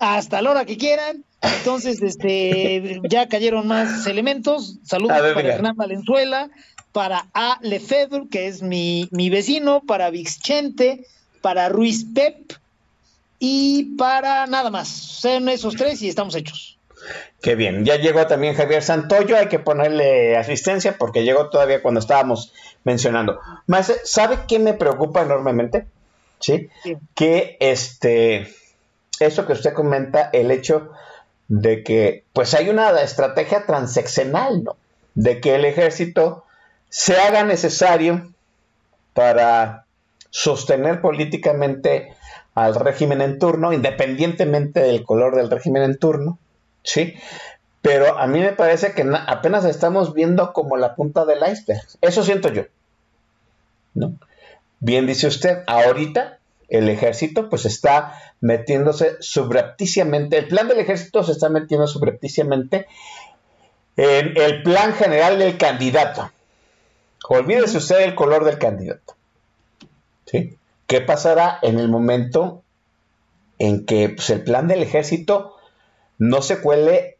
hasta 0.00 0.42
la 0.42 0.50
hora 0.50 0.64
que 0.64 0.76
quieran. 0.76 1.24
Entonces, 1.40 2.00
este, 2.02 3.00
ya 3.08 3.28
cayeron 3.28 3.66
más 3.66 4.06
elementos. 4.06 4.78
Saludos 4.84 5.18
para 5.18 5.54
Hernán 5.54 5.76
Valenzuela, 5.76 6.50
para 6.92 7.26
A. 7.34 7.58
Lefebvre, 7.62 8.28
que 8.30 8.46
es 8.46 8.62
mi, 8.62 9.08
mi 9.10 9.30
vecino, 9.30 9.82
para 9.86 10.10
Vixchente, 10.10 11.06
para 11.40 11.68
Ruiz 11.68 12.04
Pep, 12.14 12.52
y 13.44 13.96
para 13.96 14.46
nada 14.46 14.70
más. 14.70 14.86
Sean 14.86 15.48
esos 15.48 15.74
tres 15.74 16.00
y 16.00 16.08
estamos 16.08 16.36
hechos. 16.36 16.78
Qué 17.40 17.56
bien. 17.56 17.84
Ya 17.84 17.96
llegó 17.96 18.24
también 18.28 18.54
Javier 18.54 18.84
Santoyo, 18.84 19.36
hay 19.36 19.48
que 19.48 19.58
ponerle 19.58 20.36
asistencia 20.36 20.96
porque 20.96 21.24
llegó 21.24 21.50
todavía 21.50 21.82
cuando 21.82 21.98
estábamos 21.98 22.52
mencionando. 22.84 23.40
Más, 23.66 23.92
¿sabe 24.04 24.38
qué 24.46 24.60
me 24.60 24.74
preocupa 24.74 25.22
enormemente? 25.22 25.86
¿Sí? 26.38 26.68
Que 27.16 27.56
este, 27.58 28.54
eso 29.18 29.44
que 29.44 29.54
usted 29.54 29.72
comenta, 29.72 30.30
el 30.32 30.52
hecho 30.52 30.92
de 31.48 31.82
que 31.82 32.22
pues 32.32 32.54
hay 32.54 32.68
una 32.68 32.90
estrategia 33.00 33.66
transeccional, 33.66 34.62
¿no? 34.62 34.76
De 35.16 35.40
que 35.40 35.56
el 35.56 35.64
ejército 35.64 36.44
se 36.92 37.16
haga 37.16 37.42
necesario 37.42 38.34
para 39.14 39.86
sostener 40.28 41.00
políticamente 41.00 42.14
al 42.54 42.74
régimen 42.74 43.22
en 43.22 43.38
turno, 43.38 43.72
independientemente 43.72 44.80
del 44.80 45.02
color 45.02 45.34
del 45.34 45.50
régimen 45.50 45.84
en 45.84 45.98
turno, 45.98 46.38
¿sí? 46.82 47.14
Pero 47.80 48.18
a 48.18 48.26
mí 48.26 48.40
me 48.40 48.52
parece 48.52 48.92
que 48.92 49.10
apenas 49.26 49.64
estamos 49.64 50.12
viendo 50.12 50.52
como 50.52 50.76
la 50.76 50.94
punta 50.94 51.24
del 51.24 51.38
iceberg. 51.38 51.80
Eso 52.02 52.22
siento 52.24 52.50
yo. 52.52 52.64
Bien 54.80 55.06
dice 55.06 55.28
usted, 55.28 55.64
ahorita 55.66 56.40
el 56.68 56.90
ejército 56.90 57.48
pues 57.48 57.64
está 57.64 58.18
metiéndose 58.42 59.16
subrepticiamente, 59.20 60.36
el 60.36 60.48
plan 60.48 60.68
del 60.68 60.80
ejército 60.80 61.24
se 61.24 61.32
está 61.32 61.48
metiendo 61.48 61.86
subrepticiamente 61.86 62.86
en 63.96 64.36
el 64.36 64.62
plan 64.62 64.92
general 64.92 65.38
del 65.38 65.56
candidato. 65.56 66.30
Olvídese 67.28 67.78
usted 67.78 68.00
el 68.02 68.14
color 68.14 68.44
del 68.44 68.58
candidato. 68.58 69.14
¿Sí? 70.26 70.56
¿Qué 70.86 71.00
pasará 71.00 71.58
en 71.62 71.78
el 71.78 71.88
momento 71.88 72.62
en 73.58 73.86
que 73.86 74.08
pues, 74.10 74.30
el 74.30 74.42
plan 74.42 74.68
del 74.68 74.82
ejército 74.82 75.56
no 76.18 76.42
se 76.42 76.60
cuele 76.60 77.16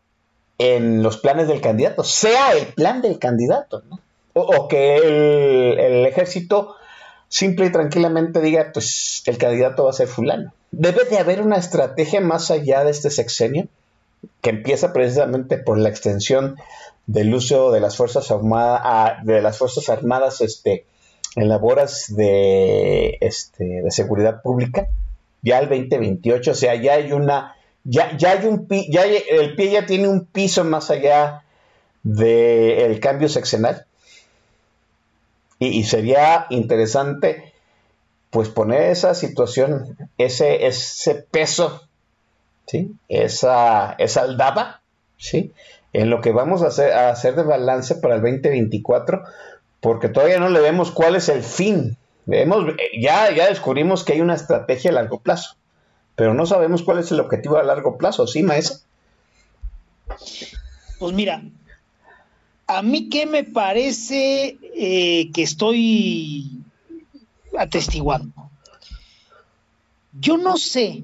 en 0.58 1.02
los 1.02 1.16
planes 1.18 1.48
del 1.48 1.60
candidato, 1.60 2.04
sea 2.04 2.52
el 2.52 2.66
plan 2.66 3.02
del 3.02 3.18
candidato, 3.18 3.82
¿no? 3.88 4.00
o, 4.34 4.68
que 4.68 4.96
el, 4.96 6.06
ejército 6.06 6.76
simple 7.28 7.66
y 7.66 7.72
tranquilamente 7.72 8.40
diga, 8.40 8.70
pues 8.72 9.22
el 9.26 9.38
candidato 9.38 9.84
va 9.84 9.90
a 9.90 9.94
ser 9.94 10.08
fulano. 10.08 10.52
Debe 10.70 11.04
de 11.04 11.18
haber 11.18 11.42
una 11.42 11.56
estrategia 11.56 12.20
más 12.20 12.50
allá 12.50 12.84
de 12.84 12.90
este 12.90 13.10
sexenio, 13.10 13.68
que 14.40 14.50
empieza 14.50 14.92
precisamente 14.92 15.58
por 15.58 15.78
la 15.78 15.88
extensión 15.88 16.56
del 17.06 17.34
uso 17.34 17.70
de 17.72 17.80
las 17.80 17.96
fuerzas 17.96 18.30
armadas, 18.30 19.24
de 19.24 19.42
las 19.42 19.58
fuerzas 19.58 19.88
armadas 19.88 20.40
este, 20.40 20.86
en 21.36 21.48
labores 21.48 22.14
de, 22.14 23.18
este, 23.20 23.82
de 23.82 23.90
seguridad 23.90 24.42
pública, 24.42 24.88
ya 25.42 25.58
el 25.58 25.68
2028, 25.68 26.50
o 26.50 26.54
sea, 26.54 26.74
ya 26.76 26.94
hay 26.94 27.12
una, 27.12 27.56
ya, 27.84 28.16
ya 28.16 28.32
hay 28.32 28.46
un, 28.46 28.66
ya 28.88 29.04
el 29.04 29.56
pie 29.56 29.70
ya 29.70 29.86
tiene 29.86 30.08
un 30.08 30.24
piso 30.24 30.64
más 30.64 30.90
allá 30.90 31.42
del 32.02 33.00
cambio 33.00 33.28
seccional. 33.28 33.86
Y, 35.58 35.84
sería 35.84 36.46
interesante, 36.50 37.52
pues, 38.30 38.48
poner 38.48 38.82
esa 38.90 39.14
situación, 39.14 39.96
ese, 40.18 40.66
ese 40.66 41.14
peso, 41.14 41.82
¿sí? 42.66 42.96
Esa, 43.08 43.92
esa 43.92 44.22
aldaba, 44.22 44.80
¿sí? 45.18 45.52
En 45.92 46.10
lo 46.10 46.20
que 46.20 46.32
vamos 46.32 46.62
a 46.62 46.68
hacer, 46.68 46.92
hacer 46.92 47.34
de 47.34 47.42
balance 47.42 47.96
para 47.96 48.14
el 48.14 48.22
2024, 48.22 49.22
porque 49.80 50.08
todavía 50.08 50.38
no 50.38 50.48
le 50.48 50.60
vemos 50.60 50.90
cuál 50.90 51.16
es 51.16 51.28
el 51.28 51.42
fin. 51.42 51.96
Vemos, 52.24 52.64
ya, 52.98 53.30
ya 53.34 53.48
descubrimos 53.48 54.04
que 54.04 54.14
hay 54.14 54.20
una 54.20 54.34
estrategia 54.34 54.90
a 54.90 54.94
largo 54.94 55.20
plazo, 55.20 55.56
pero 56.14 56.34
no 56.34 56.46
sabemos 56.46 56.82
cuál 56.82 56.98
es 56.98 57.10
el 57.10 57.20
objetivo 57.20 57.58
a 57.58 57.62
largo 57.62 57.98
plazo, 57.98 58.26
¿sí, 58.26 58.42
maestro? 58.42 58.78
Pues 60.98 61.12
mira, 61.12 61.42
a 62.66 62.82
mí 62.82 63.08
que 63.08 63.26
me 63.26 63.44
parece 63.44 64.56
eh, 64.76 65.30
que 65.32 65.42
estoy 65.42 66.62
atestiguando. 67.58 68.50
Yo 70.20 70.36
no 70.36 70.56
sé 70.58 71.02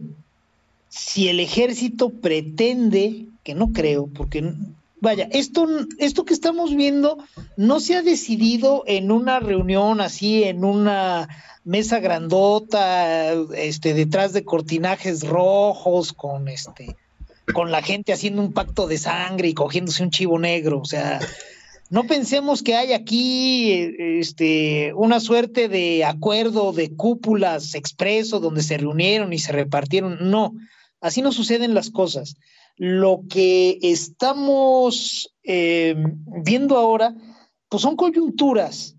si 0.89 1.29
el 1.29 1.41
ejército 1.41 2.11
pretende, 2.11 3.27
que 3.43 3.55
no 3.55 3.73
creo, 3.73 4.07
porque 4.07 4.53
Vaya, 5.01 5.29
esto, 5.31 5.69
esto 5.99 6.25
que 6.25 6.35
estamos 6.35 6.75
viendo 6.75 7.19
no 7.57 7.79
se 7.79 7.97
ha 7.97 8.03
decidido 8.03 8.83
en 8.87 9.13
una 9.13 9.39
reunión 9.39 10.01
así, 10.01 10.43
en 10.45 10.65
una 10.65 11.29
mesa 11.65 12.01
grandota, 12.01 13.33
este, 13.55 13.95
detrás 13.95 14.33
de 14.33 14.45
cortinajes 14.45 15.23
rojos, 15.27 16.13
con 16.13 16.49
este, 16.49 16.97
con 17.53 17.71
la 17.71 17.83
gente 17.83 18.13
haciendo 18.13 18.43
un 18.43 18.53
pacto 18.53 18.87
de 18.87 18.99
sangre 18.99 19.49
y 19.49 19.55
cogiéndose 19.55 20.03
un 20.03 20.11
chivo 20.11 20.39
negro. 20.39 20.81
O 20.81 20.85
sea, 20.85 21.21
no 21.91 22.05
pensemos 22.05 22.63
que 22.63 22.75
hay 22.75 22.93
aquí 22.93 23.95
este, 23.99 24.93
una 24.95 25.21
suerte 25.21 25.69
de 25.69 26.05
acuerdo 26.05 26.73
de 26.73 26.95
cúpulas 26.95 27.75
expreso 27.75 28.41
donde 28.41 28.63
se 28.63 28.79
reunieron 28.79 29.33
y 29.33 29.39
se 29.39 29.53
repartieron. 29.53 30.31
No, 30.31 30.55
así 31.01 31.23
no 31.23 31.33
suceden 31.33 31.75
las 31.75 31.91
cosas. 31.91 32.37
Lo 32.79 33.23
que 33.29 33.79
estamos 33.83 35.35
eh, 35.43 35.95
viendo 36.45 36.79
ahora, 36.79 37.15
pues 37.69 37.83
son 37.83 37.97
coyunturas 37.97 38.99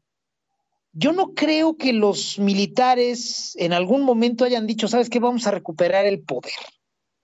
yo 0.91 1.13
no 1.13 1.33
creo 1.33 1.77
que 1.77 1.93
los 1.93 2.39
militares 2.39 3.55
en 3.57 3.73
algún 3.73 4.01
momento 4.01 4.43
hayan 4.43 4.67
dicho, 4.67 4.87
¿sabes 4.87 5.09
qué? 5.09 5.19
Vamos 5.19 5.45
a 5.45 5.51
recuperar 5.51 6.05
el 6.05 6.21
poder. 6.21 6.51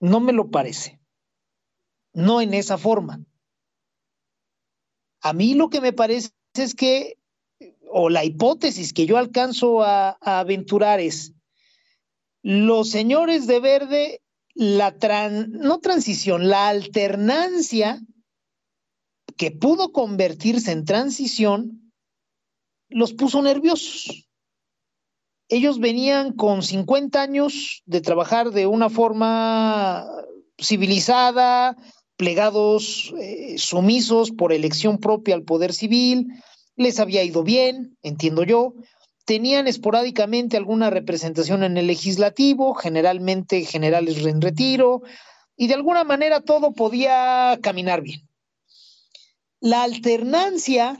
No 0.00 0.20
me 0.20 0.32
lo 0.32 0.50
parece. 0.50 1.00
No 2.12 2.40
en 2.40 2.54
esa 2.54 2.78
forma. 2.78 3.20
A 5.20 5.32
mí 5.32 5.54
lo 5.54 5.68
que 5.68 5.80
me 5.80 5.92
parece 5.92 6.30
es 6.54 6.74
que, 6.74 7.18
o 7.90 8.08
la 8.08 8.24
hipótesis 8.24 8.92
que 8.92 9.06
yo 9.06 9.18
alcanzo 9.18 9.82
a, 9.82 10.16
a 10.20 10.38
aventurar 10.40 11.00
es, 11.00 11.34
los 12.42 12.90
señores 12.90 13.46
de 13.48 13.60
verde, 13.60 14.22
la 14.56 14.96
no 15.48 15.80
transición, 15.80 16.48
la 16.48 16.68
alternancia 16.68 18.00
que 19.36 19.50
pudo 19.50 19.92
convertirse 19.92 20.72
en 20.72 20.86
transición, 20.86 21.92
los 22.88 23.12
puso 23.12 23.42
nerviosos. 23.42 24.28
Ellos 25.48 25.78
venían 25.78 26.32
con 26.32 26.62
50 26.62 27.20
años 27.20 27.82
de 27.84 28.00
trabajar 28.00 28.50
de 28.50 28.66
una 28.66 28.88
forma 28.88 30.06
civilizada, 30.58 31.76
plegados, 32.16 33.12
eh, 33.20 33.56
sumisos 33.58 34.30
por 34.30 34.54
elección 34.54 34.98
propia 34.98 35.34
al 35.34 35.42
poder 35.42 35.74
civil, 35.74 36.28
les 36.76 36.98
había 36.98 37.22
ido 37.22 37.42
bien, 37.42 37.96
entiendo 38.02 38.42
yo, 38.42 38.72
tenían 39.26 39.66
esporádicamente 39.66 40.56
alguna 40.56 40.88
representación 40.88 41.64
en 41.64 41.76
el 41.76 41.88
legislativo, 41.88 42.74
generalmente 42.74 43.64
generales 43.64 44.24
en 44.24 44.40
retiro, 44.40 45.02
y 45.56 45.66
de 45.66 45.74
alguna 45.74 46.04
manera 46.04 46.40
todo 46.40 46.72
podía 46.72 47.58
caminar 47.60 48.02
bien. 48.02 48.26
La 49.60 49.82
alternancia 49.82 50.98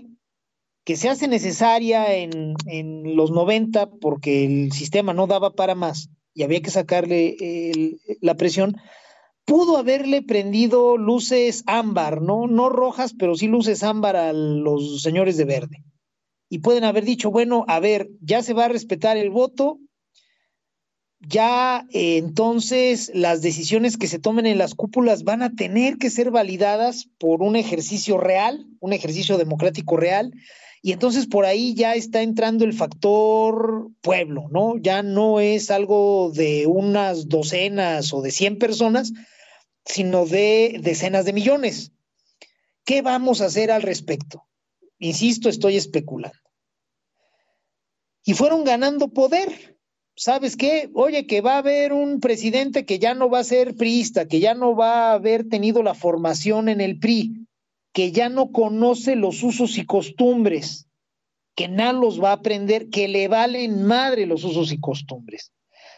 que 0.85 0.97
se 0.97 1.09
hace 1.09 1.29
necesaria 1.29 2.15
en, 2.15 2.55
los 3.17 3.31
90 3.31 3.91
porque 4.01 4.45
el 4.45 4.73
sistema 4.73 5.13
no 5.13 5.27
daba 5.27 5.53
para 5.53 5.75
más 5.75 6.11
y 6.35 6.43
había 6.43 6.61
que 6.63 6.71
sacarle 6.71 7.37
la 8.21 8.35
presión, 8.35 8.77
pudo 9.45 9.79
haberle 9.79 10.23
prendido 10.23 10.97
luces 10.97 11.63
ámbar, 11.67 12.21
¿no? 12.21 12.47
No 12.47 12.69
rojas, 12.69 13.15
pero 13.19 13.37
sí 13.37 13.47
luces 13.47 13.83
ámbar 13.83 14.17
a 14.17 14.33
los 14.33 15.03
señores 15.03 15.37
de 15.37 15.45
verde. 15.45 15.85
Y 16.49 16.61
pueden 16.61 16.85
haber 16.85 17.05
dicho, 17.05 17.31
bueno, 17.31 17.65
a 17.69 17.81
ver, 17.81 18.09
ya 18.21 18.43
se 18.43 18.55
va 18.55 18.67
a 18.67 18.69
respetar 18.69 19.17
el 19.17 19.31
voto, 19.31 19.81
ya 21.21 21.87
eh, 21.93 22.19
entonces 22.19 23.11
las 23.15 23.43
decisiones 23.43 23.97
que 23.97 24.07
se 24.07 24.19
tomen 24.19 24.47
en 24.47 24.59
las 24.59 24.75
cúpulas 24.75 25.25
van 25.25 25.43
a 25.43 25.55
tener 25.55 25.97
que 25.97 26.11
ser 26.11 26.31
validadas 26.31 27.09
por 27.19 27.43
un 27.43 27.57
ejercicio 27.57 28.19
real, 28.19 28.67
un 28.81 28.93
ejercicio 28.93 29.39
democrático 29.39 29.97
real, 29.97 30.33
y 30.83 30.93
entonces 30.93 31.27
por 31.27 31.47
ahí 31.47 31.75
ya 31.75 31.95
está 31.95 32.23
entrando 32.23 32.65
el 32.65 32.73
factor 32.73 33.89
pueblo, 34.03 34.47
¿no? 34.53 34.77
Ya 34.79 35.03
no 35.03 35.41
es 35.41 35.71
algo 35.73 36.31
de 36.33 36.67
unas 36.67 37.29
docenas 37.29 38.13
o 38.13 38.23
de 38.23 38.31
cien 38.31 38.59
personas, 38.59 39.13
sino 39.85 40.27
de 40.27 40.79
decenas 40.81 41.25
de 41.25 41.33
millones. 41.33 41.93
¿Qué 42.85 43.03
vamos 43.03 43.41
a 43.41 43.47
hacer 43.47 43.73
al 43.73 43.83
respecto? 43.83 44.46
Insisto, 44.99 45.49
estoy 45.49 45.77
especulando. 45.77 46.39
Y 48.25 48.35
fueron 48.35 48.65
ganando 48.65 49.09
poder. 49.09 49.77
¿Sabes 50.17 50.57
qué? 50.57 50.91
Oye, 50.95 51.27
que 51.27 51.43
va 51.43 51.55
a 51.55 51.59
haber 51.59 51.93
un 51.93 52.21
presidente 52.21 52.87
que 52.87 52.99
ya 52.99 53.15
no 53.15 53.29
va 53.29 53.41
a 53.41 53.45
ser 53.45 53.77
priista, 53.77 54.27
que 54.27 54.41
ya 54.41 54.55
no 54.55 54.75
va 54.75 55.11
a 55.11 55.13
haber 55.13 55.49
tenido 55.49 55.83
la 55.83 55.95
formación 55.95 56.71
en 56.71 56.81
el 56.81 56.99
PRI, 56.99 57.47
que 57.93 58.13
ya 58.13 58.31
no 58.31 58.51
conoce 58.51 59.15
los 59.15 59.43
usos 59.43 59.77
y 59.77 59.85
costumbres, 59.85 60.89
que 61.55 61.69
nada 61.69 61.93
los 61.93 62.23
va 62.23 62.31
a 62.31 62.35
aprender, 62.35 62.89
que 62.89 63.09
le 63.09 63.29
valen 63.29 63.83
madre 63.83 64.27
los 64.27 64.43
usos 64.45 64.73
y 64.73 64.81
costumbres. 64.81 65.53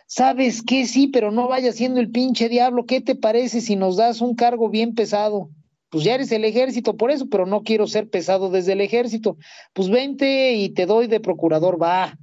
¿Sabes 0.07 0.62
qué? 0.62 0.86
Sí, 0.86 1.09
pero 1.09 1.30
no 1.30 1.49
vaya 1.49 1.70
siendo 1.72 2.01
el 2.01 2.11
pinche 2.11 2.49
diablo. 2.49 2.86
¿Qué 2.86 3.01
te 3.01 3.14
parece 3.14 3.61
si 3.61 3.76
nos 3.76 3.96
das 3.96 4.20
un 4.20 4.34
cargo 4.34 4.68
bien 4.68 4.94
pesado? 4.94 5.51
Pues 5.91 6.05
ya 6.05 6.14
eres 6.14 6.30
el 6.32 6.45
ejército 6.45 6.97
por 6.97 7.11
eso, 7.11 7.28
pero 7.28 7.47
no 7.47 7.62
quiero 7.62 7.86
ser 7.86 8.09
pesado 8.09 8.51
desde 8.51 8.72
el 8.72 8.80
ejército. 8.80 9.36
Pues 9.72 9.89
vente 9.89 10.53
y 10.55 10.68
te 10.70 10.86
doy 10.86 11.07
de 11.07 11.20
procurador, 11.20 11.80
va. 11.80 12.18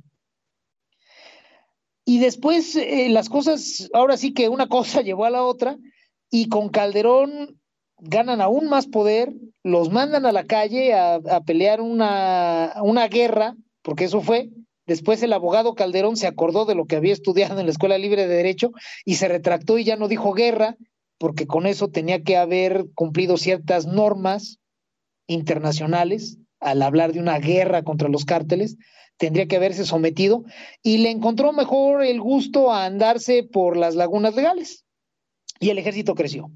Y 2.06 2.20
después 2.20 2.76
eh, 2.76 3.10
las 3.10 3.30
cosas, 3.30 3.90
ahora 3.94 4.18
sí 4.18 4.34
que 4.34 4.50
una 4.50 4.68
cosa 4.70 5.02
llevó 5.02 5.26
a 5.26 5.32
la 5.32 5.44
otra, 5.44 5.78
y 6.30 6.50
con 6.50 6.70
Calderón 6.70 7.60
ganan 7.98 8.42
aún 8.42 8.68
más 8.68 8.88
poder, 8.88 9.34
los 9.64 9.90
mandan 9.90 10.26
a 10.26 10.32
la 10.32 10.46
calle 10.46 10.94
a, 10.94 11.16
a 11.16 11.42
pelear 11.42 11.82
una, 11.82 12.76
una 12.84 13.08
guerra, 13.08 13.56
porque 13.82 14.06
eso 14.06 14.22
fue, 14.22 14.50
Después 14.86 15.24
el 15.24 15.34
abogado 15.34 15.74
Calderón 15.74 16.16
se 16.16 16.28
acordó 16.28 16.66
de 16.66 16.76
lo 16.76 16.86
que 16.86 16.96
había 16.96 17.14
estudiado 17.14 17.60
en 17.60 17.66
la 17.66 17.72
Escuela 17.72 17.98
Libre 17.98 18.28
de 18.28 18.36
Derecho 18.36 18.72
y 19.04 19.16
se 19.16 19.28
retractó 19.28 19.80
y 19.80 19.84
ya 19.84 19.96
no 19.96 20.08
dijo 20.08 20.34
guerra, 20.34 20.78
porque 21.18 21.48
con 21.48 21.66
eso 21.66 21.90
tenía 21.90 22.24
que 22.24 22.38
haber 22.38 22.88
cumplido 22.94 23.38
ciertas 23.38 23.86
normas 23.86 24.60
internacionales 25.28 26.38
al 26.60 26.82
hablar 26.82 27.14
de 27.14 27.20
una 27.20 27.40
guerra 27.40 27.84
contra 27.84 28.10
los 28.10 28.26
cárteles, 28.26 28.78
tendría 29.18 29.48
que 29.48 29.56
haberse 29.56 29.86
sometido 29.86 30.44
y 30.82 30.98
le 30.98 31.12
encontró 31.12 31.54
mejor 31.54 32.04
el 32.04 32.20
gusto 32.20 32.72
a 32.72 32.86
andarse 32.86 33.44
por 33.44 33.78
las 33.78 33.96
lagunas 33.96 34.36
legales. 34.36 34.86
Y 35.60 35.70
el 35.70 35.78
ejército 35.78 36.16
creció. 36.16 36.52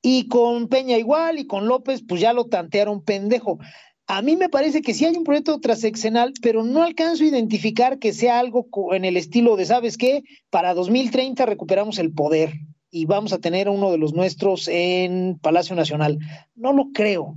Y 0.00 0.28
con 0.28 0.68
Peña 0.68 0.96
igual 0.96 1.38
y 1.38 1.46
con 1.46 1.68
López, 1.68 2.02
pues 2.06 2.20
ya 2.20 2.32
lo 2.32 2.46
tantearon 2.46 3.02
pendejo. 3.02 3.58
A 4.06 4.20
mí 4.20 4.36
me 4.36 4.48
parece 4.48 4.82
que 4.82 4.94
sí 4.94 5.04
hay 5.04 5.16
un 5.16 5.24
proyecto 5.24 5.60
transeccional, 5.60 6.32
pero 6.42 6.64
no 6.64 6.82
alcanzo 6.82 7.22
a 7.22 7.28
identificar 7.28 7.98
que 7.98 8.12
sea 8.12 8.38
algo 8.38 8.66
en 8.92 9.04
el 9.04 9.16
estilo 9.16 9.56
de, 9.56 9.66
¿sabes 9.66 9.96
qué? 9.96 10.22
Para 10.50 10.74
2030 10.74 11.46
recuperamos 11.46 11.98
el 11.98 12.12
poder 12.12 12.52
y 12.92 13.06
vamos 13.06 13.32
a 13.32 13.38
tener 13.38 13.68
uno 13.68 13.90
de 13.90 13.98
los 13.98 14.14
nuestros 14.14 14.68
en 14.68 15.36
Palacio 15.42 15.74
Nacional. 15.74 16.20
No 16.54 16.72
lo 16.72 16.92
creo. 16.92 17.34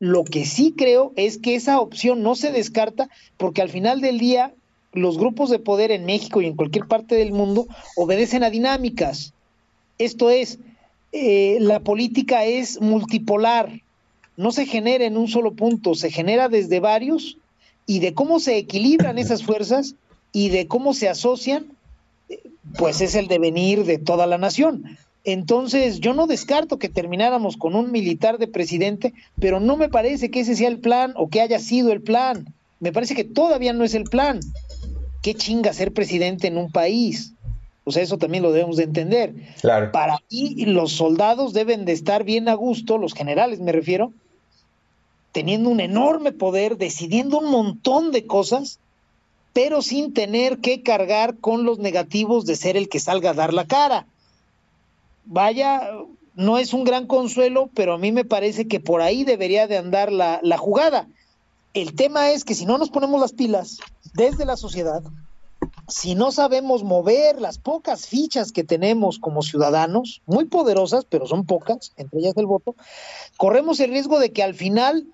Lo 0.00 0.24
que 0.24 0.44
sí 0.44 0.74
creo 0.76 1.12
es 1.14 1.38
que 1.38 1.54
esa 1.54 1.78
opción 1.78 2.24
no 2.24 2.34
se 2.34 2.50
descarta 2.50 3.08
porque 3.36 3.62
al 3.62 3.68
final 3.68 4.00
del 4.00 4.18
día 4.18 4.52
los 4.92 5.16
grupos 5.16 5.48
de 5.50 5.60
poder 5.60 5.92
en 5.92 6.04
México 6.04 6.40
y 6.42 6.46
en 6.46 6.56
cualquier 6.56 6.88
parte 6.88 7.14
del 7.14 7.32
mundo 7.32 7.66
obedecen 7.96 8.42
a 8.42 8.50
dinámicas. 8.50 9.32
Esto 9.98 10.28
es, 10.30 10.58
eh, 11.12 11.58
la 11.60 11.78
política 11.78 12.44
es 12.44 12.80
multipolar 12.80 13.70
no 14.36 14.50
se 14.50 14.66
genera 14.66 15.04
en 15.04 15.16
un 15.16 15.28
solo 15.28 15.54
punto, 15.54 15.94
se 15.94 16.10
genera 16.10 16.48
desde 16.48 16.80
varios 16.80 17.38
y 17.86 18.00
de 18.00 18.14
cómo 18.14 18.40
se 18.40 18.56
equilibran 18.56 19.18
esas 19.18 19.42
fuerzas 19.42 19.94
y 20.32 20.48
de 20.48 20.66
cómo 20.66 20.94
se 20.94 21.08
asocian, 21.08 21.66
pues 22.78 23.00
es 23.00 23.14
el 23.14 23.28
devenir 23.28 23.84
de 23.84 23.98
toda 23.98 24.26
la 24.26 24.38
nación. 24.38 24.98
Entonces, 25.24 26.00
yo 26.00 26.14
no 26.14 26.26
descarto 26.26 26.78
que 26.78 26.88
termináramos 26.88 27.56
con 27.56 27.76
un 27.76 27.92
militar 27.92 28.38
de 28.38 28.48
presidente, 28.48 29.12
pero 29.38 29.60
no 29.60 29.76
me 29.76 29.88
parece 29.88 30.30
que 30.30 30.40
ese 30.40 30.56
sea 30.56 30.68
el 30.68 30.78
plan 30.78 31.12
o 31.16 31.28
que 31.28 31.40
haya 31.40 31.58
sido 31.58 31.92
el 31.92 32.00
plan. 32.00 32.52
Me 32.80 32.92
parece 32.92 33.14
que 33.14 33.24
todavía 33.24 33.72
no 33.72 33.84
es 33.84 33.94
el 33.94 34.04
plan. 34.04 34.40
¿Qué 35.22 35.34
chinga 35.34 35.72
ser 35.72 35.92
presidente 35.92 36.48
en 36.48 36.56
un 36.56 36.72
país? 36.72 37.32
O 37.84 37.92
sea, 37.92 38.02
eso 38.02 38.18
también 38.18 38.42
lo 38.42 38.52
debemos 38.52 38.76
de 38.76 38.84
entender. 38.84 39.34
Claro. 39.60 39.92
Para 39.92 40.18
ti, 40.28 40.64
los 40.66 40.92
soldados 40.92 41.52
deben 41.52 41.84
de 41.84 41.92
estar 41.92 42.24
bien 42.24 42.48
a 42.48 42.54
gusto, 42.54 42.98
los 42.98 43.14
generales 43.14 43.60
me 43.60 43.72
refiero, 43.72 44.12
teniendo 45.32 45.70
un 45.70 45.80
enorme 45.80 46.32
poder, 46.32 46.76
decidiendo 46.76 47.38
un 47.38 47.50
montón 47.50 48.12
de 48.12 48.26
cosas, 48.26 48.78
pero 49.52 49.82
sin 49.82 50.14
tener 50.14 50.58
que 50.58 50.82
cargar 50.82 51.36
con 51.38 51.64
los 51.64 51.78
negativos 51.78 52.46
de 52.46 52.56
ser 52.56 52.76
el 52.76 52.88
que 52.88 53.00
salga 53.00 53.30
a 53.30 53.34
dar 53.34 53.52
la 53.52 53.66
cara. 53.66 54.06
Vaya, 55.24 55.90
no 56.34 56.58
es 56.58 56.72
un 56.72 56.84
gran 56.84 57.06
consuelo, 57.06 57.70
pero 57.74 57.94
a 57.94 57.98
mí 57.98 58.12
me 58.12 58.24
parece 58.24 58.66
que 58.66 58.80
por 58.80 59.02
ahí 59.02 59.24
debería 59.24 59.66
de 59.66 59.76
andar 59.76 60.10
la, 60.10 60.40
la 60.42 60.58
jugada. 60.58 61.06
El 61.74 61.94
tema 61.94 62.30
es 62.30 62.44
que 62.44 62.54
si 62.54 62.66
no 62.66 62.78
nos 62.78 62.90
ponemos 62.90 63.20
las 63.20 63.32
pilas 63.32 63.78
desde 64.14 64.44
la 64.44 64.56
sociedad, 64.56 65.02
si 65.88 66.14
no 66.14 66.32
sabemos 66.32 66.84
mover 66.84 67.40
las 67.40 67.58
pocas 67.58 68.06
fichas 68.06 68.52
que 68.52 68.64
tenemos 68.64 69.18
como 69.18 69.42
ciudadanos, 69.42 70.22
muy 70.26 70.46
poderosas, 70.46 71.04
pero 71.04 71.26
son 71.26 71.44
pocas, 71.44 71.92
entre 71.96 72.20
ellas 72.20 72.34
el 72.36 72.46
voto, 72.46 72.74
corremos 73.36 73.80
el 73.80 73.90
riesgo 73.90 74.18
de 74.18 74.32
que 74.32 74.42
al 74.42 74.54
final 74.54 75.06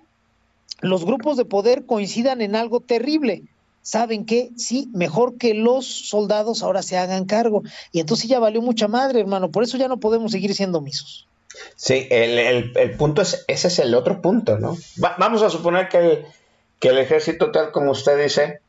los 0.80 1.04
grupos 1.04 1.36
de 1.36 1.44
poder 1.44 1.86
coincidan 1.86 2.40
en 2.40 2.54
algo 2.54 2.80
terrible. 2.80 3.44
¿Saben 3.82 4.26
qué? 4.26 4.50
Sí, 4.56 4.88
mejor 4.92 5.38
que 5.38 5.54
los 5.54 5.86
soldados 5.86 6.62
ahora 6.62 6.82
se 6.82 6.98
hagan 6.98 7.24
cargo. 7.24 7.62
Y 7.92 8.00
entonces 8.00 8.28
ya 8.28 8.38
valió 8.38 8.60
mucha 8.60 8.88
madre, 8.88 9.20
hermano. 9.20 9.50
Por 9.50 9.62
eso 9.62 9.76
ya 9.78 9.88
no 9.88 9.98
podemos 9.98 10.32
seguir 10.32 10.54
siendo 10.54 10.80
misos. 10.80 11.26
Sí, 11.76 12.06
el, 12.10 12.76
el, 12.76 12.96
punto 12.96 13.22
es, 13.22 13.44
ese 13.48 13.68
es 13.68 13.78
el 13.78 13.94
otro 13.94 14.20
punto, 14.20 14.58
¿no? 14.58 14.76
Va, 15.02 15.16
vamos 15.18 15.42
a 15.42 15.50
suponer 15.50 15.88
que 15.88 15.98
el, 15.98 16.26
que 16.78 16.88
el 16.88 16.98
ejército, 16.98 17.50
tal 17.50 17.72
como 17.72 17.92
usted 17.92 18.22
dice, 18.22 18.60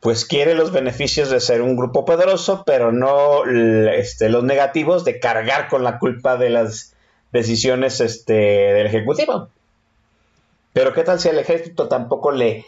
pues 0.00 0.24
quiere 0.24 0.54
los 0.54 0.72
beneficios 0.72 1.30
de 1.30 1.40
ser 1.40 1.60
un 1.62 1.76
grupo 1.76 2.04
poderoso, 2.04 2.62
pero 2.64 2.90
no 2.90 3.44
este, 3.44 4.28
los 4.28 4.44
negativos 4.44 5.04
de 5.04 5.20
cargar 5.20 5.68
con 5.68 5.84
la 5.84 5.98
culpa 5.98 6.36
de 6.36 6.50
las 6.50 6.94
decisiones 7.32 8.00
este, 8.00 8.32
del 8.32 8.86
Ejecutivo. 8.86 9.48
Pero 10.72 10.94
¿qué 10.94 11.02
tal 11.02 11.20
si 11.20 11.28
el 11.28 11.38
ejército 11.38 11.88
tampoco 11.88 12.30
le, 12.30 12.64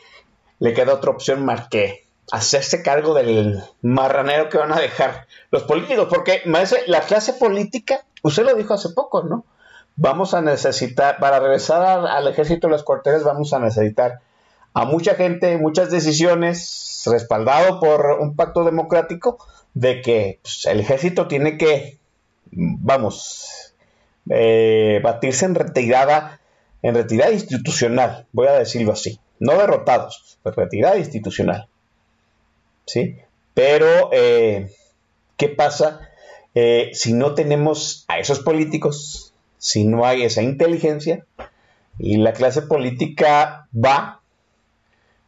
le 0.62 0.74
queda 0.74 0.94
otra 0.94 1.10
opción 1.10 1.44
más 1.44 1.66
que 1.66 2.04
hacerse 2.30 2.84
cargo 2.84 3.14
del 3.14 3.60
marranero 3.80 4.48
que 4.48 4.58
van 4.58 4.70
a 4.70 4.78
dejar 4.78 5.26
los 5.50 5.64
políticos, 5.64 6.06
porque 6.08 6.40
la 6.86 7.00
clase 7.00 7.32
política, 7.32 8.04
usted 8.22 8.44
lo 8.44 8.54
dijo 8.54 8.72
hace 8.72 8.90
poco, 8.90 9.24
¿no? 9.24 9.44
Vamos 9.96 10.34
a 10.34 10.40
necesitar, 10.40 11.18
para 11.18 11.40
regresar 11.40 12.06
al, 12.06 12.28
ejército 12.28 12.68
de 12.68 12.74
los 12.74 12.84
cuarteles, 12.84 13.24
vamos 13.24 13.52
a 13.52 13.58
necesitar 13.58 14.20
a 14.72 14.84
mucha 14.84 15.16
gente, 15.16 15.58
muchas 15.58 15.90
decisiones, 15.90 17.02
respaldado 17.06 17.80
por 17.80 18.18
un 18.20 18.36
pacto 18.36 18.62
democrático, 18.62 19.38
de 19.74 20.00
que 20.00 20.38
pues, 20.42 20.66
el 20.66 20.78
ejército 20.78 21.26
tiene 21.26 21.58
que, 21.58 21.98
vamos, 22.52 23.74
eh, 24.30 25.00
batirse 25.02 25.44
en 25.44 25.56
retirada, 25.56 26.38
en 26.82 26.94
retirada 26.94 27.32
institucional, 27.32 28.26
voy 28.30 28.46
a 28.46 28.52
decirlo 28.52 28.92
así, 28.92 29.18
no 29.42 29.58
derrotados, 29.58 30.38
retirada 30.44 30.98
institucional. 30.98 31.66
¿Sí? 32.86 33.16
Pero, 33.54 34.10
eh, 34.12 34.70
¿qué 35.36 35.48
pasa 35.48 36.08
eh, 36.54 36.90
si 36.92 37.12
no 37.12 37.34
tenemos 37.34 38.04
a 38.06 38.20
esos 38.20 38.38
políticos, 38.38 39.34
si 39.58 39.84
no 39.84 40.06
hay 40.06 40.22
esa 40.22 40.42
inteligencia 40.42 41.26
y 41.98 42.18
la 42.18 42.34
clase 42.34 42.62
política 42.62 43.66
va 43.74 44.20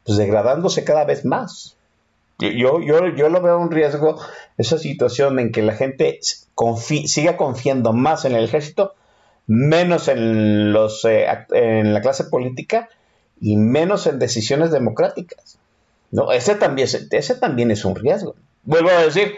pues, 0.04 0.16
degradándose 0.16 0.84
cada 0.84 1.04
vez 1.04 1.24
más? 1.24 1.76
Yo, 2.38 2.80
yo, 2.80 3.08
yo 3.16 3.28
lo 3.28 3.42
veo 3.42 3.58
un 3.58 3.72
riesgo, 3.72 4.20
esa 4.58 4.78
situación 4.78 5.40
en 5.40 5.50
que 5.50 5.62
la 5.62 5.74
gente 5.74 6.20
siga 6.20 7.36
confiando 7.36 7.92
más 7.92 8.24
en 8.24 8.36
el 8.36 8.44
ejército, 8.44 8.94
menos 9.48 10.06
en, 10.06 10.72
los, 10.72 11.04
eh, 11.04 11.26
en 11.50 11.92
la 11.92 12.00
clase 12.00 12.24
política 12.24 12.88
y 13.40 13.56
menos 13.56 14.06
en 14.06 14.18
decisiones 14.18 14.70
democráticas. 14.70 15.58
¿no? 16.10 16.32
Ese, 16.32 16.54
también, 16.54 16.88
ese 17.10 17.34
también 17.34 17.70
es 17.70 17.84
un 17.84 17.96
riesgo. 17.96 18.34
Vuelvo 18.62 18.90
a 18.90 19.02
decir, 19.04 19.34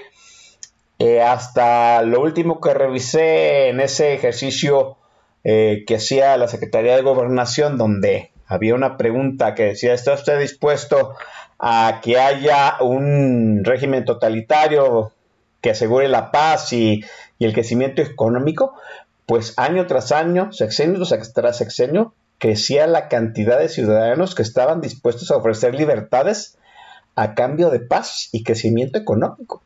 eh, 0.99 1.21
hasta 1.23 2.03
lo 2.03 2.21
último 2.21 2.61
que 2.61 2.75
revisé 2.75 3.69
en 3.69 3.81
ese 3.81 4.15
ejercicio 4.15 4.97
eh, 5.45 5.85
que 5.87 5.97
hacía 5.97 6.37
la 6.37 6.49
Secretaría 6.49 6.97
de 6.97 7.03
Gobernación, 7.03 7.79
donde 7.79 8.33
había 8.47 8.75
una 8.75 8.97
pregunta 8.97 9.55
que 9.55 9.65
decía, 9.65 9.95
¿está 9.95 10.15
usted 10.15 10.39
dispuesto 10.39 11.15
a 11.59 12.01
que 12.03 12.19
haya 12.19 12.77
un 12.81 13.63
régimen 13.65 14.05
totalitario 14.05 15.13
que 15.61 15.71
asegure 15.71 16.09
la 16.09 16.31
paz 16.31 16.73
y, 16.73 17.05
el 17.39 17.53
crecimiento 17.53 18.01
económico, 18.01 18.75
pues 19.27 19.59
año 19.59 19.87
tras 19.87 20.11
año, 20.11 20.53
sexenio 20.53 21.03
tras 21.35 21.59
sexenio, 21.59 22.15
crecía 22.39 22.87
la 22.87 23.09
cantidad 23.09 23.59
de 23.59 23.69
ciudadanos 23.69 24.35
que 24.35 24.43
estaban 24.43 24.81
dispuestos 24.81 25.31
a 25.31 25.37
ofrecer 25.37 25.75
libertades 25.75 26.57
a 27.15 27.35
cambio 27.35 27.71
de 27.71 27.81
paz 27.81 28.29
y 28.33 28.45
crecimiento 28.45 28.99
económico. 28.99 29.63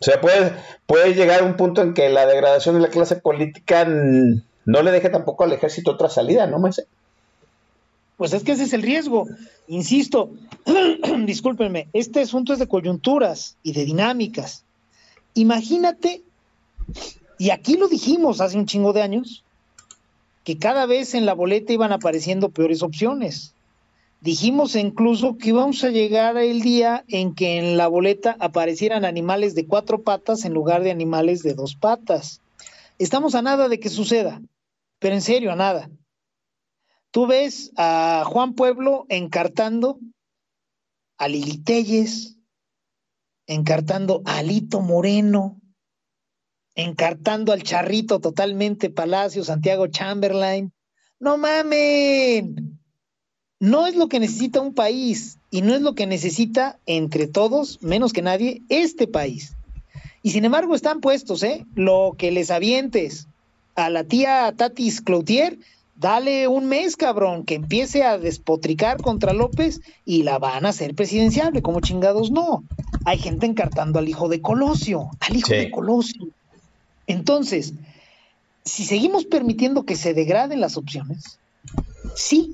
O 0.00 0.04
sea, 0.04 0.18
puede, 0.18 1.14
llegar 1.14 1.40
a 1.40 1.44
un 1.44 1.56
punto 1.56 1.82
en 1.82 1.92
que 1.92 2.08
la 2.08 2.24
degradación 2.24 2.74
de 2.74 2.80
la 2.80 2.88
clase 2.88 3.16
política 3.16 3.84
no 3.84 4.82
le 4.82 4.90
deje 4.90 5.10
tampoco 5.10 5.44
al 5.44 5.52
ejército 5.52 5.90
otra 5.90 6.08
salida, 6.08 6.46
¿no, 6.46 6.58
Maese? 6.58 6.86
Pues 8.16 8.32
es 8.32 8.42
que 8.42 8.52
ese 8.52 8.64
es 8.64 8.72
el 8.72 8.82
riesgo. 8.82 9.26
Insisto, 9.68 10.30
discúlpenme, 11.26 11.88
este 11.92 12.20
asunto 12.20 12.54
es 12.54 12.58
de 12.58 12.66
coyunturas 12.66 13.56
y 13.62 13.72
de 13.72 13.84
dinámicas. 13.84 14.64
Imagínate, 15.34 16.22
y 17.38 17.50
aquí 17.50 17.76
lo 17.76 17.88
dijimos 17.88 18.40
hace 18.40 18.56
un 18.56 18.66
chingo 18.66 18.94
de 18.94 19.02
años, 19.02 19.44
que 20.44 20.58
cada 20.58 20.86
vez 20.86 21.14
en 21.14 21.26
la 21.26 21.34
boleta 21.34 21.72
iban 21.72 21.92
apareciendo 21.92 22.50
peores 22.50 22.82
opciones. 22.82 23.54
Dijimos 24.20 24.76
incluso 24.76 25.38
que 25.38 25.48
íbamos 25.48 25.82
a 25.82 25.90
llegar 25.90 26.36
el 26.36 26.60
día 26.60 27.04
en 27.08 27.34
que 27.34 27.56
en 27.56 27.76
la 27.76 27.88
boleta 27.88 28.36
aparecieran 28.38 29.04
animales 29.04 29.54
de 29.54 29.66
cuatro 29.66 30.02
patas 30.02 30.44
en 30.44 30.52
lugar 30.52 30.82
de 30.82 30.90
animales 30.90 31.42
de 31.42 31.54
dos 31.54 31.74
patas. 31.74 32.42
Estamos 32.98 33.34
a 33.34 33.42
nada 33.42 33.68
de 33.68 33.80
que 33.80 33.88
suceda, 33.88 34.42
pero 34.98 35.14
en 35.14 35.22
serio, 35.22 35.52
a 35.52 35.56
nada. 35.56 35.90
Tú 37.10 37.26
ves 37.26 37.72
a 37.76 38.24
Juan 38.26 38.54
Pueblo 38.54 39.06
encartando 39.08 39.98
a 41.16 41.26
Lili 41.26 41.58
Telles, 41.58 42.36
encartando 43.46 44.22
a 44.26 44.38
Alito 44.38 44.80
Moreno, 44.80 45.59
encartando 46.82 47.52
al 47.52 47.62
Charrito 47.62 48.20
totalmente 48.20 48.90
Palacio, 48.90 49.44
Santiago 49.44 49.86
Chamberlain. 49.86 50.72
No 51.18 51.38
mamen. 51.38 52.78
No 53.58 53.86
es 53.86 53.94
lo 53.94 54.08
que 54.08 54.20
necesita 54.20 54.60
un 54.60 54.74
país 54.74 55.38
y 55.50 55.62
no 55.62 55.74
es 55.74 55.82
lo 55.82 55.94
que 55.94 56.06
necesita 56.06 56.78
entre 56.86 57.26
todos, 57.26 57.82
menos 57.82 58.12
que 58.12 58.22
nadie, 58.22 58.62
este 58.68 59.06
país. 59.06 59.54
Y 60.22 60.30
sin 60.30 60.44
embargo 60.44 60.74
están 60.74 61.00
puestos, 61.00 61.42
¿eh? 61.42 61.66
Lo 61.74 62.14
que 62.16 62.30
les 62.30 62.50
avientes 62.50 63.26
a 63.74 63.90
la 63.90 64.04
tía 64.04 64.52
Tatis 64.56 65.00
Cloutier 65.00 65.58
Dale 66.00 66.48
un 66.48 66.64
mes, 66.64 66.96
cabrón, 66.96 67.44
que 67.44 67.56
empiece 67.56 68.04
a 68.04 68.16
despotricar 68.16 69.02
contra 69.02 69.34
López 69.34 69.82
y 70.06 70.22
la 70.22 70.38
van 70.38 70.64
a 70.64 70.70
hacer 70.70 70.94
presidenciable. 70.94 71.60
Como 71.60 71.82
chingados 71.82 72.30
no. 72.30 72.64
Hay 73.04 73.18
gente 73.18 73.44
encartando 73.44 73.98
al 73.98 74.08
hijo 74.08 74.30
de 74.30 74.40
Colosio, 74.40 75.10
al 75.20 75.36
hijo 75.36 75.50
de 75.50 75.70
Colosio. 75.70 76.28
Entonces, 77.10 77.74
si 78.64 78.84
seguimos 78.84 79.24
permitiendo 79.24 79.84
que 79.84 79.96
se 79.96 80.14
degraden 80.14 80.60
las 80.60 80.76
opciones, 80.76 81.38
sí, 82.14 82.52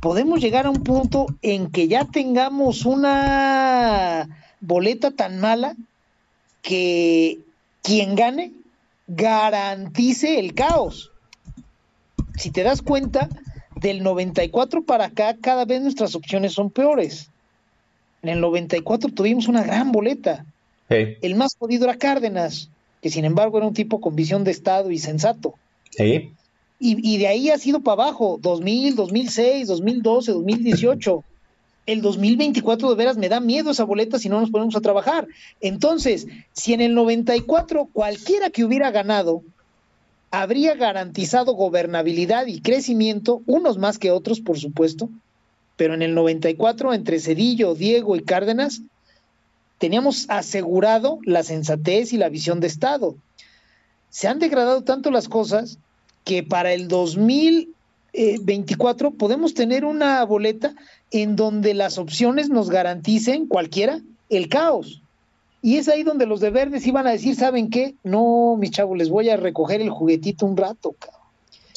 podemos 0.00 0.40
llegar 0.40 0.66
a 0.66 0.70
un 0.70 0.82
punto 0.82 1.26
en 1.42 1.70
que 1.70 1.88
ya 1.88 2.04
tengamos 2.04 2.84
una 2.84 4.28
boleta 4.60 5.10
tan 5.10 5.40
mala 5.40 5.74
que 6.62 7.40
quien 7.82 8.14
gane 8.14 8.52
garantice 9.06 10.38
el 10.38 10.54
caos 10.54 11.10
si 12.36 12.50
te 12.50 12.62
das 12.62 12.82
cuenta, 12.82 13.28
del 13.74 14.02
94 14.02 14.84
para 14.84 15.06
acá, 15.06 15.36
cada 15.40 15.64
vez 15.64 15.82
nuestras 15.82 16.14
opciones 16.14 16.52
son 16.52 16.70
peores. 16.70 17.30
En 18.22 18.30
el 18.30 18.40
94 18.40 19.10
tuvimos 19.10 19.48
una 19.48 19.62
gran 19.62 19.92
boleta. 19.92 20.44
El 20.88 21.34
más 21.34 21.56
jodido 21.58 21.84
era 21.84 21.98
Cárdenas, 21.98 22.70
que 23.00 23.10
sin 23.10 23.24
embargo 23.24 23.58
era 23.58 23.66
un 23.66 23.74
tipo 23.74 24.00
con 24.00 24.16
visión 24.16 24.44
de 24.44 24.50
Estado 24.50 24.90
y 24.90 24.98
sensato. 24.98 25.54
Y, 26.78 27.14
y, 27.14 27.18
de 27.18 27.26
ahí 27.26 27.50
ha 27.50 27.58
sido 27.58 27.80
para 27.80 28.04
abajo, 28.04 28.38
2000, 28.42 28.96
2006, 28.96 29.68
2012, 29.68 30.32
2018. 30.32 31.24
El 31.86 32.02
2024 32.02 32.90
de 32.90 32.94
veras 32.96 33.16
me 33.16 33.28
da 33.28 33.40
miedo 33.40 33.70
esa 33.70 33.84
boleta 33.84 34.18
si 34.18 34.28
no 34.28 34.40
nos 34.40 34.50
ponemos 34.50 34.76
a 34.76 34.80
trabajar. 34.80 35.26
Entonces, 35.60 36.26
si 36.52 36.74
en 36.74 36.80
el 36.80 36.94
94 36.94 37.88
cualquiera 37.92 38.50
que 38.50 38.64
hubiera 38.64 38.90
ganado 38.90 39.42
habría 40.30 40.74
garantizado 40.74 41.54
gobernabilidad 41.54 42.46
y 42.46 42.60
crecimiento, 42.60 43.42
unos 43.46 43.78
más 43.78 43.98
que 43.98 44.10
otros, 44.10 44.40
por 44.40 44.58
supuesto, 44.58 45.08
pero 45.76 45.94
en 45.94 46.02
el 46.02 46.14
94, 46.14 46.92
entre 46.92 47.20
Cedillo, 47.20 47.74
Diego 47.74 48.16
y 48.16 48.22
Cárdenas, 48.22 48.82
teníamos 49.78 50.26
asegurado 50.28 51.18
la 51.24 51.42
sensatez 51.42 52.12
y 52.12 52.18
la 52.18 52.28
visión 52.28 52.60
de 52.60 52.66
Estado. 52.66 53.16
Se 54.10 54.28
han 54.28 54.38
degradado 54.38 54.82
tanto 54.82 55.10
las 55.10 55.28
cosas 55.28 55.78
que 56.24 56.42
para 56.42 56.72
el 56.72 56.88
2024 56.88 59.12
podemos 59.12 59.54
tener 59.54 59.84
una 59.84 60.24
boleta 60.24 60.74
en 61.10 61.36
donde 61.36 61.74
las 61.74 61.98
opciones 61.98 62.48
nos 62.48 62.70
garanticen 62.70 63.46
cualquiera 63.46 64.00
el 64.28 64.48
caos. 64.48 65.02
Y 65.62 65.76
es 65.76 65.88
ahí 65.88 66.02
donde 66.02 66.26
los 66.26 66.40
de 66.40 66.50
verdes 66.50 66.86
iban 66.86 67.06
a 67.06 67.12
decir, 67.12 67.34
¿saben 67.34 67.70
qué? 67.70 67.94
No, 68.04 68.56
mis 68.58 68.70
chavos, 68.70 68.96
les 68.96 69.08
voy 69.08 69.30
a 69.30 69.36
recoger 69.36 69.80
el 69.80 69.90
juguetito 69.90 70.46
un 70.46 70.56
rato, 70.56 70.94
cabrón. 70.98 71.20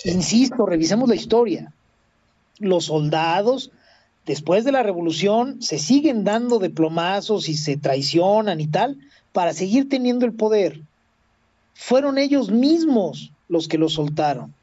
Insisto, 0.06 0.66
revisemos 0.66 1.10
la 1.10 1.16
historia. 1.16 1.74
Los 2.60 2.86
soldados, 2.86 3.72
después 4.30 4.64
de 4.64 4.72
la 4.72 4.84
revolución, 4.84 5.60
se 5.60 5.80
siguen 5.80 6.24
dando 6.24 6.60
diplomazos 6.60 7.50
y 7.50 7.56
se 7.56 7.78
traicionan 7.78 8.62
y 8.62 8.68
tal 8.68 8.96
para 9.34 9.54
seguir 9.54 9.90
teniendo 9.90 10.28
el 10.28 10.34
poder. 10.34 10.82
Fueron 11.74 12.20
ellos 12.20 12.52
mismos 12.52 13.32
los 13.48 13.68
que 13.68 13.80
lo 13.80 13.90
soltaron. 13.90 14.54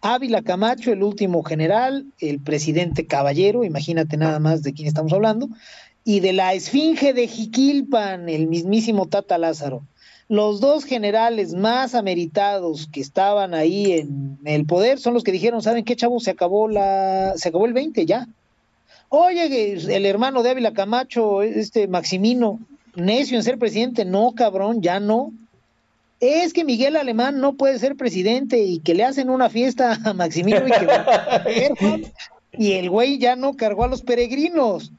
Ávila 0.00 0.42
Camacho, 0.42 0.92
el 0.92 1.02
último 1.02 1.42
general, 1.42 2.06
el 2.20 2.38
presidente 2.38 3.06
Caballero, 3.06 3.64
imagínate 3.64 4.16
nada 4.16 4.38
más 4.38 4.62
de 4.62 4.72
quién 4.72 4.86
estamos 4.86 5.12
hablando, 5.12 5.48
y 6.04 6.20
de 6.20 6.32
la 6.32 6.54
esfinge 6.54 7.12
de 7.12 7.26
Jiquilpan, 7.26 8.28
el 8.28 8.46
mismísimo 8.46 9.06
Tata 9.06 9.38
Lázaro. 9.38 9.82
Los 10.28 10.60
dos 10.60 10.84
generales 10.84 11.52
más 11.52 11.96
ameritados 11.96 12.88
que 12.92 13.00
estaban 13.00 13.54
ahí 13.54 13.90
en 13.90 14.38
el 14.44 14.66
poder 14.66 15.00
son 15.00 15.14
los 15.14 15.24
que 15.24 15.32
dijeron, 15.32 15.62
¿saben 15.62 15.84
qué, 15.84 15.96
chavo? 15.96 16.20
Se 16.20 16.30
acabó 16.30 16.68
la 16.68 17.32
se 17.36 17.48
acabó 17.48 17.66
el 17.66 17.72
20 17.72 18.06
ya. 18.06 18.28
Oye, 19.08 19.72
el 19.74 20.06
hermano 20.06 20.42
de 20.42 20.50
Ávila 20.50 20.72
Camacho, 20.72 21.42
este 21.42 21.88
Maximino, 21.88 22.58
necio 22.94 23.36
en 23.36 23.44
ser 23.44 23.58
presidente, 23.58 24.04
no, 24.04 24.32
cabrón, 24.34 24.82
ya 24.82 25.00
no. 25.00 25.32
Es 26.18 26.52
que 26.52 26.64
Miguel 26.64 26.96
Alemán 26.96 27.40
no 27.40 27.54
puede 27.54 27.78
ser 27.78 27.94
presidente 27.94 28.58
y 28.62 28.78
que 28.78 28.94
le 28.94 29.04
hacen 29.04 29.28
una 29.30 29.50
fiesta 29.50 29.98
a 30.04 30.12
Maximino 30.14 30.62
y 30.66 30.70
que 30.70 32.12
y 32.58 32.72
el 32.72 32.88
güey 32.88 33.18
ya 33.18 33.36
no 33.36 33.54
cargó 33.54 33.84
a 33.84 33.88
los 33.88 34.02
peregrinos. 34.02 34.92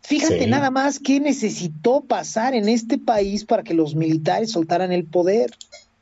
Fíjate 0.00 0.44
Sí. 0.44 0.46
nada 0.46 0.70
más 0.70 0.98
qué 0.98 1.20
necesitó 1.20 2.02
pasar 2.02 2.54
en 2.54 2.68
este 2.68 2.98
país 2.98 3.44
para 3.44 3.62
que 3.62 3.74
los 3.74 3.94
militares 3.94 4.50
soltaran 4.52 4.92
el 4.92 5.04
poder. 5.04 5.50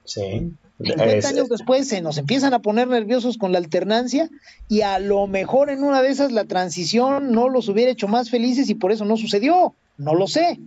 Sí. 0.05 0.53
50 0.85 1.17
Es- 1.17 1.25
años 1.27 1.49
después 1.49 1.89
se 1.89 2.01
nos 2.01 2.19
empiezan 2.19 2.55
a 2.55 2.61
poner 2.61 2.89
nerviosos 2.89 3.39
con 3.39 3.53
la 3.53 3.59
alternancia 3.59 4.29
y 4.69 4.83
a 4.83 4.99
lo 4.99 5.27
mejor 5.27 5.71
en 5.71 5.85
una 5.85 6.03
de 6.03 6.11
esas 6.11 6.33
la 6.33 6.45
transición 6.45 7.33
no 7.33 7.49
los 7.49 7.69
hubiera 7.69 7.91
hecho 7.93 8.09
más 8.09 8.31
felices 8.31 8.69
y 8.71 8.75
por 8.75 8.93
eso 8.93 9.05
no 9.05 9.17
sucedió. 9.17 9.75
No 9.97 10.15
lo 10.15 10.27
sé. 10.27 10.59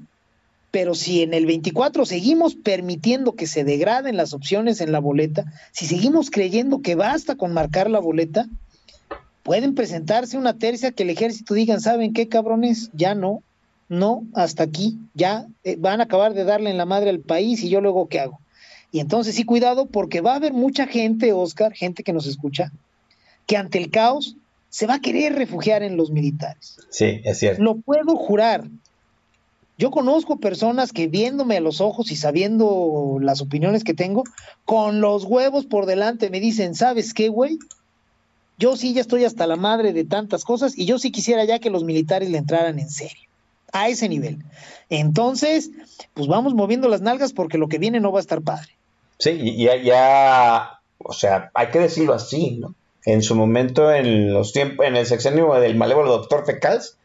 Pero 0.71 0.93
si 0.93 1.21
en 1.21 1.33
el 1.33 1.45
24 1.45 2.05
seguimos 2.05 2.55
permitiendo 2.55 3.33
que 3.33 3.47
se 3.47 3.63
degraden 3.63 4.17
las 4.17 4.33
opciones 4.33 4.81
en 4.81 4.91
la 4.91 4.99
boleta, 4.99 5.45
si 5.71 5.85
seguimos 5.85 6.29
creyendo 6.29 6.81
que 6.81 6.95
basta 6.95 7.35
con 7.35 7.53
marcar 7.53 7.89
la 7.89 7.99
boleta, 7.99 8.45
pueden 9.43 9.75
presentarse 9.75 10.37
una 10.37 10.57
tercia 10.57 10.91
que 10.91 11.03
el 11.03 11.11
ejército 11.11 11.53
digan, 11.53 11.79
¿saben 11.79 12.13
qué 12.13 12.27
cabrones? 12.27 12.89
Ya 12.93 13.15
no, 13.15 13.41
no, 13.87 14.23
hasta 14.33 14.63
aquí, 14.63 14.97
ya 15.13 15.45
eh, 15.63 15.77
van 15.79 16.01
a 16.01 16.05
acabar 16.05 16.33
de 16.33 16.43
darle 16.43 16.71
en 16.71 16.77
la 16.77 16.85
madre 16.85 17.09
al 17.09 17.19
país 17.19 17.63
y 17.63 17.69
yo 17.69 17.79
luego 17.79 18.07
qué 18.09 18.19
hago. 18.19 18.39
Y 18.95 19.01
entonces 19.01 19.35
sí, 19.35 19.43
cuidado, 19.43 19.87
porque 19.87 20.21
va 20.21 20.31
a 20.31 20.35
haber 20.37 20.53
mucha 20.53 20.87
gente, 20.87 21.33
Oscar, 21.33 21.73
gente 21.73 22.01
que 22.01 22.13
nos 22.13 22.27
escucha, 22.27 22.71
que 23.45 23.57
ante 23.57 23.77
el 23.77 23.91
caos 23.91 24.37
se 24.69 24.87
va 24.87 24.93
a 24.93 25.01
querer 25.01 25.35
refugiar 25.35 25.83
en 25.83 25.97
los 25.97 26.11
militares. 26.11 26.77
Sí, 26.91 27.19
es 27.25 27.39
cierto. 27.39 27.61
Lo 27.61 27.75
puedo 27.75 28.15
jurar. 28.15 28.69
Yo 29.77 29.91
conozco 29.91 30.37
personas 30.37 30.93
que 30.93 31.07
viéndome 31.07 31.57
a 31.57 31.59
los 31.59 31.81
ojos 31.81 32.09
y 32.09 32.15
sabiendo 32.15 33.17
las 33.19 33.41
opiniones 33.41 33.83
que 33.83 33.93
tengo, 33.93 34.23
con 34.63 35.01
los 35.01 35.25
huevos 35.25 35.65
por 35.65 35.87
delante 35.87 36.29
me 36.29 36.39
dicen, 36.39 36.73
¿sabes 36.73 37.13
qué, 37.13 37.27
güey? 37.27 37.59
Yo 38.57 38.77
sí 38.77 38.93
ya 38.93 39.01
estoy 39.01 39.25
hasta 39.25 39.45
la 39.45 39.57
madre 39.57 39.91
de 39.91 40.05
tantas 40.05 40.45
cosas 40.45 40.77
y 40.77 40.85
yo 40.85 40.99
sí 40.99 41.11
quisiera 41.11 41.43
ya 41.43 41.59
que 41.59 41.69
los 41.69 41.83
militares 41.83 42.29
le 42.29 42.37
entraran 42.37 42.79
en 42.79 42.89
serio, 42.89 43.27
a 43.73 43.89
ese 43.89 44.07
nivel. 44.07 44.41
Entonces, 44.89 45.69
pues 46.13 46.27
vamos 46.27 46.53
moviendo 46.53 46.87
las 46.87 47.01
nalgas 47.01 47.33
porque 47.33 47.57
lo 47.57 47.67
que 47.67 47.77
viene 47.77 47.99
no 47.99 48.13
va 48.13 48.19
a 48.19 48.21
estar 48.21 48.41
padre. 48.41 48.74
Sí, 49.17 49.55
ya, 49.57 49.75
ya, 49.77 50.79
o 50.97 51.13
sea, 51.13 51.51
hay 51.53 51.67
que 51.67 51.79
decirlo 51.79 52.13
así, 52.13 52.57
¿no? 52.57 52.75
En 53.05 53.21
su 53.21 53.35
momento, 53.35 53.91
en 53.93 54.33
los 54.33 54.51
tiempos, 54.51 54.85
en 54.85 54.95
el 54.95 55.05
sexenio 55.05 55.53
del 55.55 55.75
malévolo 55.75 56.11
doctor 56.11 56.45
Fecals, 56.45 56.97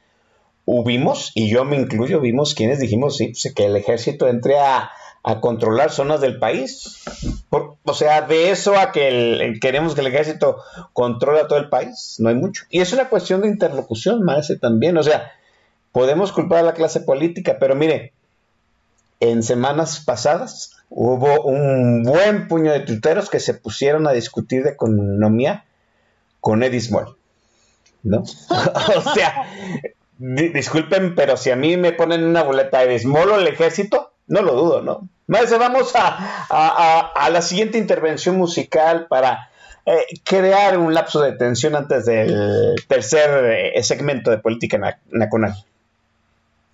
hubimos, 0.65 1.33
y 1.35 1.51
yo 1.51 1.65
me 1.65 1.77
incluyo, 1.77 2.21
vimos 2.21 2.55
quienes 2.55 2.79
dijimos, 2.81 3.17
sí, 3.17 3.29
pues, 3.29 3.53
que 3.55 3.67
el 3.67 3.77
ejército 3.77 4.29
entre 4.29 4.59
a, 4.59 4.91
a 5.23 5.41
controlar 5.41 5.91
zonas 5.91 6.21
del 6.21 6.39
país. 6.39 7.03
Por- 7.51 7.77
o 7.85 7.95
sea, 7.95 8.23
de 8.23 8.51
eso 8.51 8.77
a 8.79 8.93
que 8.93 9.09
el- 9.09 9.61
queremos 9.61 9.95
que 9.95 10.01
el 10.01 10.07
ejército 10.09 10.59
controle 10.93 11.41
a 11.41 11.49
todo 11.49 11.59
el 11.59 11.69
país, 11.69 12.17
no 12.19 12.29
hay 12.31 12.35
mucho. 12.35 12.65
Y 12.71 12.81
es 12.81 12.93
una 12.93 13.09
cuestión 13.09 13.43
de 13.43 13.49
interlocución, 13.49 14.23
más 14.23 14.53
también. 14.61 14.97
O 14.97 15.03
sea, 15.03 15.33
podemos 15.93 16.33
culpar 16.33 16.61
a 16.61 16.63
la 16.63 16.75
clase 16.75 17.01
política, 17.01 17.57
pero 17.61 17.75
mire, 17.75 18.13
en 19.21 19.43
semanas 19.43 20.01
pasadas 20.05 20.77
hubo 20.89 21.43
un 21.43 22.03
buen 22.03 22.49
puño 22.49 22.73
de 22.73 22.81
tuiteros 22.81 23.31
que 23.31 23.39
se 23.41 23.55
pusieron 23.55 24.07
a 24.09 24.13
discutir 24.13 24.65
de 24.65 24.71
economía 24.71 25.65
con 26.41 26.63
Eddie 26.63 26.81
Small. 26.81 27.15
¿No? 28.03 28.23
o 28.97 29.15
sea, 29.15 29.47
di- 30.19 30.49
disculpen, 30.49 31.15
pero 31.15 31.37
si 31.37 31.51
a 31.51 31.57
mí 31.57 31.77
me 31.77 31.93
ponen 31.93 32.25
una 32.25 32.43
boleta 32.43 32.85
de 32.85 32.99
Small 32.99 33.29
o 33.31 33.37
el 33.39 33.47
ejército, 33.47 34.13
no 34.27 34.43
lo 34.43 34.55
dudo, 34.55 34.83
¿no? 34.83 35.09
Más 35.27 35.51
vamos 35.57 35.93
a, 35.95 37.29
la 37.31 37.43
siguiente 37.43 37.79
intervención 37.79 38.37
musical 38.37 39.07
para 39.09 39.51
eh, 39.87 40.05
crear 40.25 40.77
un 40.79 40.93
lapso 40.95 41.21
de 41.21 41.33
tensión 41.33 41.77
antes 41.77 42.07
del 42.07 42.75
tercer 42.89 43.73
eh, 43.77 43.83
segmento 43.85 44.31
de 44.31 44.39
política 44.39 44.79
na- 44.79 44.99
nacional. 45.11 45.55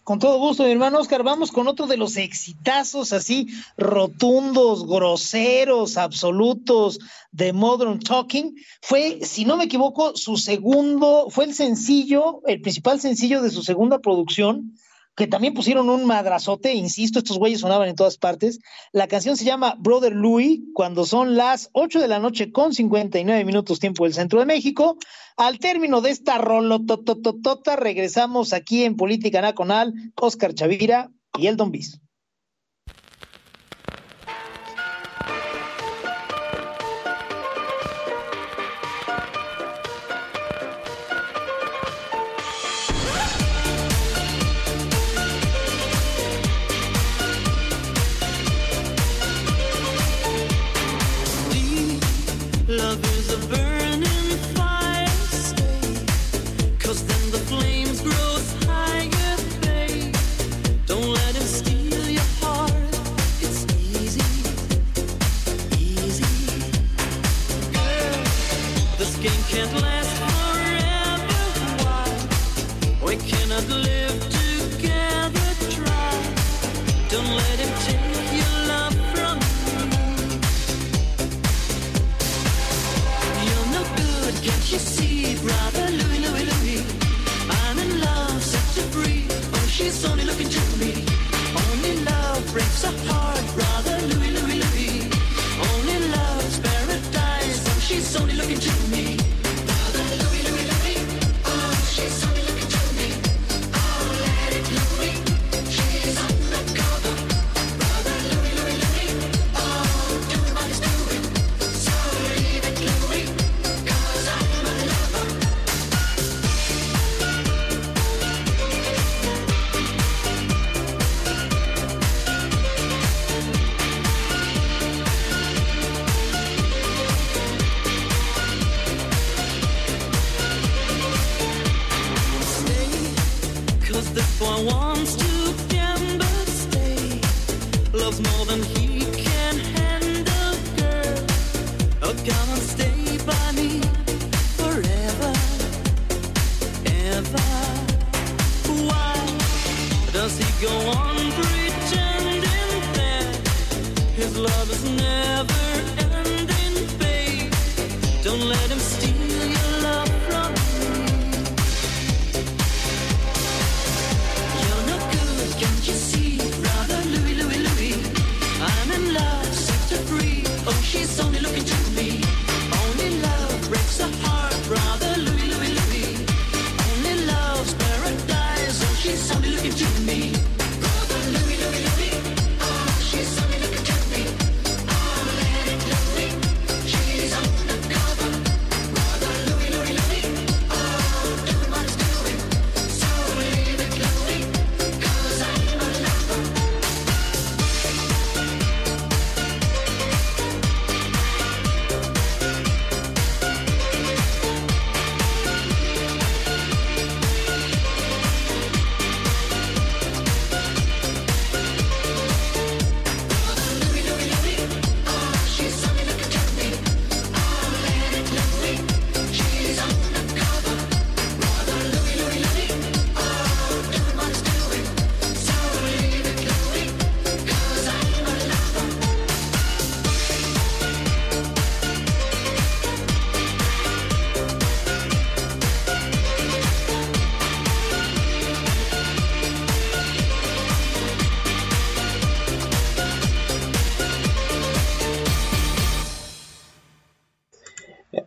Con 0.07 0.20
todo 0.20 0.38
gusto, 0.38 0.62
mi 0.62 0.70
hermano 0.70 1.00
Oscar, 1.00 1.24
vamos 1.24 1.50
con 1.50 1.66
otro 1.66 1.88
de 1.88 1.96
los 1.96 2.16
exitazos 2.16 3.12
así 3.12 3.48
rotundos, 3.76 4.86
groseros, 4.86 5.96
absolutos 5.96 7.00
de 7.32 7.52
Modern 7.52 7.98
Talking. 7.98 8.54
Fue, 8.80 9.18
si 9.22 9.44
no 9.44 9.57
me 9.57 9.64
equivoco, 9.64 10.16
su 10.16 10.36
segundo, 10.36 11.26
fue 11.28 11.46
el 11.46 11.54
sencillo, 11.54 12.40
el 12.46 12.61
principal 12.61 13.00
sencillo 13.00 13.42
de 13.42 13.50
su 13.50 13.64
segunda 13.64 13.98
producción, 13.98 14.78
que 15.17 15.27
también 15.27 15.55
pusieron 15.55 15.89
un 15.89 16.05
madrazote, 16.05 16.75
insisto, 16.75 17.19
estos 17.19 17.39
güeyes 17.39 17.61
sonaban 17.61 17.89
en 17.89 17.97
todas 17.97 18.19
partes. 18.19 18.61
La 18.93 19.09
canción 19.09 19.37
se 19.37 19.47
llama 19.47 19.75
Brother 19.79 20.14
Louis, 20.14 20.61
cuando 20.75 21.07
son 21.07 21.37
las 21.37 21.71
8 21.73 22.01
de 22.01 22.09
la 22.09 22.19
noche 22.19 22.53
con 22.53 22.75
59 22.75 23.45
minutos 23.47 23.81
tiempo 23.81 24.05
del 24.05 24.12
centro 24.12 24.39
de 24.39 24.47
México. 24.47 24.99
Al 25.39 25.59
término 25.59 26.03
de 26.03 26.11
esta 26.11 26.37
rolotototota, 26.37 27.77
regresamos 27.77 28.53
aquí 28.53 28.85
en 28.85 28.97
Política 28.97 29.41
Nacional, 29.41 29.95
Oscar 30.17 30.55
Chavira 30.55 31.11
y 31.39 31.47
el 31.47 31.57
Don 31.57 31.71
Bis. 31.71 31.99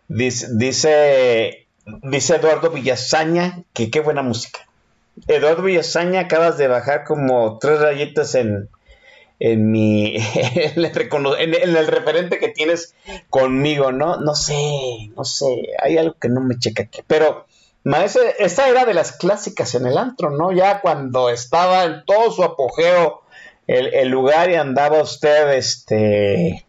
Dice, 0.09 0.47
dice, 0.51 1.67
dice 2.03 2.35
Eduardo 2.35 2.69
Villasaña 2.71 3.63
que 3.73 3.89
qué 3.89 4.01
buena 4.01 4.21
música. 4.21 4.59
Eduardo 5.27 5.63
Villasaña, 5.63 6.21
acabas 6.21 6.57
de 6.57 6.67
bajar 6.67 7.03
como 7.05 7.57
tres 7.59 7.79
rayitas 7.79 8.35
en, 8.35 8.69
en 9.39 9.71
mi 9.71 10.15
en 10.35 10.83
el, 10.85 10.85
en- 11.39 11.75
el 11.77 11.87
referente 11.87 12.39
que 12.39 12.49
tienes 12.49 12.93
conmigo, 13.29 13.91
¿no? 13.91 14.17
No 14.17 14.35
sé, 14.35 15.09
no 15.15 15.23
sé, 15.23 15.67
hay 15.81 15.97
algo 15.97 16.15
que 16.19 16.29
no 16.29 16.41
me 16.41 16.57
checa 16.59 16.83
aquí. 16.83 17.01
Pero, 17.07 17.45
maese, 17.83 18.35
esta 18.39 18.67
era 18.69 18.85
de 18.85 18.93
las 18.93 19.13
clásicas 19.13 19.75
en 19.75 19.87
el 19.87 19.97
antro, 19.97 20.29
¿no? 20.31 20.51
Ya 20.51 20.81
cuando 20.81 21.29
estaba 21.29 21.85
en 21.85 22.03
todo 22.05 22.31
su 22.31 22.43
apogeo 22.43 23.21
el, 23.67 23.93
el 23.93 24.07
lugar 24.09 24.49
y 24.49 24.55
andaba 24.55 25.01
usted, 25.01 25.53
este, 25.53 26.65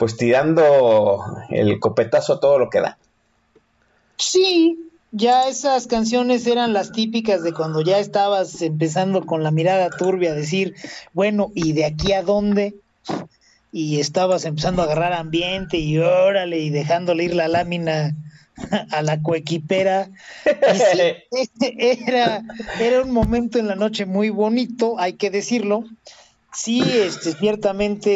pues 0.00 0.16
tirando 0.16 1.22
el 1.50 1.78
copetazo 1.78 2.32
a 2.32 2.40
todo 2.40 2.58
lo 2.58 2.70
que 2.70 2.80
da. 2.80 2.96
Sí, 4.16 4.78
ya 5.12 5.46
esas 5.46 5.86
canciones 5.86 6.46
eran 6.46 6.72
las 6.72 6.90
típicas 6.90 7.42
de 7.42 7.52
cuando 7.52 7.82
ya 7.82 7.98
estabas 7.98 8.62
empezando 8.62 9.26
con 9.26 9.42
la 9.42 9.50
mirada 9.50 9.90
turbia 9.90 10.30
a 10.30 10.34
decir, 10.34 10.74
bueno, 11.12 11.52
¿y 11.54 11.74
de 11.74 11.84
aquí 11.84 12.14
a 12.14 12.22
dónde? 12.22 12.76
Y 13.72 14.00
estabas 14.00 14.46
empezando 14.46 14.80
a 14.80 14.86
agarrar 14.86 15.12
ambiente 15.12 15.76
y 15.76 15.98
órale, 15.98 16.60
y 16.60 16.70
dejándole 16.70 17.24
ir 17.24 17.34
la 17.34 17.48
lámina 17.48 18.16
a 18.90 19.02
la 19.02 19.20
coequipera. 19.20 20.08
Sí, 20.44 21.36
era, 22.06 22.42
era 22.80 23.02
un 23.02 23.10
momento 23.10 23.58
en 23.58 23.66
la 23.66 23.74
noche 23.76 24.06
muy 24.06 24.30
bonito, 24.30 24.98
hay 24.98 25.12
que 25.12 25.28
decirlo. 25.28 25.84
Sí, 26.52 26.82
este, 26.84 27.32
ciertamente, 27.32 28.10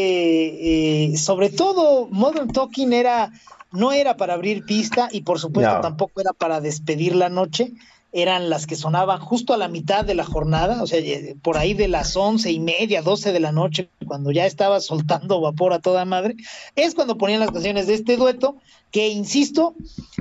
eh, 1.13 1.17
sobre 1.17 1.51
todo 1.51 2.09
Modern 2.11 2.49
Talking 2.49 2.93
era, 2.93 3.31
no 3.71 3.93
era 3.93 4.17
para 4.17 4.35
abrir 4.35 4.65
pista 4.65 5.09
y 5.13 5.23
por 5.23 5.39
supuesto 5.39 5.75
No. 5.75 5.81
tampoco 5.81 6.21
era 6.21 6.33
para 6.33 6.61
despedir 6.61 7.15
la 7.15 7.29
noche, 7.29 7.73
eran 8.11 8.49
las 8.49 8.67
que 8.67 8.77
sonaban 8.77 9.21
justo 9.21 9.55
a 9.55 9.57
la 9.57 9.69
mitad 9.69 10.05
de 10.05 10.15
la 10.15 10.25
jornada, 10.25 10.83
o 10.83 10.87
sea, 10.87 11.01
eh, 11.01 11.35
por 11.43 11.59
ahí 11.59 11.75
de 11.75 11.89
las 11.89 12.17
once 12.17 12.51
y 12.53 12.61
media, 12.61 13.03
doce 13.03 13.33
de 13.33 13.41
la 13.41 13.51
noche, 13.51 13.89
cuando 14.07 14.31
ya 14.31 14.47
estaba 14.47 14.81
soltando 14.81 15.41
vapor 15.41 15.73
a 15.73 15.81
toda 15.81 16.05
madre, 16.05 16.37
es 16.77 16.95
cuando 16.95 17.19
ponían 17.19 17.41
las 17.41 17.51
canciones 17.51 17.89
de 17.89 17.95
este 17.95 18.17
dueto, 18.17 18.57
que 18.93 19.09
insisto, 19.09 19.75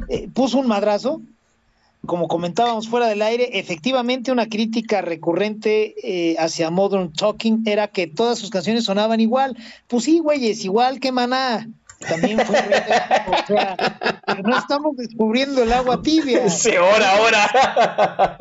eh, 0.09 0.27
puso 0.33 0.57
un 0.57 0.67
madrazo, 0.67 1.21
como 2.05 2.27
comentábamos 2.27 2.89
fuera 2.89 3.07
del 3.07 3.21
aire, 3.21 3.57
efectivamente 3.59 4.31
una 4.31 4.49
crítica 4.49 5.01
recurrente 5.01 5.95
eh, 6.03 6.35
hacia 6.37 6.69
Modern 6.69 7.13
Talking 7.13 7.63
era 7.65 7.87
que 7.87 8.07
todas 8.07 8.39
sus 8.39 8.49
canciones 8.49 8.83
sonaban 8.83 9.21
igual. 9.21 9.55
Pues 9.87 10.03
sí, 10.03 10.19
güeyes, 10.19 10.65
igual 10.65 10.99
que 10.99 11.11
Maná. 11.13 11.69
También 11.99 12.39
fue, 12.41 12.57
o 13.27 13.47
sea, 13.47 13.77
no 14.43 14.57
estamos 14.57 14.97
descubriendo 14.97 15.63
el 15.63 15.71
agua 15.71 16.01
tibia. 16.01 16.49
Sí, 16.49 16.75
ahora, 16.75 17.17
ahora. 17.17 18.37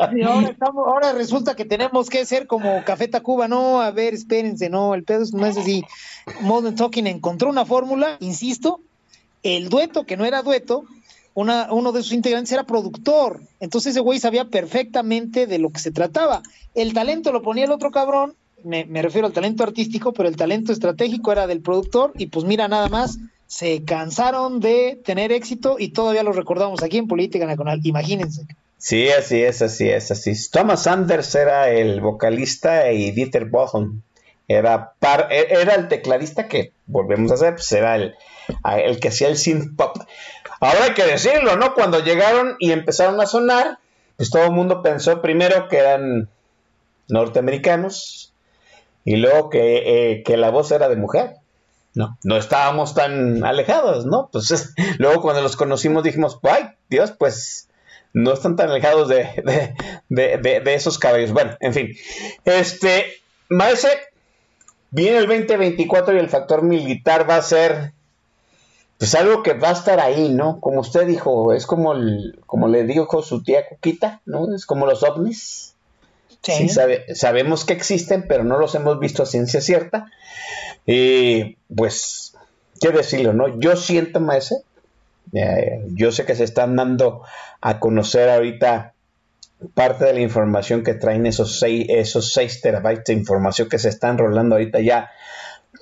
Estamos, 0.50 0.88
ahora 0.88 1.12
resulta 1.12 1.54
que 1.54 1.64
tenemos 1.64 2.10
que 2.10 2.24
ser 2.26 2.48
como 2.48 2.82
Café 2.84 3.06
Tacuba. 3.06 3.46
No, 3.46 3.80
a 3.80 3.92
ver, 3.92 4.14
espérense, 4.14 4.68
no, 4.70 4.94
el 4.94 5.04
pedo 5.04 5.24
no 5.34 5.46
es 5.46 5.56
así. 5.56 5.84
Modern 6.40 6.74
Talking 6.74 7.06
encontró 7.06 7.48
una 7.48 7.64
fórmula, 7.64 8.16
insisto, 8.18 8.80
el 9.44 9.68
dueto, 9.68 10.04
que 10.04 10.16
no 10.16 10.24
era 10.24 10.42
dueto, 10.42 10.84
una, 11.34 11.72
uno 11.72 11.92
de 11.92 12.02
sus 12.02 12.12
integrantes 12.12 12.52
era 12.52 12.64
productor. 12.64 13.40
Entonces 13.60 13.90
ese 13.92 14.00
güey 14.00 14.18
sabía 14.18 14.44
perfectamente 14.46 15.46
de 15.46 15.58
lo 15.58 15.70
que 15.70 15.80
se 15.80 15.90
trataba. 15.90 16.42
El 16.74 16.92
talento 16.94 17.32
lo 17.32 17.42
ponía 17.42 17.64
el 17.64 17.70
otro 17.72 17.90
cabrón, 17.90 18.34
me, 18.64 18.84
refiero 19.02 19.26
al 19.26 19.32
talento 19.32 19.64
artístico, 19.64 20.12
pero 20.12 20.28
el 20.28 20.36
talento 20.36 20.72
estratégico 20.72 21.32
era 21.32 21.46
del 21.46 21.60
productor 21.60 22.12
y 22.16 22.26
pues 22.26 22.44
mira 22.44 22.68
nada 22.68 22.88
más, 22.88 23.18
se 23.46 23.82
cansaron 23.84 24.60
de 24.60 25.00
tener 25.04 25.32
éxito 25.32 25.76
y 25.78 25.88
todavía 25.88 26.22
lo 26.22 26.32
recordamos 26.32 26.82
aquí 26.82 26.98
en 26.98 27.08
Política 27.08 27.44
Nacional, 27.44 27.80
imagínense. 27.82 28.46
Sí, 28.78 29.08
así 29.10 29.42
es, 29.42 29.62
así 29.62 29.88
es, 29.88 30.10
así 30.10 30.30
es. 30.30 30.50
Thomas 30.50 30.86
Anders 30.86 31.34
era 31.34 31.70
el 31.70 32.00
vocalista 32.00 32.90
y 32.92 33.10
Dieter 33.10 33.46
Bohlen 33.46 34.02
era, 34.48 34.92
par- 34.98 35.28
e- 35.30 35.48
era 35.50 35.74
el 35.74 35.88
tecladista 35.88 36.48
que, 36.48 36.72
volvemos 36.86 37.30
a 37.30 37.34
hacer, 37.34 37.54
pues 37.54 37.70
era 37.72 37.96
el 37.96 38.14
que 39.00 39.08
hacía 39.08 39.28
el 39.28 39.36
synth 39.38 39.76
pop. 39.76 39.96
Ahora 40.62 40.84
hay 40.84 40.94
que 40.94 41.04
decirlo, 41.04 41.56
¿no? 41.56 41.74
Cuando 41.74 42.00
llegaron 42.00 42.56
y 42.58 42.72
empezaron 42.72 43.20
a 43.20 43.26
sonar, 43.26 43.78
pues 44.16 44.30
todo 44.30 44.44
el 44.44 44.52
mundo 44.52 44.82
pensó 44.82 45.20
primero 45.20 45.68
que 45.68 45.78
eran 45.78 46.28
norteamericanos 47.08 48.32
y 49.04 49.16
luego 49.16 49.50
que, 49.50 50.22
eh, 50.26 50.36
la 50.36 50.50
voz 50.50 50.70
era 50.70 50.88
de 50.88 50.96
mujer. 50.96 51.34
No, 51.94 52.16
no 52.24 52.36
estábamos 52.36 52.94
tan 52.94 53.44
alejados, 53.44 54.06
¿no? 54.06 54.28
Pues 54.32 54.72
luego 54.98 55.20
cuando 55.20 55.42
los 55.42 55.56
conocimos 55.56 56.04
dijimos, 56.04 56.38
ay, 56.44 56.70
Dios, 56.88 57.12
pues 57.18 57.68
no 58.14 58.32
están 58.32 58.56
tan 58.56 58.70
alejados 58.70 59.08
de- 59.08 59.74
de 60.08 60.74
esos 60.74 60.98
cabellos. 60.98 61.32
Bueno, 61.32 61.56
en 61.60 61.74
fin. 61.74 61.88
Este, 62.44 63.06
Maese, 63.48 63.90
viene 64.90 65.18
el 65.18 65.26
2024 65.26 66.14
y 66.14 66.18
el 66.18 66.28
factor 66.30 66.62
militar 66.62 67.28
va 67.28 67.36
a 67.36 67.42
ser, 67.42 67.92
pues 69.02 69.16
algo 69.16 69.42
que 69.42 69.54
va 69.54 69.70
a 69.70 69.72
estar 69.72 69.98
ahí, 69.98 70.28
¿no? 70.28 70.60
Como 70.60 70.78
usted 70.80 71.06
dijo, 71.08 71.52
es 71.52 71.66
como, 71.66 71.92
el, 71.92 72.38
como 72.46 72.68
le 72.68 72.84
dijo 72.84 73.20
su 73.22 73.42
tía 73.42 73.66
Cuquita, 73.68 74.20
¿no? 74.26 74.54
Es 74.54 74.64
como 74.64 74.86
los 74.86 75.02
ovnis. 75.02 75.74
Sí, 76.40 76.68
sabe- 76.68 77.12
sabemos 77.16 77.64
que 77.64 77.72
existen, 77.72 78.26
pero 78.28 78.44
no 78.44 78.58
los 78.58 78.76
hemos 78.76 79.00
visto 79.00 79.24
a 79.24 79.26
ciencia 79.26 79.60
cierta. 79.60 80.06
Y 80.86 81.56
pues, 81.74 82.34
¿qué 82.80 82.90
decirlo, 82.90 83.32
no? 83.32 83.58
Yo 83.58 83.74
siento, 83.74 84.20
maese, 84.20 84.62
eh, 85.32 85.84
yo 85.94 86.12
sé 86.12 86.24
que 86.24 86.36
se 86.36 86.44
están 86.44 86.76
dando 86.76 87.22
a 87.60 87.80
conocer 87.80 88.28
ahorita 88.30 88.94
parte 89.74 90.04
de 90.04 90.14
la 90.14 90.20
información 90.20 90.84
que 90.84 90.94
traen 90.94 91.26
esos 91.26 91.58
6 91.58 91.86
esos 91.88 92.32
seis 92.32 92.60
terabytes 92.60 93.04
de 93.06 93.12
información 93.14 93.68
que 93.68 93.78
se 93.80 93.88
están 93.88 94.16
rolando 94.18 94.54
ahorita 94.56 94.80
ya 94.80 95.10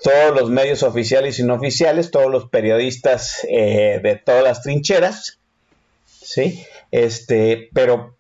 todos 0.03 0.39
los 0.39 0.51
medios 0.51 0.83
oficiales 0.83 1.39
y 1.39 1.43
no 1.43 1.55
oficiales, 1.55 2.11
todos 2.11 2.31
los 2.31 2.49
periodistas 2.49 3.47
eh, 3.49 4.01
de 4.03 4.17
todas 4.17 4.43
las 4.43 4.63
trincheras, 4.63 5.39
¿sí? 6.07 6.65
Este, 6.91 7.69
pero 7.73 8.17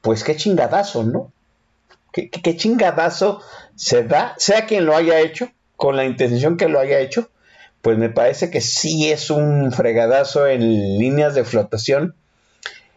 pues 0.00 0.24
qué 0.24 0.36
chingadazo, 0.36 1.04
¿no? 1.04 1.32
¿Qué, 2.12 2.56
chingadazo 2.56 3.40
se 3.74 4.04
da, 4.04 4.34
sea 4.36 4.66
quien 4.66 4.84
lo 4.84 4.94
haya 4.94 5.20
hecho, 5.20 5.50
con 5.76 5.96
la 5.96 6.04
intención 6.04 6.58
que 6.58 6.68
lo 6.68 6.78
haya 6.78 7.00
hecho, 7.00 7.30
pues 7.80 7.96
me 7.96 8.10
parece 8.10 8.50
que 8.50 8.60
sí 8.60 9.10
es 9.10 9.30
un 9.30 9.72
fregadazo 9.72 10.46
en 10.46 10.60
líneas 10.98 11.34
de 11.34 11.44
flotación 11.44 12.14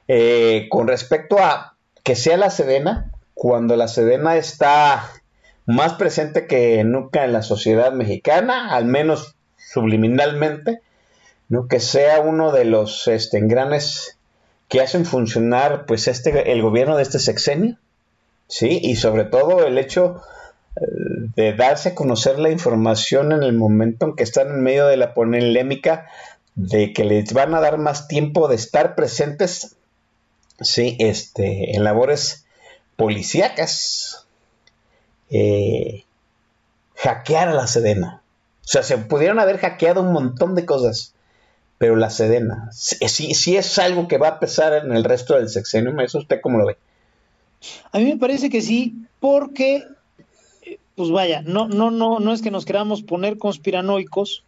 eh, 0.07 0.67
con 0.69 0.87
respecto 0.87 1.39
a 1.39 1.75
que 2.03 2.15
sea 2.15 2.37
la 2.37 2.49
Sedena, 2.49 3.11
cuando 3.33 3.75
la 3.77 3.87
Sedena 3.87 4.35
está 4.35 5.09
más 5.65 5.93
presente 5.93 6.47
que 6.47 6.83
nunca 6.83 7.25
en 7.25 7.33
la 7.33 7.41
sociedad 7.41 7.91
mexicana, 7.91 8.75
al 8.75 8.85
menos 8.85 9.35
subliminalmente, 9.57 10.81
¿no? 11.49 11.67
que 11.67 11.79
sea 11.79 12.19
uno 12.19 12.51
de 12.51 12.65
los 12.65 13.07
este, 13.07 13.37
engranes 13.37 14.17
que 14.67 14.81
hacen 14.81 15.05
funcionar 15.05 15.85
pues 15.85 16.07
este 16.07 16.51
el 16.51 16.61
gobierno 16.61 16.97
de 16.97 17.03
este 17.03 17.19
sexenio, 17.19 17.77
sí, 18.47 18.79
y 18.81 18.95
sobre 18.95 19.25
todo 19.25 19.65
el 19.65 19.77
hecho 19.77 20.21
eh, 20.75 20.81
de 21.35 21.53
darse 21.53 21.89
a 21.89 21.95
conocer 21.95 22.39
la 22.39 22.49
información 22.49 23.31
en 23.31 23.43
el 23.43 23.53
momento 23.53 24.05
en 24.05 24.15
que 24.15 24.23
están 24.23 24.49
en 24.49 24.61
medio 24.61 24.87
de 24.87 24.97
la 24.97 25.13
polémica 25.13 26.07
de 26.55 26.93
que 26.93 27.03
les 27.03 27.33
van 27.33 27.53
a 27.53 27.61
dar 27.61 27.77
más 27.77 28.07
tiempo 28.07 28.47
de 28.47 28.55
estar 28.55 28.95
presentes 28.95 29.75
sí, 30.59 30.95
este, 30.99 31.75
en 31.75 31.83
labores 31.83 32.45
policíacas, 32.95 34.24
eh, 35.37 36.05
hackear 36.95 37.49
a 37.49 37.53
la 37.53 37.67
Sedena. 37.67 38.21
O 38.61 38.67
sea, 38.67 38.83
se 38.83 38.97
pudieron 38.97 39.39
haber 39.39 39.57
hackeado 39.57 40.01
un 40.01 40.13
montón 40.13 40.55
de 40.55 40.65
cosas, 40.65 41.13
pero 41.77 41.97
la 41.97 42.09
Sedena, 42.09 42.69
sí, 42.71 43.33
sí 43.33 43.57
es 43.57 43.77
algo 43.77 44.07
que 44.07 44.17
va 44.17 44.29
a 44.29 44.39
pesar 44.39 44.73
en 44.73 44.95
el 44.95 45.03
resto 45.03 45.35
del 45.35 45.49
sexenio, 45.49 45.99
¿eso 45.99 46.19
usted 46.19 46.39
cómo 46.41 46.57
lo 46.57 46.67
ve? 46.67 46.77
A 47.91 47.99
mí 47.99 48.05
me 48.05 48.17
parece 48.17 48.49
que 48.49 48.61
sí, 48.61 48.95
porque, 49.19 49.83
eh, 50.63 50.79
pues 50.95 51.11
vaya, 51.11 51.41
no, 51.41 51.67
no, 51.67 51.91
no, 51.91 52.19
no 52.19 52.33
es 52.33 52.41
que 52.41 52.51
nos 52.51 52.65
queramos 52.65 53.03
poner 53.03 53.37
conspiranoicos, 53.37 54.44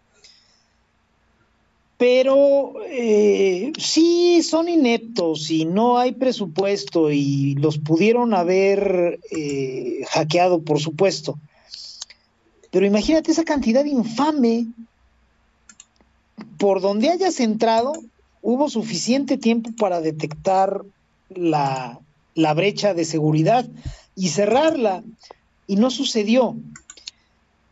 pero 1.97 2.73
eh, 2.85 3.73
sí 3.79 4.43
son 4.43 4.69
ineptos 4.69 5.49
y 5.49 5.65
no 5.65 5.97
hay 5.97 6.11
presupuesto 6.11 7.11
y 7.11 7.55
los 7.55 7.79
pudieron 7.79 8.35
haber 8.35 9.19
eh, 9.31 10.05
hackeado, 10.09 10.61
por 10.61 10.79
supuesto. 10.79 11.39
Pero 12.69 12.85
imagínate 12.85 13.31
esa 13.31 13.43
cantidad 13.43 13.83
infame. 13.83 14.67
Por 16.59 16.81
donde 16.81 17.09
hayas 17.09 17.39
entrado, 17.39 17.93
hubo 18.43 18.69
suficiente 18.69 19.37
tiempo 19.37 19.71
para 19.77 19.99
detectar 19.99 20.83
la, 21.29 21.99
brecha 22.55 22.93
de 22.93 23.05
seguridad 23.05 23.67
y 24.15 24.29
cerrarla. 24.29 25.03
Y 25.65 25.77
no 25.77 25.89
sucedió. 25.89 26.55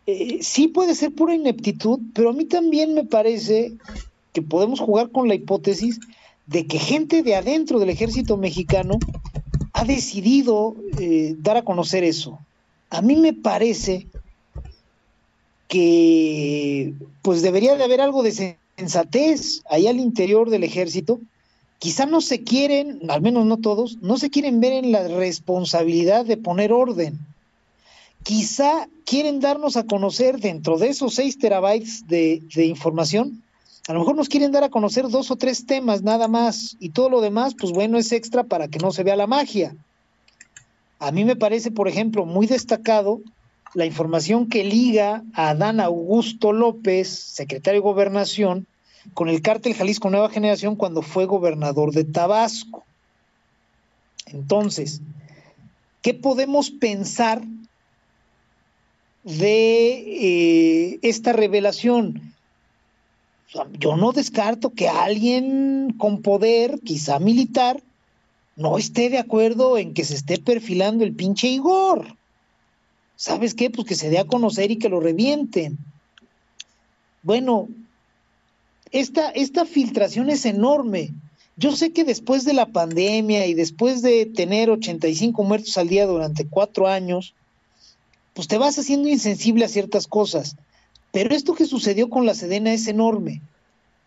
Eh, 0.07 0.39
sí 0.41 0.67
puede 0.67 0.95
ser 0.95 1.13
pura 1.13 1.36
ineptitud, 1.36 1.99
pero 2.15 2.32
a 2.32 2.34
mí 2.34 2.45
también 2.45 2.95
me 2.95 3.05
parece 3.05 3.73
que 4.36 4.42
podemos 4.42 4.82
jugar 4.82 5.12
con 5.12 5.30
la 5.30 5.36
hipótesis 5.36 5.98
de 6.46 6.68
que 6.68 6.78
gente 6.78 7.24
de 7.24 7.36
adentro 7.36 7.80
del 7.80 7.90
ejército 7.90 8.36
mexicano 8.36 9.00
ha 9.72 9.86
decidido 9.86 10.76
eh, 11.00 11.36
dar 11.40 11.56
a 11.56 11.64
conocer 11.64 12.04
eso. 12.04 12.38
A 12.90 13.02
mí 13.02 13.16
me 13.16 13.32
parece 13.32 14.08
que 15.70 16.94
pues 17.22 17.42
debería 17.42 17.78
de 17.78 17.86
haber 17.86 18.02
algo 18.02 18.24
de 18.24 18.58
sensatez 18.78 19.64
ahí 19.70 19.88
al 19.88 20.00
interior 20.00 20.50
del 20.50 20.66
ejército. 20.66 21.22
Quizá 21.80 22.06
no 22.06 22.20
se 22.20 22.44
quieren, 22.44 23.10
al 23.10 23.22
menos 23.22 23.46
no 23.46 23.56
todos, 23.58 24.00
no 24.02 24.18
se 24.18 24.30
quieren 24.30 24.60
ver 24.60 24.74
en 24.74 24.92
la 24.92 25.08
responsabilidad 25.08 26.26
de 26.26 26.36
poner 26.36 26.74
orden. 26.74 27.18
Quizá 28.24 28.90
quieren 29.06 29.40
darnos 29.40 29.78
a 29.78 29.86
conocer 29.86 30.40
dentro 30.40 30.78
de 30.78 30.90
esos 30.90 31.16
6 31.16 31.40
terabytes 31.40 32.06
de, 32.08 32.42
de 32.54 32.66
información, 32.66 33.42
a 33.88 33.94
lo 33.94 34.00
mejor 34.00 34.16
nos 34.16 34.30
quieren 34.30 34.52
dar 34.52 34.64
a 34.64 34.70
conocer 34.70 35.08
dos 35.10 35.30
o 35.30 35.36
tres 35.36 35.66
temas 35.66 36.02
nada 36.02 36.28
más 36.28 36.76
y 36.80 36.90
todo 36.90 37.10
lo 37.10 37.22
demás, 37.22 37.54
pues 37.60 37.72
bueno, 37.72 37.98
es 37.98 38.12
extra 38.12 38.44
para 38.44 38.68
que 38.68 38.80
no 38.80 38.92
se 38.92 39.04
vea 39.04 39.16
la 39.16 39.28
magia. 39.28 39.76
A 40.98 41.12
mí 41.12 41.24
me 41.24 41.36
parece, 41.36 41.70
por 41.70 41.88
ejemplo, 41.88 42.26
muy 42.26 42.48
destacado 42.48 43.22
la 43.76 43.86
información 43.86 44.48
que 44.48 44.64
liga 44.64 45.24
a 45.34 45.50
Adán 45.50 45.80
Augusto 45.80 46.52
López, 46.52 47.10
secretario 47.10 47.82
de 47.82 47.88
Gobernación, 47.88 48.66
con 49.14 49.30
el 49.30 49.42
cártel 49.42 49.76
Jalisco 49.76 50.10
Nueva 50.10 50.30
Generación 50.30 50.76
cuando 50.76 51.04
fue 51.04 51.26
gobernador 51.26 51.92
de 51.92 52.06
Tabasco. 52.06 52.84
Entonces, 54.28 55.02
¿qué 56.02 56.16
podemos 56.16 56.72
pensar 56.72 57.44
de 59.24 60.94
eh, 60.94 61.00
esta 61.04 61.34
revelación? 61.34 62.35
Yo 63.80 63.96
no 63.96 64.12
descarto 64.12 64.72
que 64.72 64.89
alguien 64.89 65.93
con 65.98 66.22
poder, 66.22 66.80
quizá 66.82 67.20
militar, 67.20 67.82
no 68.56 68.78
esté 68.78 69.10
de 69.10 69.18
acuerdo 69.18 69.78
en 69.78 69.93
que 69.93 70.04
se 70.04 70.16
esté 70.16 70.38
perfilando 70.38 71.04
el 71.04 71.16
pinche 71.16 71.48
Igor. 71.48 72.18
¿Sabes 73.16 73.54
qué? 73.54 73.70
Pues 73.70 73.88
que 73.88 73.96
se 73.96 74.10
dé 74.10 74.20
a 74.20 74.26
conocer 74.26 74.72
y 74.72 74.78
que 74.78 74.89
lo 74.89 75.00
revienten. 75.00 75.78
Bueno, 77.22 77.70
esta, 78.91 79.30
esta 79.32 79.66
filtración 79.66 80.30
es 80.30 80.46
enorme. 80.46 81.12
Yo 81.58 81.76
sé 81.76 81.91
que 81.91 82.04
después 82.04 82.43
de 82.43 82.54
la 82.54 82.66
pandemia 82.66 83.46
y 83.46 83.54
después 83.54 84.02
de 84.02 84.26
tener 84.26 84.70
85 84.70 85.43
muertos 85.43 85.78
al 85.78 85.88
día 85.88 86.06
durante 86.06 86.46
cuatro 86.46 86.88
años, 86.88 87.34
pues 88.34 88.48
te 88.48 88.58
vas 88.58 88.78
haciendo 88.78 89.08
insensible 89.08 89.64
a 89.64 89.70
ciertas 89.70 90.08
cosas. 90.08 90.58
Pero 91.16 91.34
esto 91.34 91.55
que 91.55 91.66
sucedió 91.66 92.09
con 92.09 92.26
la 92.26 92.34
Sedena 92.34 92.74
es 92.74 92.88
enorme. 92.88 93.41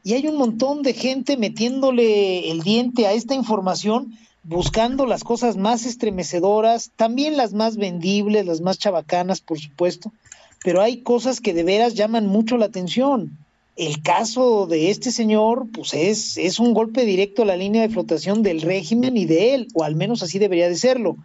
Y 0.04 0.12
hay 0.12 0.26
un 0.26 0.36
montón 0.36 0.82
de 0.82 0.92
gente 0.92 1.38
metiéndole 1.38 2.50
el 2.50 2.60
diente 2.60 3.06
a 3.06 3.14
esta 3.14 3.34
información, 3.34 4.12
buscando 4.42 5.06
las 5.06 5.24
cosas 5.24 5.56
más 5.56 5.86
estremecedoras, 5.86 6.90
también 6.96 7.38
las 7.38 7.54
más 7.54 7.78
vendibles, 7.78 8.44
las 8.44 8.60
más 8.60 8.78
chabacanas, 8.78 9.40
por 9.40 9.58
supuesto. 9.58 10.12
Pero 10.62 10.82
hay 10.82 10.98
cosas 10.98 11.40
que 11.40 11.54
de 11.54 11.62
veras 11.62 11.94
llaman 11.94 12.26
mucho 12.26 12.58
la 12.58 12.66
atención. 12.66 13.38
El 13.76 14.02
caso 14.02 14.66
de 14.66 14.90
este 14.90 15.10
señor, 15.10 15.64
pues 15.72 15.94
es, 15.94 16.36
es 16.36 16.60
un 16.60 16.74
golpe 16.74 17.06
directo 17.06 17.40
a 17.40 17.46
la 17.46 17.56
línea 17.56 17.80
de 17.80 17.88
flotación 17.88 18.42
del 18.42 18.60
régimen 18.60 19.16
y 19.16 19.24
de 19.24 19.54
él, 19.54 19.68
o 19.72 19.82
al 19.82 19.96
menos 19.96 20.22
así 20.22 20.38
debería 20.38 20.68
de 20.68 20.76
serlo. 20.76 21.16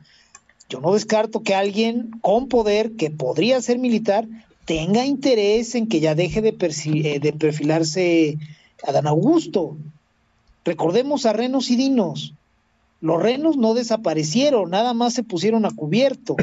Yo 0.69 0.79
no 0.79 0.93
descarto 0.93 1.43
que 1.43 1.55
alguien 1.55 2.11
con 2.21 2.47
poder, 2.47 2.93
que 2.93 3.11
podría 3.11 3.61
ser 3.61 3.79
militar, 3.79 4.25
tenga 4.65 5.05
interés 5.05 5.75
en 5.75 5.87
que 5.87 5.99
ya 5.99 6.15
deje 6.15 6.41
de, 6.41 6.55
eh, 6.59 7.19
de 7.19 7.33
perfilarse 7.33 8.37
Adán 8.85 9.07
Augusto. 9.07 9.77
Recordemos 10.65 11.25
a 11.25 11.33
renos 11.33 11.69
y 11.69 11.75
dinos. 11.75 12.33
Los 13.01 13.21
renos 13.21 13.57
no 13.57 13.73
desaparecieron, 13.73 14.69
nada 14.69 14.93
más 14.93 15.13
se 15.13 15.23
pusieron 15.23 15.65
a 15.65 15.71
cubierto. 15.71 16.35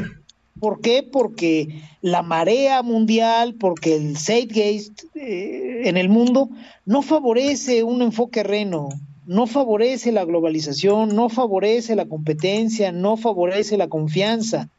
¿Por 0.59 0.81
qué? 0.81 1.01
Porque 1.01 1.81
la 2.01 2.21
marea 2.21 2.83
mundial, 2.83 3.55
porque 3.55 3.95
el 3.95 4.17
Zeitgeist 4.17 5.05
eh, 5.15 5.89
en 5.89 5.97
el 5.97 6.07
mundo 6.07 6.49
no 6.85 7.01
favorece 7.01 7.83
un 7.83 8.03
enfoque 8.03 8.43
reno, 8.43 8.89
no 9.25 9.47
favorece 9.47 10.11
la 10.11 10.23
globalización, 10.23 11.15
no 11.15 11.29
favorece 11.29 11.95
la 11.95 12.05
competencia, 12.05 12.91
no 12.91 13.17
favorece 13.17 13.77
la 13.77 13.87
confianza 13.87 14.69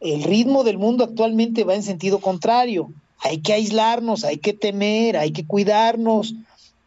el 0.00 0.22
ritmo 0.22 0.64
del 0.64 0.78
mundo 0.78 1.04
actualmente 1.04 1.64
va 1.64 1.74
en 1.74 1.82
sentido 1.82 2.18
contrario. 2.20 2.90
Hay 3.18 3.38
que 3.38 3.52
aislarnos, 3.52 4.24
hay 4.24 4.38
que 4.38 4.54
temer, 4.54 5.16
hay 5.16 5.30
que 5.30 5.46
cuidarnos, 5.46 6.34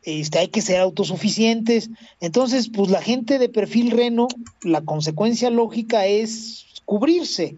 este, 0.01 0.39
hay 0.39 0.47
que 0.47 0.61
ser 0.61 0.79
autosuficientes. 0.79 1.91
Entonces, 2.19 2.69
pues 2.69 2.89
la 2.89 3.01
gente 3.01 3.37
de 3.37 3.49
perfil 3.49 3.91
reno, 3.91 4.27
la 4.63 4.81
consecuencia 4.81 5.51
lógica 5.51 6.07
es 6.07 6.65
cubrirse, 6.85 7.55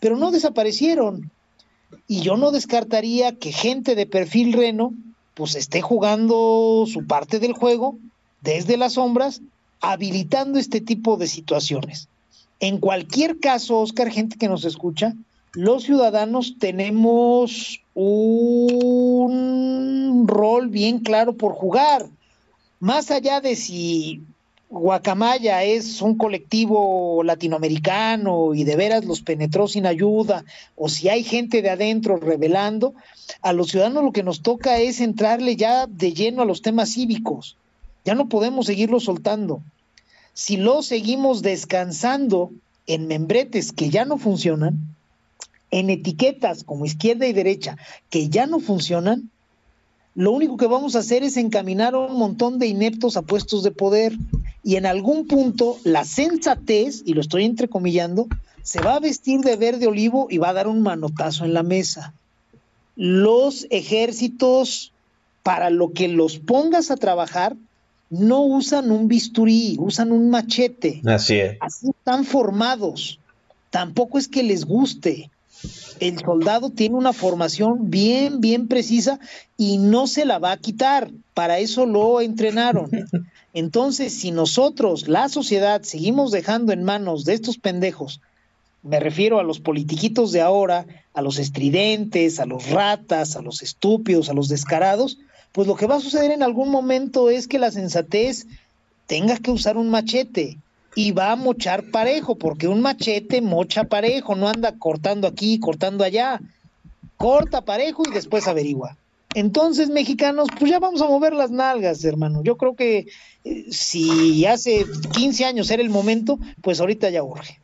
pero 0.00 0.16
no 0.16 0.30
desaparecieron. 0.30 1.30
Y 2.06 2.20
yo 2.20 2.36
no 2.36 2.50
descartaría 2.50 3.32
que 3.32 3.50
gente 3.50 3.94
de 3.94 4.06
perfil 4.06 4.52
reno, 4.52 4.92
pues 5.34 5.54
esté 5.54 5.80
jugando 5.80 6.84
su 6.86 7.06
parte 7.06 7.38
del 7.38 7.54
juego 7.54 7.96
desde 8.42 8.76
las 8.76 8.94
sombras, 8.94 9.40
habilitando 9.80 10.58
este 10.58 10.80
tipo 10.80 11.16
de 11.16 11.28
situaciones. 11.28 12.08
En 12.60 12.78
cualquier 12.78 13.38
caso, 13.38 13.78
Oscar, 13.78 14.10
gente 14.10 14.36
que 14.36 14.48
nos 14.48 14.64
escucha, 14.64 15.14
los 15.52 15.84
ciudadanos 15.84 16.56
tenemos 16.58 17.80
un 17.94 19.28
rol 20.26 20.68
bien 20.68 20.98
claro 21.00 21.34
por 21.34 21.52
jugar. 21.52 22.06
Más 22.80 23.12
allá 23.12 23.40
de 23.40 23.54
si 23.56 24.22
Guacamaya 24.70 25.62
es 25.62 26.02
un 26.02 26.18
colectivo 26.18 27.22
latinoamericano 27.22 28.54
y 28.54 28.64
de 28.64 28.76
veras 28.76 29.04
los 29.04 29.22
penetró 29.22 29.68
sin 29.68 29.86
ayuda, 29.86 30.44
o 30.76 30.88
si 30.88 31.08
hay 31.08 31.22
gente 31.22 31.62
de 31.62 31.70
adentro 31.70 32.16
revelando, 32.16 32.94
a 33.40 33.52
los 33.52 33.68
ciudadanos 33.68 34.02
lo 34.04 34.12
que 34.12 34.24
nos 34.24 34.42
toca 34.42 34.78
es 34.78 35.00
entrarle 35.00 35.56
ya 35.56 35.86
de 35.86 36.12
lleno 36.12 36.42
a 36.42 36.46
los 36.46 36.60
temas 36.60 36.92
cívicos. 36.92 37.56
Ya 38.04 38.14
no 38.14 38.28
podemos 38.28 38.66
seguirlo 38.66 39.00
soltando 39.00 39.62
si 40.38 40.56
lo 40.56 40.82
seguimos 40.82 41.42
descansando 41.42 42.52
en 42.86 43.08
membretes 43.08 43.72
que 43.72 43.90
ya 43.90 44.04
no 44.04 44.18
funcionan, 44.18 44.78
en 45.72 45.90
etiquetas 45.90 46.62
como 46.62 46.84
izquierda 46.84 47.26
y 47.26 47.32
derecha 47.32 47.76
que 48.08 48.28
ya 48.28 48.46
no 48.46 48.60
funcionan, 48.60 49.30
lo 50.14 50.30
único 50.30 50.56
que 50.56 50.68
vamos 50.68 50.94
a 50.94 51.00
hacer 51.00 51.24
es 51.24 51.36
encaminar 51.36 51.94
a 51.94 51.98
un 51.98 52.16
montón 52.16 52.60
de 52.60 52.68
ineptos 52.68 53.16
a 53.16 53.22
puestos 53.22 53.64
de 53.64 53.72
poder 53.72 54.12
y 54.62 54.76
en 54.76 54.86
algún 54.86 55.26
punto 55.26 55.76
la 55.82 56.04
sensatez, 56.04 57.02
y 57.04 57.14
lo 57.14 57.20
estoy 57.20 57.44
entrecomillando, 57.44 58.28
se 58.62 58.80
va 58.80 58.94
a 58.94 59.00
vestir 59.00 59.40
de 59.40 59.56
verde 59.56 59.88
olivo 59.88 60.28
y 60.30 60.38
va 60.38 60.50
a 60.50 60.54
dar 60.54 60.68
un 60.68 60.82
manotazo 60.82 61.46
en 61.46 61.52
la 61.52 61.64
mesa. 61.64 62.14
Los 62.94 63.66
ejércitos, 63.70 64.92
para 65.42 65.68
lo 65.70 65.92
que 65.92 66.06
los 66.06 66.38
pongas 66.38 66.92
a 66.92 66.96
trabajar, 66.96 67.56
no 68.10 68.42
usan 68.42 68.90
un 68.90 69.08
bisturí, 69.08 69.76
usan 69.78 70.12
un 70.12 70.30
machete. 70.30 71.02
Así 71.04 71.38
es. 71.38 71.56
Así 71.60 71.88
están 71.90 72.24
formados. 72.24 73.18
Tampoco 73.70 74.18
es 74.18 74.28
que 74.28 74.42
les 74.42 74.64
guste. 74.64 75.30
El 76.00 76.18
soldado 76.20 76.70
tiene 76.70 76.94
una 76.94 77.12
formación 77.12 77.90
bien, 77.90 78.40
bien 78.40 78.68
precisa 78.68 79.18
y 79.56 79.78
no 79.78 80.06
se 80.06 80.24
la 80.24 80.38
va 80.38 80.52
a 80.52 80.56
quitar. 80.56 81.10
Para 81.34 81.58
eso 81.58 81.84
lo 81.84 82.20
entrenaron. 82.20 82.90
Entonces, 83.54 84.14
si 84.14 84.30
nosotros, 84.30 85.08
la 85.08 85.28
sociedad, 85.28 85.82
seguimos 85.82 86.30
dejando 86.30 86.72
en 86.72 86.84
manos 86.84 87.24
de 87.24 87.34
estos 87.34 87.58
pendejos, 87.58 88.20
me 88.82 89.00
refiero 89.00 89.40
a 89.40 89.42
los 89.42 89.58
politiquitos 89.58 90.30
de 90.30 90.40
ahora, 90.40 90.86
a 91.12 91.22
los 91.22 91.38
estridentes, 91.38 92.38
a 92.38 92.46
los 92.46 92.70
ratas, 92.70 93.34
a 93.34 93.42
los 93.42 93.62
estúpidos, 93.62 94.30
a 94.30 94.34
los 94.34 94.48
descarados, 94.48 95.18
pues 95.58 95.66
lo 95.66 95.74
que 95.74 95.88
va 95.88 95.96
a 95.96 96.00
suceder 96.00 96.30
en 96.30 96.44
algún 96.44 96.70
momento 96.70 97.30
es 97.30 97.48
que 97.48 97.58
la 97.58 97.72
sensatez 97.72 98.46
tenga 99.08 99.38
que 99.38 99.50
usar 99.50 99.76
un 99.76 99.90
machete 99.90 100.56
y 100.94 101.10
va 101.10 101.32
a 101.32 101.34
mochar 101.34 101.90
parejo, 101.90 102.36
porque 102.36 102.68
un 102.68 102.80
machete 102.80 103.40
mocha 103.40 103.82
parejo, 103.82 104.36
no 104.36 104.48
anda 104.48 104.76
cortando 104.78 105.26
aquí, 105.26 105.58
cortando 105.58 106.04
allá. 106.04 106.40
Corta 107.16 107.62
parejo 107.62 108.04
y 108.08 108.12
después 108.12 108.46
averigua. 108.46 108.96
Entonces, 109.34 109.90
mexicanos, 109.90 110.46
pues 110.56 110.70
ya 110.70 110.78
vamos 110.78 111.02
a 111.02 111.06
mover 111.06 111.32
las 111.32 111.50
nalgas, 111.50 112.04
hermano. 112.04 112.44
Yo 112.44 112.56
creo 112.56 112.76
que 112.76 113.08
eh, 113.42 113.64
si 113.68 114.46
hace 114.46 114.86
15 115.12 115.44
años 115.44 115.72
era 115.72 115.82
el 115.82 115.90
momento, 115.90 116.38
pues 116.62 116.78
ahorita 116.78 117.10
ya 117.10 117.24
urge. 117.24 117.58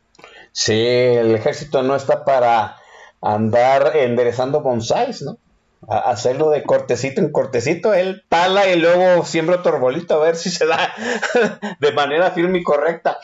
Sí, 0.51 0.73
el 0.73 1.33
ejército 1.33 1.81
no 1.81 1.95
está 1.95 2.25
para 2.25 2.75
andar 3.21 3.95
enderezando 3.95 4.59
bonsáis, 4.59 5.21
¿no? 5.21 5.37
Hacerlo 5.87 6.49
de 6.49 6.63
cortecito 6.63 7.21
en 7.21 7.31
cortecito, 7.31 7.93
él 7.93 8.23
pala 8.29 8.67
y 8.67 8.79
luego 8.79 9.25
siembra 9.25 9.57
otro 9.57 9.75
arbolito 9.75 10.15
a 10.15 10.25
ver 10.25 10.35
si 10.35 10.49
se 10.49 10.65
da 10.65 10.93
de 11.79 11.91
manera 11.91 12.31
firme 12.31 12.59
y 12.59 12.63
correcta. 12.63 13.17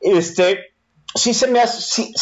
Este, 0.00 0.72
sí 1.14 1.34
se 1.34 1.46
me 1.46 1.60
hace, 1.60 1.80
sí, 1.80 2.14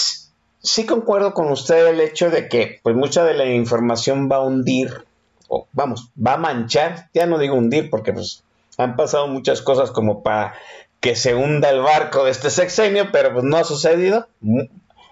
sí 0.61 0.87
concuerdo 0.87 1.33
con 1.35 1.51
usted 1.51 1.89
el 1.89 2.01
hecho 2.01 2.31
de 2.31 2.49
que 2.49 2.81
pues 2.83 2.97
mucha 2.97 3.25
de 3.25 3.35
la 3.35 3.47
información 3.47 4.29
va 4.31 4.37
a 4.37 4.43
hundir, 4.43 5.05
o 5.49 5.67
vamos, 5.73 6.11
va 6.15 6.35
a 6.35 6.39
manchar, 6.39 7.09
ya 7.15 7.27
no 7.27 7.39
digo 7.39 7.55
hundir 7.55 7.91
porque 7.91 8.13
pues 8.13 8.43
Han 8.77 8.97
pasado 8.97 9.29
muchas 9.29 9.63
cosas 9.63 9.91
como 9.91 10.23
para 10.23 10.55
que 11.01 11.15
se 11.15 11.35
hunda 11.35 11.71
el 11.71 11.81
barco 11.81 12.25
de 12.25 12.33
este 12.33 12.51
sexenio, 12.51 13.11
pero 13.13 13.33
pues 13.33 13.45
no 13.45 13.57
ha 13.57 13.65
sucedido. 13.65 14.29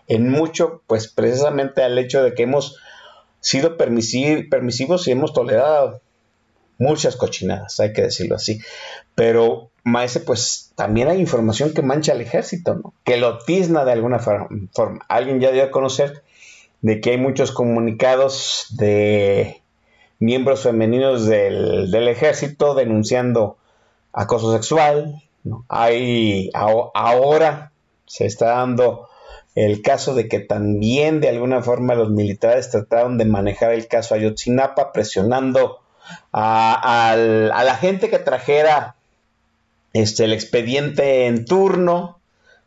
En 0.09 0.31
mucho, 0.31 0.83
pues 0.87 1.09
precisamente 1.09 1.83
al 1.83 1.99
hecho 1.99 2.23
de 2.23 2.35
que 2.35 2.45
hemos 2.45 2.79
sido 3.47 3.77
permisi- 3.77 4.49
permisivos 4.49 5.07
y 5.07 5.13
hemos 5.13 5.33
tolerado 5.33 6.01
muchas 6.79 7.17
cochinadas, 7.17 7.79
hay 7.81 7.93
que 7.93 8.03
decirlo 8.03 8.35
así. 8.37 8.61
Pero, 9.15 9.71
maese, 9.85 10.21
pues 10.21 10.73
también 10.75 11.09
hay 11.09 11.21
información 11.21 11.73
que 11.73 11.83
mancha 11.83 12.13
al 12.13 12.21
ejército, 12.21 12.75
¿no? 12.75 12.93
Que 13.05 13.17
lo 13.17 13.39
tizna 13.39 13.85
de 13.85 13.93
alguna 13.93 14.19
for- 14.19 14.49
forma. 14.75 15.05
Alguien 15.09 15.41
ya 15.41 15.53
dio 15.53 15.63
a 15.65 15.71
conocer 15.71 16.23
de 16.83 17.01
que 17.01 17.11
hay 17.13 17.19
muchos 17.19 17.53
comunicados 17.53 18.67
de 18.71 19.63
miembros 20.19 20.63
femeninos 20.63 21.27
del, 21.27 21.91
del 21.91 22.09
ejército 22.09 22.75
denunciando 22.75 23.57
acoso 24.13 24.53
sexual. 24.53 25.23
¿no? 25.45 25.65
Hay 25.69 26.51
ahora 26.53 27.71
se 28.07 28.27
está 28.27 28.47
dando 28.57 29.09
el 29.57 29.83
caso 29.83 30.15
de 30.15 30.29
que 30.29 30.39
también 30.39 31.21
de 31.21 31.31
alguna 31.31 31.63
forma 31.63 31.95
los 31.95 32.11
militares 32.11 32.71
trataron 32.71 33.19
de 33.19 33.25
manejar 33.25 33.73
el 33.73 33.89
caso 33.89 34.15
Ayotzinapa 34.15 34.93
presionando 34.93 35.81
a, 36.31 37.11
a 37.13 37.65
la 37.65 37.75
gente 37.77 38.11
que 38.11 38.19
trajera 38.19 38.97
este, 39.95 40.25
el 40.25 40.35
expediente 40.35 41.27
en 41.27 41.47
turno. 41.47 42.21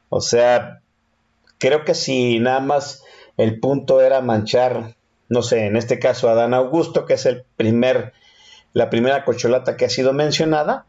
O 0.10 0.20
sea, 0.20 0.82
creo 1.60 1.86
que 1.86 1.94
si 1.94 2.40
nada 2.40 2.60
más 2.60 3.04
el 3.38 3.60
punto 3.60 4.02
era 4.02 4.22
manchar, 4.22 4.96
no 5.30 5.44
sé, 5.44 5.66
en 5.66 5.78
este 5.78 6.00
caso 6.00 6.28
a 6.28 6.34
Dan 6.34 6.56
Augusto, 6.56 7.06
que 7.06 7.14
es 7.14 7.28
el 7.28 7.44
primer, 7.56 8.14
la 8.74 8.90
primera 8.90 9.24
cocholata 9.26 9.78
que 9.78 9.86
ha 9.86 9.90
sido 9.90 10.12
mencionada, 10.12 10.86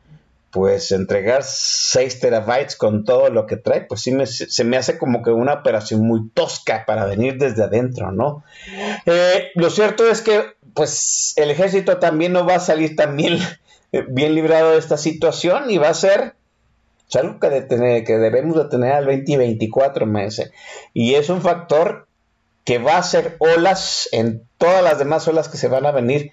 pues 0.51 0.91
entregar 0.93 1.43
6 1.45 2.19
terabytes 2.21 2.75
con 2.77 3.05
todo 3.05 3.31
lo 3.31 3.47
que 3.47 3.57
trae, 3.57 3.83
pues 3.83 4.01
sí 4.03 4.11
me- 4.13 4.27
se 4.27 4.65
me 4.65 4.77
hace 4.77 4.99
como 4.99 5.23
que 5.23 5.31
una 5.31 5.55
operación 5.55 6.01
muy 6.07 6.29
tosca 6.31 6.85
para 6.87 7.05
venir 7.07 7.39
desde 7.39 7.63
adentro, 7.65 8.11
¿no? 8.13 8.43
Eh, 9.07 9.51
lo 9.55 9.71
cierto 9.71 10.09
es 10.11 10.23
que, 10.23 10.43
pues, 10.75 11.35
el 11.37 11.51
ejército 11.51 11.99
también 11.99 12.33
no 12.33 12.45
va 12.47 12.57
a 12.57 12.61
salir 12.61 12.97
tan 12.97 13.17
bien, 13.17 13.39
librado 14.17 14.73
de 14.73 14.79
esta 14.79 14.97
situación 14.97 15.71
y 15.71 15.79
va 15.79 15.89
a 15.89 15.95
ser 15.95 16.35
es 17.09 17.17
algo 17.17 17.41
que, 17.41 17.67
que 18.07 18.19
debemos 18.19 18.57
de 18.57 18.67
tener 18.67 18.93
al 18.93 19.05
2024 19.07 20.07
meses. 20.07 20.53
Y 20.95 21.15
es 21.15 21.29
un 21.29 21.43
factor 21.43 22.07
que 22.65 22.79
va 22.79 22.95
a 22.95 22.99
hacer 22.99 23.35
olas 23.41 24.09
en 24.13 24.45
todas 24.59 24.85
las 24.85 25.01
demás 25.01 25.27
olas 25.27 25.49
que 25.49 25.59
se 25.59 25.67
van 25.67 25.87
a 25.87 25.91
venir 25.91 26.31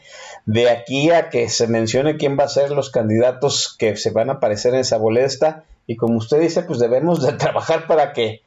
de 0.47 0.69
aquí 0.71 1.11
a 1.11 1.29
que 1.29 1.47
se 1.49 1.67
mencione 1.67 2.17
quién 2.17 2.35
va 2.39 2.45
a 2.45 2.49
ser 2.49 2.71
los 2.71 2.89
candidatos 2.89 3.75
que 3.77 3.95
se 3.97 4.09
van 4.09 4.29
a 4.31 4.33
aparecer 4.33 4.73
en 4.73 4.79
esa 4.79 4.97
boleta. 4.97 5.63
Y 5.85 5.95
como 5.97 6.17
usted 6.17 6.39
dice, 6.41 6.63
pues 6.63 6.79
debemos 6.79 7.21
de 7.21 7.33
trabajar 7.43 7.85
para 7.85 8.13
que 8.13 8.41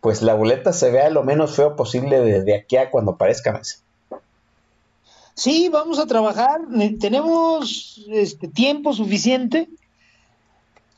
pues 0.00 0.20
la 0.22 0.34
boleta 0.34 0.72
se 0.72 0.90
vea 0.90 1.08
lo 1.10 1.24
menos 1.24 1.56
feo 1.56 1.74
posible 1.76 2.20
desde 2.20 2.54
aquí 2.56 2.76
a 2.76 2.90
cuando 2.90 3.12
aparezca. 3.12 3.60
Sí, 5.34 5.68
vamos 5.68 5.98
a 5.98 6.06
trabajar. 6.06 6.60
Ne- 6.68 6.96
Tenemos 7.00 8.04
este, 8.10 8.48
tiempo 8.48 8.92
suficiente 8.92 9.68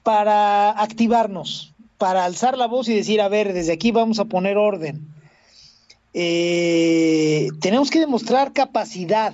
para 0.03 0.71
activarnos, 0.71 1.75
para 1.99 2.25
alzar 2.25 2.57
la 2.59 2.67
voz 2.67 2.89
y 2.89 2.95
decir, 2.95 3.21
a 3.21 3.29
ver, 3.29 3.53
desde 3.53 3.73
aquí 3.73 3.91
vamos 3.93 4.19
a 4.19 4.25
poner 4.25 4.57
orden. 4.57 5.07
Eh, 6.15 7.49
tenemos 7.61 7.91
que 7.91 8.01
demostrar 8.01 8.53
capacidad, 8.53 9.33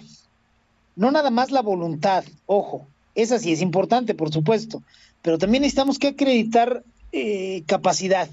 no 0.96 1.10
nada 1.10 1.30
más 1.30 1.50
la 1.50 1.62
voluntad, 1.62 2.24
ojo, 2.46 2.86
esa 3.14 3.38
sí 3.38 3.52
es 3.52 3.60
importante, 3.60 4.14
por 4.14 4.32
supuesto, 4.32 4.82
pero 5.22 5.38
también 5.38 5.62
necesitamos 5.62 5.98
que 5.98 6.08
acreditar 6.08 6.82
eh, 7.12 7.62
capacidad, 7.66 8.28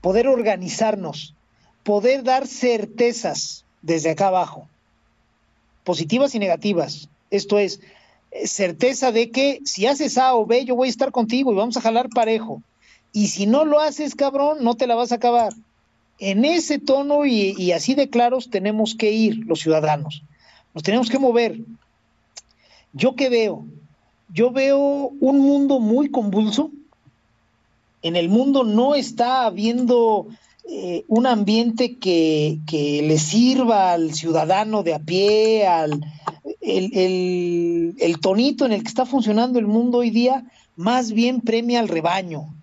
poder 0.00 0.26
organizarnos, 0.26 1.34
poder 1.84 2.24
dar 2.24 2.46
certezas 2.46 3.64
desde 3.82 4.10
acá 4.10 4.28
abajo 4.28 4.66
positivas 5.84 6.34
y 6.34 6.38
negativas. 6.38 7.08
Esto 7.30 7.58
es, 7.58 7.80
eh, 8.30 8.46
certeza 8.46 9.12
de 9.12 9.30
que 9.30 9.60
si 9.64 9.86
haces 9.86 10.18
A 10.18 10.34
o 10.34 10.46
B, 10.46 10.64
yo 10.64 10.76
voy 10.76 10.88
a 10.88 10.90
estar 10.90 11.10
contigo 11.10 11.52
y 11.52 11.56
vamos 11.56 11.76
a 11.76 11.80
jalar 11.80 12.08
parejo. 12.10 12.62
Y 13.12 13.28
si 13.28 13.46
no 13.46 13.64
lo 13.64 13.80
haces, 13.80 14.14
cabrón, 14.14 14.58
no 14.62 14.76
te 14.76 14.86
la 14.86 14.94
vas 14.94 15.12
a 15.12 15.16
acabar. 15.16 15.52
En 16.18 16.44
ese 16.44 16.78
tono 16.78 17.26
y, 17.26 17.54
y 17.58 17.72
así 17.72 17.94
de 17.94 18.08
claros 18.08 18.50
tenemos 18.50 18.94
que 18.94 19.10
ir 19.10 19.46
los 19.46 19.60
ciudadanos. 19.60 20.22
Nos 20.74 20.82
tenemos 20.82 21.08
que 21.08 21.18
mover. 21.18 21.58
¿Yo 22.92 23.14
qué 23.14 23.28
veo? 23.28 23.66
Yo 24.32 24.50
veo 24.50 24.78
un 25.20 25.38
mundo 25.40 25.80
muy 25.80 26.10
convulso. 26.10 26.70
En 28.02 28.16
el 28.16 28.28
mundo 28.28 28.64
no 28.64 28.94
está 28.94 29.44
habiendo 29.46 30.28
eh, 30.68 31.04
un 31.08 31.26
ambiente 31.26 31.96
que, 31.98 32.58
que 32.66 33.02
le 33.02 33.18
sirva 33.18 33.92
al 33.92 34.14
ciudadano 34.14 34.82
de 34.82 34.94
a 34.94 34.98
pie, 35.00 35.66
al 35.66 36.00
el, 36.60 37.94
el- 37.98 38.20
tonito 38.20 38.66
en 38.66 38.72
el 38.72 38.82
que 38.82 38.88
está 38.88 39.06
funcionando 39.06 39.58
el 39.58 39.66
mundo 39.66 39.98
hoy 39.98 40.10
día, 40.10 40.44
más 40.76 41.12
bien 41.12 41.40
premia 41.40 41.80
al 41.80 41.88
rebaño. 41.88 42.54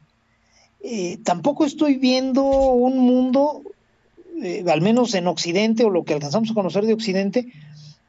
Eh, 0.81 1.17
tampoco 1.23 1.65
estoy 1.65 1.95
viendo 1.95 2.43
un 2.43 2.99
mundo, 2.99 3.63
eh, 4.41 4.63
al 4.67 4.81
menos 4.81 5.13
en 5.15 5.27
Occidente 5.27 5.83
o 5.83 5.89
lo 5.89 6.03
que 6.03 6.13
alcanzamos 6.13 6.51
a 6.51 6.53
conocer 6.53 6.85
de 6.85 6.93
Occidente, 6.93 7.51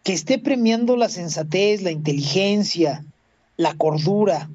que 0.03 0.13
esté 0.13 0.39
premiando 0.39 0.97
la 0.97 1.09
sensatez, 1.09 1.83
la 1.83 1.91
inteligencia, 1.91 3.05
la 3.57 3.75
cordura. 3.75 4.49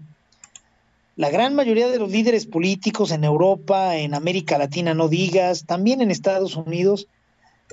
La 1.15 1.29
gran 1.29 1.53
mayoría 1.53 1.89
de 1.89 1.99
los 1.99 2.09
líderes 2.09 2.47
políticos 2.47 3.11
en 3.11 3.23
Europa, 3.23 3.97
en 3.97 4.15
América 4.15 4.57
Latina, 4.57 4.95
no 4.95 5.09
digas, 5.09 5.65
también 5.65 6.01
en 6.01 6.09
Estados 6.09 6.55
Unidos, 6.55 7.07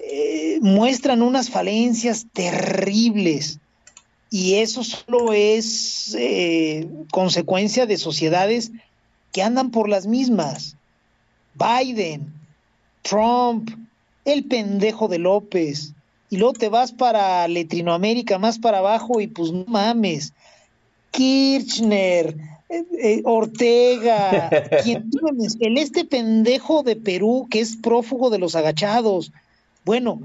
eh, 0.02 0.58
muestran 0.60 1.22
unas 1.22 1.48
falencias 1.48 2.26
terribles. 2.32 3.60
Y 4.30 4.56
eso 4.56 4.84
solo 4.84 5.32
es 5.32 6.14
eh, 6.18 6.86
consecuencia 7.10 7.86
de 7.86 7.96
sociedades 7.96 8.72
que 9.32 9.42
andan 9.42 9.70
por 9.70 9.88
las 9.88 10.06
mismas. 10.06 10.76
Biden, 11.54 12.32
Trump, 13.02 13.70
el 14.24 14.44
pendejo 14.44 15.08
de 15.08 15.18
López. 15.18 15.94
Y 16.30 16.36
luego 16.36 16.52
te 16.52 16.68
vas 16.68 16.92
para 16.92 17.46
Latinoamérica, 17.48 18.38
más 18.38 18.60
para 18.60 18.78
abajo, 18.78 19.20
y 19.20 19.26
pues 19.26 19.50
no 19.50 19.64
mames. 19.66 20.32
Kirchner, 21.10 22.36
eh, 22.68 22.84
eh, 23.02 23.22
Ortega, 23.24 24.48
quien 24.84 25.10
el 25.58 25.76
este 25.76 26.04
pendejo 26.04 26.84
de 26.84 26.94
Perú 26.94 27.48
que 27.50 27.58
es 27.58 27.76
prófugo 27.76 28.30
de 28.30 28.38
los 28.38 28.54
agachados. 28.54 29.32
Bueno, 29.84 30.20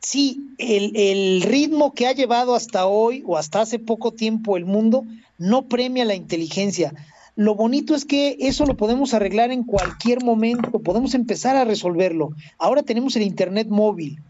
sí, 0.00 0.40
el, 0.58 0.92
el 0.94 1.42
ritmo 1.42 1.92
que 1.92 2.06
ha 2.06 2.12
llevado 2.12 2.54
hasta 2.54 2.86
hoy 2.86 3.24
o 3.26 3.36
hasta 3.36 3.62
hace 3.62 3.80
poco 3.80 4.12
tiempo 4.12 4.56
el 4.56 4.64
mundo 4.64 5.04
no 5.38 5.62
premia 5.62 6.04
la 6.04 6.14
inteligencia. 6.14 6.94
Lo 7.34 7.56
bonito 7.56 7.96
es 7.96 8.04
que 8.04 8.36
eso 8.38 8.64
lo 8.64 8.76
podemos 8.76 9.12
arreglar 9.12 9.50
en 9.50 9.64
cualquier 9.64 10.22
momento, 10.22 10.78
podemos 10.78 11.14
empezar 11.14 11.56
a 11.56 11.64
resolverlo. 11.64 12.30
Ahora 12.58 12.84
tenemos 12.84 13.16
el 13.16 13.22
Internet 13.22 13.66
móvil 13.68 14.20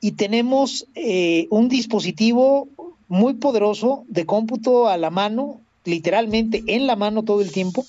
y 0.00 0.12
tenemos 0.12 0.86
eh, 0.94 1.46
un 1.50 1.68
dispositivo 1.68 2.68
muy 3.08 3.34
poderoso 3.34 4.04
de 4.08 4.26
cómputo 4.26 4.88
a 4.88 4.96
la 4.96 5.10
mano, 5.10 5.60
literalmente 5.84 6.62
en 6.66 6.86
la 6.86 6.96
mano 6.96 7.22
todo 7.22 7.40
el 7.40 7.52
tiempo, 7.52 7.86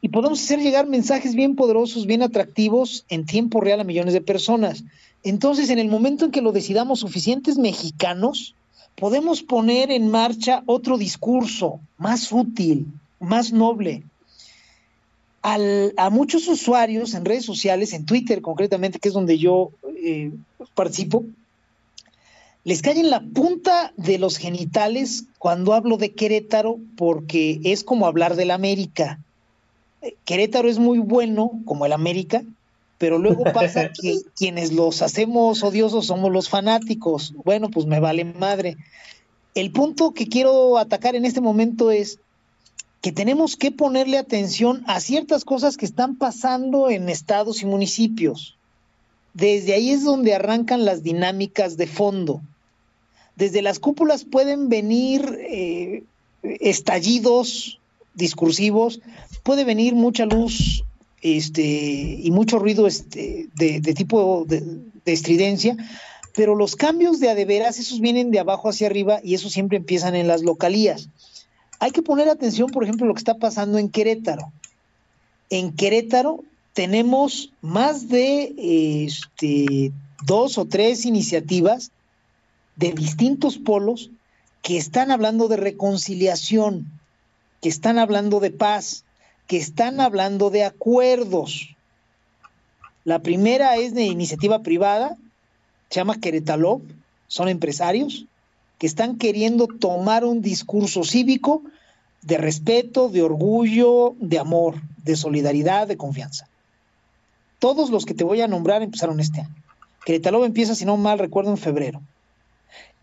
y 0.00 0.08
podemos 0.08 0.42
hacer 0.42 0.60
llegar 0.60 0.86
mensajes 0.86 1.34
bien 1.34 1.56
poderosos, 1.56 2.06
bien 2.06 2.22
atractivos 2.22 3.06
en 3.08 3.24
tiempo 3.24 3.60
real 3.60 3.80
a 3.80 3.84
millones 3.84 4.12
de 4.12 4.20
personas. 4.20 4.84
Entonces, 5.22 5.70
en 5.70 5.78
el 5.78 5.88
momento 5.88 6.26
en 6.26 6.30
que 6.30 6.42
lo 6.42 6.52
decidamos 6.52 7.00
suficientes 7.00 7.56
mexicanos, 7.56 8.54
podemos 8.96 9.42
poner 9.42 9.90
en 9.90 10.10
marcha 10.10 10.62
otro 10.66 10.98
discurso 10.98 11.80
más 11.96 12.30
útil, 12.32 12.86
más 13.18 13.52
noble. 13.52 14.02
Al- 15.44 15.92
a 15.98 16.08
muchos 16.08 16.48
usuarios 16.48 17.12
en 17.12 17.26
redes 17.26 17.44
sociales, 17.44 17.92
en 17.92 18.06
Twitter 18.06 18.40
concretamente, 18.40 18.98
que 18.98 19.08
es 19.08 19.14
donde 19.14 19.36
yo 19.36 19.72
eh, 20.02 20.32
participo, 20.74 21.22
les 22.64 22.80
cae 22.80 22.98
en 22.98 23.10
la 23.10 23.20
punta 23.20 23.92
de 23.98 24.16
los 24.18 24.38
genitales 24.38 25.24
cuando 25.38 25.74
hablo 25.74 25.98
de 25.98 26.12
Querétaro, 26.12 26.78
porque 26.96 27.60
es 27.62 27.84
como 27.84 28.06
hablar 28.06 28.36
del 28.36 28.52
América. 28.52 29.20
Querétaro 30.24 30.70
es 30.70 30.78
muy 30.78 30.98
bueno, 30.98 31.50
como 31.66 31.84
el 31.84 31.92
América, 31.92 32.42
pero 32.96 33.18
luego 33.18 33.44
pasa 33.52 33.90
que 33.92 34.20
quienes 34.34 34.72
los 34.72 35.02
hacemos 35.02 35.62
odiosos 35.62 36.06
somos 36.06 36.32
los 36.32 36.48
fanáticos. 36.48 37.34
Bueno, 37.44 37.68
pues 37.68 37.84
me 37.84 38.00
vale 38.00 38.24
madre. 38.24 38.78
El 39.54 39.72
punto 39.72 40.14
que 40.14 40.26
quiero 40.26 40.78
atacar 40.78 41.16
en 41.16 41.26
este 41.26 41.42
momento 41.42 41.90
es 41.90 42.18
que 43.04 43.12
tenemos 43.12 43.56
que 43.58 43.70
ponerle 43.70 44.16
atención 44.16 44.82
a 44.86 44.98
ciertas 44.98 45.44
cosas 45.44 45.76
que 45.76 45.84
están 45.84 46.16
pasando 46.16 46.88
en 46.88 47.10
estados 47.10 47.60
y 47.60 47.66
municipios. 47.66 48.56
Desde 49.34 49.74
ahí 49.74 49.90
es 49.90 50.04
donde 50.04 50.34
arrancan 50.34 50.86
las 50.86 51.02
dinámicas 51.02 51.76
de 51.76 51.86
fondo. 51.86 52.40
Desde 53.36 53.60
las 53.60 53.78
cúpulas 53.78 54.24
pueden 54.24 54.70
venir 54.70 55.38
eh, 55.38 56.04
estallidos 56.42 57.78
discursivos, 58.14 59.02
puede 59.42 59.64
venir 59.64 59.94
mucha 59.94 60.24
luz 60.24 60.82
este, 61.20 61.62
y 62.22 62.30
mucho 62.30 62.58
ruido 62.58 62.86
este, 62.86 63.50
de, 63.54 63.80
tipo 63.92 64.46
de, 64.48 64.62
de 65.04 65.12
estridencia, 65.12 65.76
pero 66.34 66.54
los 66.54 66.74
cambios 66.74 67.20
de 67.20 67.28
adeveras, 67.28 67.78
esos 67.78 68.00
vienen 68.00 68.30
de 68.30 68.38
abajo 68.38 68.70
hacia 68.70 68.86
arriba 68.86 69.20
y 69.22 69.34
esos 69.34 69.52
siempre 69.52 69.76
empiezan 69.76 70.14
en 70.14 70.26
las 70.26 70.40
localías. 70.40 71.10
Hay 71.84 71.90
que 71.90 72.00
poner 72.00 72.30
atención, 72.30 72.70
por 72.70 72.82
ejemplo, 72.82 73.06
lo 73.06 73.12
que 73.12 73.18
está 73.18 73.34
pasando 73.34 73.76
en 73.76 73.90
Querétaro. 73.90 74.50
En 75.50 75.76
Querétaro 75.76 76.42
tenemos 76.72 77.52
más 77.60 78.08
de 78.08 78.54
este, 79.04 79.92
dos 80.24 80.56
o 80.56 80.64
tres 80.64 81.04
iniciativas 81.04 81.90
de 82.76 82.92
distintos 82.92 83.58
polos 83.58 84.10
que 84.62 84.78
están 84.78 85.10
hablando 85.10 85.46
de 85.46 85.58
reconciliación, 85.58 86.90
que 87.60 87.68
están 87.68 87.98
hablando 87.98 88.40
de 88.40 88.50
paz, 88.50 89.04
que 89.46 89.58
están 89.58 90.00
hablando 90.00 90.48
de 90.48 90.64
acuerdos. 90.64 91.76
La 93.04 93.18
primera 93.18 93.76
es 93.76 93.92
de 93.92 94.04
iniciativa 94.04 94.62
privada, 94.62 95.18
se 95.90 96.00
llama 96.00 96.18
Querétalo, 96.18 96.80
son 97.26 97.50
empresarios 97.50 98.24
que 98.78 98.86
están 98.86 99.18
queriendo 99.18 99.66
tomar 99.66 100.24
un 100.24 100.40
discurso 100.40 101.04
cívico 101.04 101.62
de 102.24 102.38
respeto, 102.38 103.08
de 103.08 103.22
orgullo, 103.22 104.14
de 104.18 104.38
amor, 104.38 104.80
de 105.02 105.16
solidaridad, 105.16 105.86
de 105.86 105.96
confianza. 105.96 106.48
Todos 107.58 107.90
los 107.90 108.04
que 108.04 108.14
te 108.14 108.24
voy 108.24 108.40
a 108.40 108.48
nombrar 108.48 108.82
empezaron 108.82 109.20
este 109.20 109.40
año. 109.40 109.54
Querétalo 110.04 110.44
empieza, 110.44 110.74
si 110.74 110.84
no 110.84 110.96
mal 110.96 111.18
recuerdo, 111.18 111.50
en 111.50 111.58
febrero. 111.58 112.02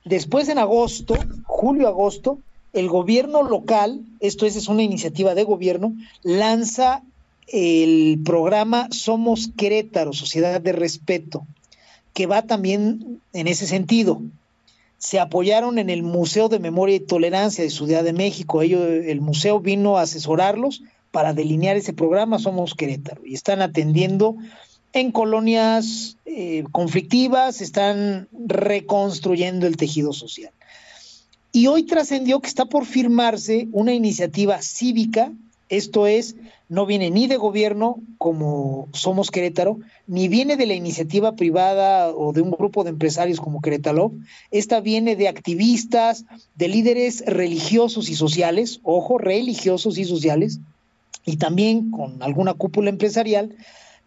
Después, 0.06 0.50
en 0.50 0.58
agosto, 0.58 1.16
julio-agosto, 1.46 2.40
el 2.74 2.88
gobierno 2.88 3.44
local, 3.44 4.02
esto 4.20 4.46
es, 4.46 4.56
es 4.56 4.68
una 4.68 4.84
iniciativa 4.84 5.36
de 5.36 5.44
gobierno, 5.44 5.94
lanza 6.24 7.04
el 7.48 8.20
programa 8.24 8.88
Somos 8.92 9.50
Querétaro, 9.56 10.14
Sociedad 10.14 10.62
de 10.62 10.72
Respeto, 10.72 11.46
que 12.14 12.26
va 12.26 12.44
también 12.44 13.22
en 13.34 13.48
ese 13.48 13.68
sentido. 13.68 14.22
Se 15.02 15.20
apoyaron 15.20 15.80
en 15.80 15.90
el 15.90 16.04
Museo 16.04 16.48
de 16.48 16.60
Memoria 16.60 16.98
y 16.98 17.00
Tolerancia 17.00 17.64
de 17.64 17.72
Ciudad 17.72 18.04
de 18.04 18.14
México. 18.14 18.62
El 18.62 19.20
museo 19.20 19.60
vino 19.60 19.98
a 19.98 20.04
asesorarlos 20.04 20.84
para 21.10 21.34
delinear 21.34 21.76
ese 21.76 21.92
programa 21.92 22.38
Somos 22.38 22.76
Querétaro 22.76 23.24
y 23.26 23.34
están 23.34 23.64
atendiendo 23.64 24.38
en 24.94 25.12
colonias 25.12 26.18
eh, 26.26 26.66
conflictivas, 26.72 27.62
están 27.62 28.28
reconstruyendo 28.32 29.66
el 29.66 29.76
tejido 29.76 30.14
social. 30.14 30.52
Y 31.52 31.66
hoy 31.66 31.84
trascendió 31.84 32.40
que 32.40 32.48
está 32.48 32.66
por 32.66 32.86
firmarse 32.86 33.68
una 33.72 33.94
iniciativa 33.94 34.62
cívica, 34.62 35.32
esto 35.68 36.06
es, 36.06 36.36
no 36.72 36.86
viene 36.86 37.12
ni 37.12 37.28
de 37.28 37.36
gobierno 37.36 37.98
como 38.18 38.88
Somos 38.94 39.30
Querétaro, 39.30 39.80
ni 40.08 40.30
viene 40.30 40.56
de 40.56 40.66
la 40.66 40.74
iniciativa 40.74 41.36
privada 41.36 42.16
o 42.16 42.32
de 42.32 42.40
un 42.40 42.52
grupo 42.52 42.86
de 42.86 42.92
empresarios 42.92 43.42
como 43.42 43.60
Querétaro, 43.60 44.14
esta 44.52 44.80
viene 44.80 45.18
de 45.18 45.28
activistas, 45.28 46.24
de 46.56 46.70
líderes 46.70 47.26
religiosos 47.28 48.08
y 48.08 48.16
sociales, 48.16 48.80
ojo, 48.84 49.18
religiosos 49.18 49.98
y 49.98 50.06
sociales, 50.06 50.62
y 51.26 51.36
también 51.36 51.92
con 51.92 52.24
alguna 52.24 52.54
cúpula 52.54 52.90
empresarial, 52.90 53.54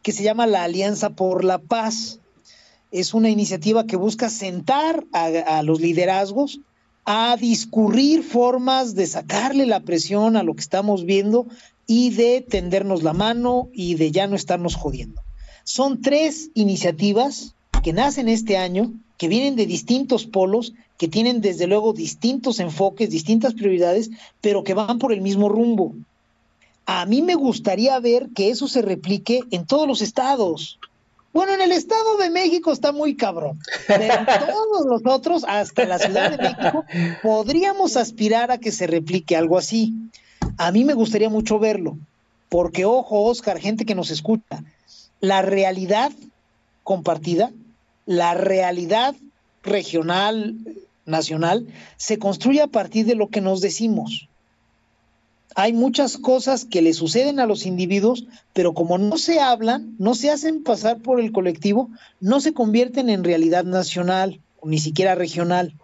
que 0.01 0.13
se 0.13 0.23
llama 0.23 0.47
la 0.47 0.65
Alianza 0.65 1.11
por 1.11 1.45
la 1.45 1.59
Paz. 1.59 2.19
Es 2.91 3.13
una 3.13 3.29
iniciativa 3.29 3.85
que 3.85 3.97
busca 3.97 4.31
sentar 4.31 5.05
a, 5.13 5.27
a 5.59 5.63
los 5.63 5.83
liderazgos 5.83 6.61
a 7.05 7.37
discurrir 7.39 8.23
formas 8.23 8.95
de 8.95 9.07
sacarle 9.07 9.67
la 9.67 9.81
presión 9.81 10.39
a 10.39 10.43
lo 10.43 10.55
que 10.55 10.63
estamos 10.63 11.05
viendo 11.05 11.47
y 11.87 12.11
de 12.11 12.41
tendernos 12.41 13.03
la 13.03 13.13
mano 13.13 13.69
y 13.73 13.95
de 13.95 14.11
ya 14.11 14.27
no 14.27 14.37
estarnos 14.37 14.75
jodiendo. 14.75 15.23
Son 15.65 16.03
tres 16.03 16.51
iniciativas 16.55 17.55
que 17.83 17.93
nacen 17.93 18.29
este 18.29 18.57
año, 18.57 18.93
que 19.17 19.29
vienen 19.29 19.57
de 19.57 19.67
distintos 19.67 20.27
polos, 20.27 20.75
que 20.99 21.09
tienen 21.09 21.41
desde 21.41 21.67
luego 21.67 21.93
distintos 21.93 22.61
enfoques, 22.61 23.11
distintas 23.11 23.55
prioridades, 23.55 24.11
pero 24.41 24.65
que 24.65 24.75
van 24.75 24.99
por 24.99 25.13
el 25.13 25.21
mismo 25.21 25.49
rumbo. 25.49 25.95
A 26.87 27.07
mí 27.07 27.23
me 27.23 27.35
gustaría 27.35 27.99
ver 27.99 28.29
que 28.35 28.51
eso 28.51 28.69
se 28.69 28.83
replique 28.83 29.41
en 29.51 29.67
todos 29.67 29.89
los 29.89 30.03
estados. 30.03 30.79
Bueno, 31.33 31.53
en 31.55 31.63
el 31.63 31.73
Estado 31.73 32.17
de 32.19 32.31
México 32.31 32.71
está 32.71 32.93
muy 32.93 33.17
cabrón, 33.17 33.59
pero 33.89 34.05
en 34.05 34.11
todos 34.47 34.87
los 34.87 35.03
otros, 35.05 35.45
hasta 35.49 35.85
la 35.85 35.99
Ciudad 35.99 36.31
de 36.31 36.39
México, 36.39 36.85
podríamos 37.23 37.97
aspirar 37.97 38.53
a 38.53 38.59
que 38.59 38.71
se 38.71 38.87
replique 38.87 39.37
algo 39.37 39.59
así. 39.59 39.95
A 40.57 40.71
mí 40.73 40.85
me 40.85 40.95
gustaría 40.95 41.29
mucho 41.29 41.59
verlo, 41.59 41.99
porque 42.49 42.85
ojo, 42.85 43.25
Oscar, 43.25 43.59
gente 43.59 43.85
que 43.85 43.95
nos 43.95 44.11
escucha, 44.11 44.65
la 45.21 45.43
realidad 45.43 46.13
compartida, 46.83 47.51
la 48.07 48.35
realidad 48.35 49.15
regional, 49.63 50.57
nacional, 51.07 51.67
se 51.97 52.19
construye 52.19 52.63
a 52.63 52.67
partir 52.67 53.07
de 53.07 53.15
lo 53.15 53.29
que 53.29 53.41
nos 53.41 53.61
decimos 53.61 54.29
hay 55.55 55.73
muchas 55.73 56.17
cosas 56.17 56.65
que 56.65 56.83
le 56.83 56.93
suceden 56.93 57.39
a 57.39 57.47
los 57.47 57.65
individuos, 57.65 58.27
pero 58.53 58.75
como 58.75 58.99
no 58.99 59.19
se 59.19 59.41
hablan, 59.41 59.95
no 59.99 60.15
se 60.15 60.31
hacen 60.31 60.65
pasar 60.65 60.99
por 60.99 61.21
el 61.21 61.33
colectivo, 61.33 61.91
no 62.21 62.41
se 62.41 62.53
convierten 62.53 63.09
en 63.09 63.23
realidad 63.23 63.65
nacional, 63.65 64.41
ni 64.65 64.79
siquiera 64.79 65.15
regional. 65.15 65.75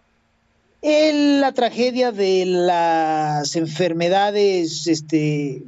El, 0.83 1.41
la 1.41 1.53
tragedia 1.53 2.11
de 2.11 2.47
las 2.47 3.55
enfermedades 3.57 4.87
este, 4.87 5.63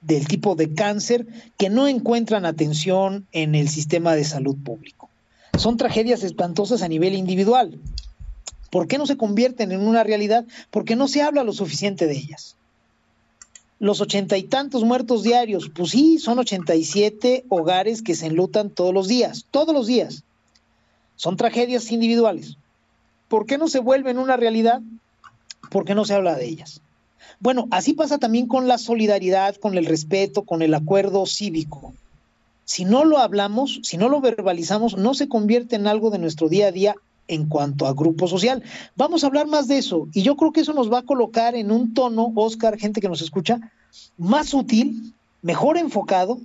del 0.00 0.28
tipo 0.28 0.54
de 0.54 0.72
cáncer 0.74 1.26
que 1.58 1.70
no 1.70 1.88
encuentran 1.88 2.46
atención 2.46 3.26
en 3.32 3.54
el 3.54 3.68
sistema 3.68 4.14
de 4.14 4.24
salud 4.24 4.56
público. 4.64 5.10
Son 5.58 5.76
tragedias 5.76 6.22
espantosas 6.22 6.82
a 6.82 6.88
nivel 6.88 7.14
individual. 7.14 7.78
¿Por 8.70 8.86
qué 8.86 8.98
no 8.98 9.06
se 9.06 9.16
convierten 9.16 9.72
en 9.72 9.80
una 9.80 10.04
realidad? 10.04 10.44
Porque 10.70 10.96
no 10.96 11.08
se 11.08 11.22
habla 11.22 11.44
lo 11.44 11.52
suficiente 11.52 12.06
de 12.06 12.16
ellas 12.16 12.56
los 13.84 14.00
ochenta 14.00 14.38
y 14.38 14.44
tantos 14.44 14.82
muertos 14.82 15.22
diarios, 15.22 15.70
pues 15.74 15.90
sí, 15.90 16.18
son 16.18 16.38
ochenta 16.38 16.74
y 16.74 16.84
siete 16.84 17.44
hogares 17.50 18.00
que 18.00 18.14
se 18.14 18.26
enlutan 18.26 18.70
todos 18.70 18.94
los 18.94 19.08
días, 19.08 19.44
todos 19.50 19.74
los 19.74 19.86
días. 19.86 20.22
Son 21.16 21.36
tragedias 21.36 21.92
individuales. 21.92 22.56
¿Por 23.28 23.46
qué 23.46 23.58
no 23.58 23.68
se 23.68 23.80
vuelven 23.80 24.18
una 24.18 24.36
realidad? 24.36 24.80
Porque 25.70 25.94
no 25.94 26.04
se 26.04 26.14
habla 26.14 26.34
de 26.34 26.46
ellas. 26.46 26.80
Bueno, 27.40 27.66
así 27.70 27.94
pasa 27.94 28.18
también 28.18 28.46
con 28.46 28.68
la 28.68 28.78
solidaridad, 28.78 29.56
con 29.56 29.76
el 29.76 29.86
respeto, 29.86 30.42
con 30.42 30.62
el 30.62 30.74
acuerdo 30.74 31.26
cívico. 31.26 31.92
Si 32.64 32.84
no 32.84 33.04
lo 33.04 33.18
hablamos, 33.18 33.80
si 33.82 33.96
no 33.96 34.08
lo 34.08 34.20
verbalizamos, 34.20 34.96
no 34.96 35.14
se 35.14 35.28
convierte 35.28 35.76
en 35.76 35.86
algo 35.86 36.10
de 36.10 36.18
nuestro 36.18 36.48
día 36.48 36.68
a 36.68 36.72
día 36.72 36.94
en 37.28 37.46
cuanto 37.46 37.86
a 37.86 37.94
grupo 37.94 38.28
social. 38.28 38.62
Vamos 38.96 39.24
a 39.24 39.26
hablar 39.26 39.46
más 39.46 39.68
de 39.68 39.78
eso 39.78 40.08
y 40.12 40.22
yo 40.22 40.36
creo 40.36 40.52
que 40.52 40.60
eso 40.60 40.72
nos 40.72 40.92
va 40.92 41.00
a 41.00 41.04
colocar 41.04 41.54
en 41.54 41.70
un 41.70 41.94
tono, 41.94 42.32
Oscar, 42.34 42.78
gente 42.78 43.00
que 43.00 43.08
nos 43.08 43.22
escucha, 43.22 43.60
más 44.16 44.54
útil, 44.54 45.12
mejor 45.42 45.76
enfocado, 45.76 46.38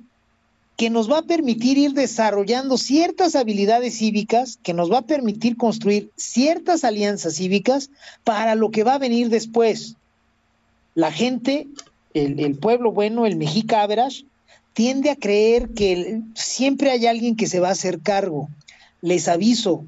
que 0.80 0.90
nos 0.90 1.12
va 1.12 1.18
a 1.18 1.24
permitir 1.24 1.78
ir 1.78 1.92
desarrollando 1.92 2.78
ciertas 2.78 3.36
habilidades 3.36 3.98
cívicas, 3.98 4.58
que 4.64 4.74
nos 4.74 4.90
va 4.90 5.00
a 5.00 5.06
permitir 5.06 5.58
construir 5.58 6.10
ciertas 6.16 6.86
alianzas 6.86 7.36
cívicas 7.36 7.90
para 8.24 8.56
lo 8.56 8.72
que 8.72 8.86
va 8.86 8.94
a 8.94 8.98
venir 8.98 9.28
después. 9.28 9.98
La 10.96 11.12
gente, 11.12 11.68
el, 12.14 12.58
pueblo 12.60 12.94
bueno, 12.94 13.26
el 13.26 13.36
mexica 13.36 13.82
average, 13.82 14.24
tiende 14.72 15.10
a 15.10 15.18
creer 15.18 15.72
que 15.72 16.22
siempre 16.34 16.92
hay 16.92 17.08
alguien 17.08 17.36
que 17.36 17.48
se 17.48 17.60
va 17.60 17.68
a 17.68 17.74
hacer 17.74 18.00
cargo. 18.00 18.48
Les 19.02 19.28
aviso, 19.28 19.84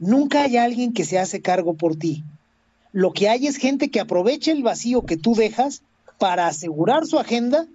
Nunca 0.00 0.42
hay 0.42 0.56
alguien 0.56 0.92
que 0.92 1.04
se 1.04 1.20
hace 1.20 1.40
cargo 1.40 1.74
por 1.74 1.94
ti. 1.94 2.24
Lo 2.90 3.12
que 3.12 3.28
hay 3.28 3.46
es 3.46 3.58
gente 3.58 3.90
que 3.90 4.00
aprovecha 4.00 4.50
el 4.50 4.64
vacío 4.64 5.06
que 5.06 5.16
tú 5.16 5.36
dejas 5.36 5.82
para 6.18 6.48
asegurar 6.48 7.06
su 7.06 7.16
agenda 7.20 7.68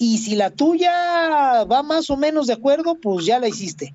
y 0.00 0.16
si 0.16 0.34
la 0.34 0.48
tuya 0.48 1.64
va 1.64 1.82
más 1.82 2.08
o 2.08 2.16
menos 2.16 2.46
de 2.46 2.54
acuerdo, 2.54 2.94
pues 2.94 3.26
ya 3.26 3.38
la 3.38 3.48
hiciste. 3.48 3.94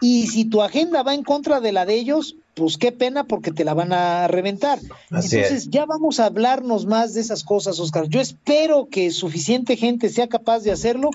Y 0.00 0.28
si 0.28 0.44
tu 0.44 0.62
agenda 0.62 1.02
va 1.02 1.12
en 1.12 1.24
contra 1.24 1.58
de 1.60 1.72
la 1.72 1.86
de 1.86 1.94
ellos, 1.94 2.36
pues 2.54 2.78
qué 2.78 2.92
pena 2.92 3.24
porque 3.24 3.50
te 3.50 3.64
la 3.64 3.74
van 3.74 3.92
a 3.92 4.28
reventar. 4.28 4.78
Así 5.10 5.38
Entonces 5.38 5.64
es. 5.64 5.70
ya 5.70 5.86
vamos 5.86 6.20
a 6.20 6.26
hablarnos 6.26 6.86
más 6.86 7.14
de 7.14 7.22
esas 7.22 7.42
cosas, 7.42 7.80
Oscar. 7.80 8.06
Yo 8.06 8.20
espero 8.20 8.86
que 8.88 9.10
suficiente 9.10 9.76
gente 9.76 10.08
sea 10.08 10.28
capaz 10.28 10.60
de 10.60 10.70
hacerlo 10.70 11.10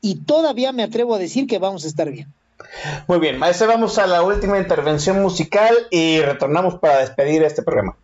y 0.00 0.16
todavía 0.16 0.72
me 0.72 0.82
atrevo 0.82 1.14
a 1.14 1.18
decir 1.18 1.46
que 1.46 1.60
vamos 1.60 1.84
a 1.84 1.86
estar 1.86 2.10
bien. 2.10 2.26
Muy 3.06 3.20
bien, 3.20 3.38
maestro, 3.38 3.68
vamos 3.68 3.96
a 3.98 4.08
la 4.08 4.22
última 4.24 4.58
intervención 4.58 5.22
musical 5.22 5.72
y 5.92 6.20
retornamos 6.20 6.80
para 6.80 6.98
despedir 6.98 7.44
este 7.44 7.62
programa. 7.62 7.96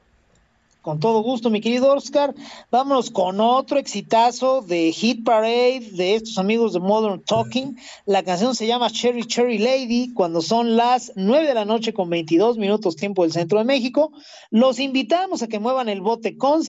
Con 0.84 1.00
todo 1.00 1.22
gusto, 1.22 1.48
mi 1.48 1.62
querido 1.62 1.94
Oscar. 1.94 2.34
Vámonos 2.70 3.10
con 3.10 3.40
otro 3.40 3.78
exitazo 3.78 4.60
de 4.60 4.92
Hit 4.92 5.24
Parade 5.24 5.80
de 5.92 6.14
estos 6.14 6.36
amigos 6.36 6.74
de 6.74 6.80
Modern 6.80 7.24
Talking. 7.24 7.78
La 8.04 8.22
canción 8.22 8.54
se 8.54 8.66
llama 8.66 8.90
Cherry 8.90 9.24
Cherry 9.24 9.56
Lady 9.56 10.12
cuando 10.12 10.42
son 10.42 10.76
las 10.76 11.10
9 11.16 11.48
de 11.48 11.54
la 11.54 11.64
noche 11.64 11.94
con 11.94 12.10
22 12.10 12.58
minutos 12.58 12.96
tiempo 12.96 13.22
del 13.22 13.32
centro 13.32 13.60
de 13.60 13.64
México. 13.64 14.12
Los 14.50 14.78
invitamos 14.78 15.42
a 15.42 15.48
que 15.48 15.58
muevan 15.58 15.88
el 15.88 16.02
bote 16.02 16.36
con 16.36 16.60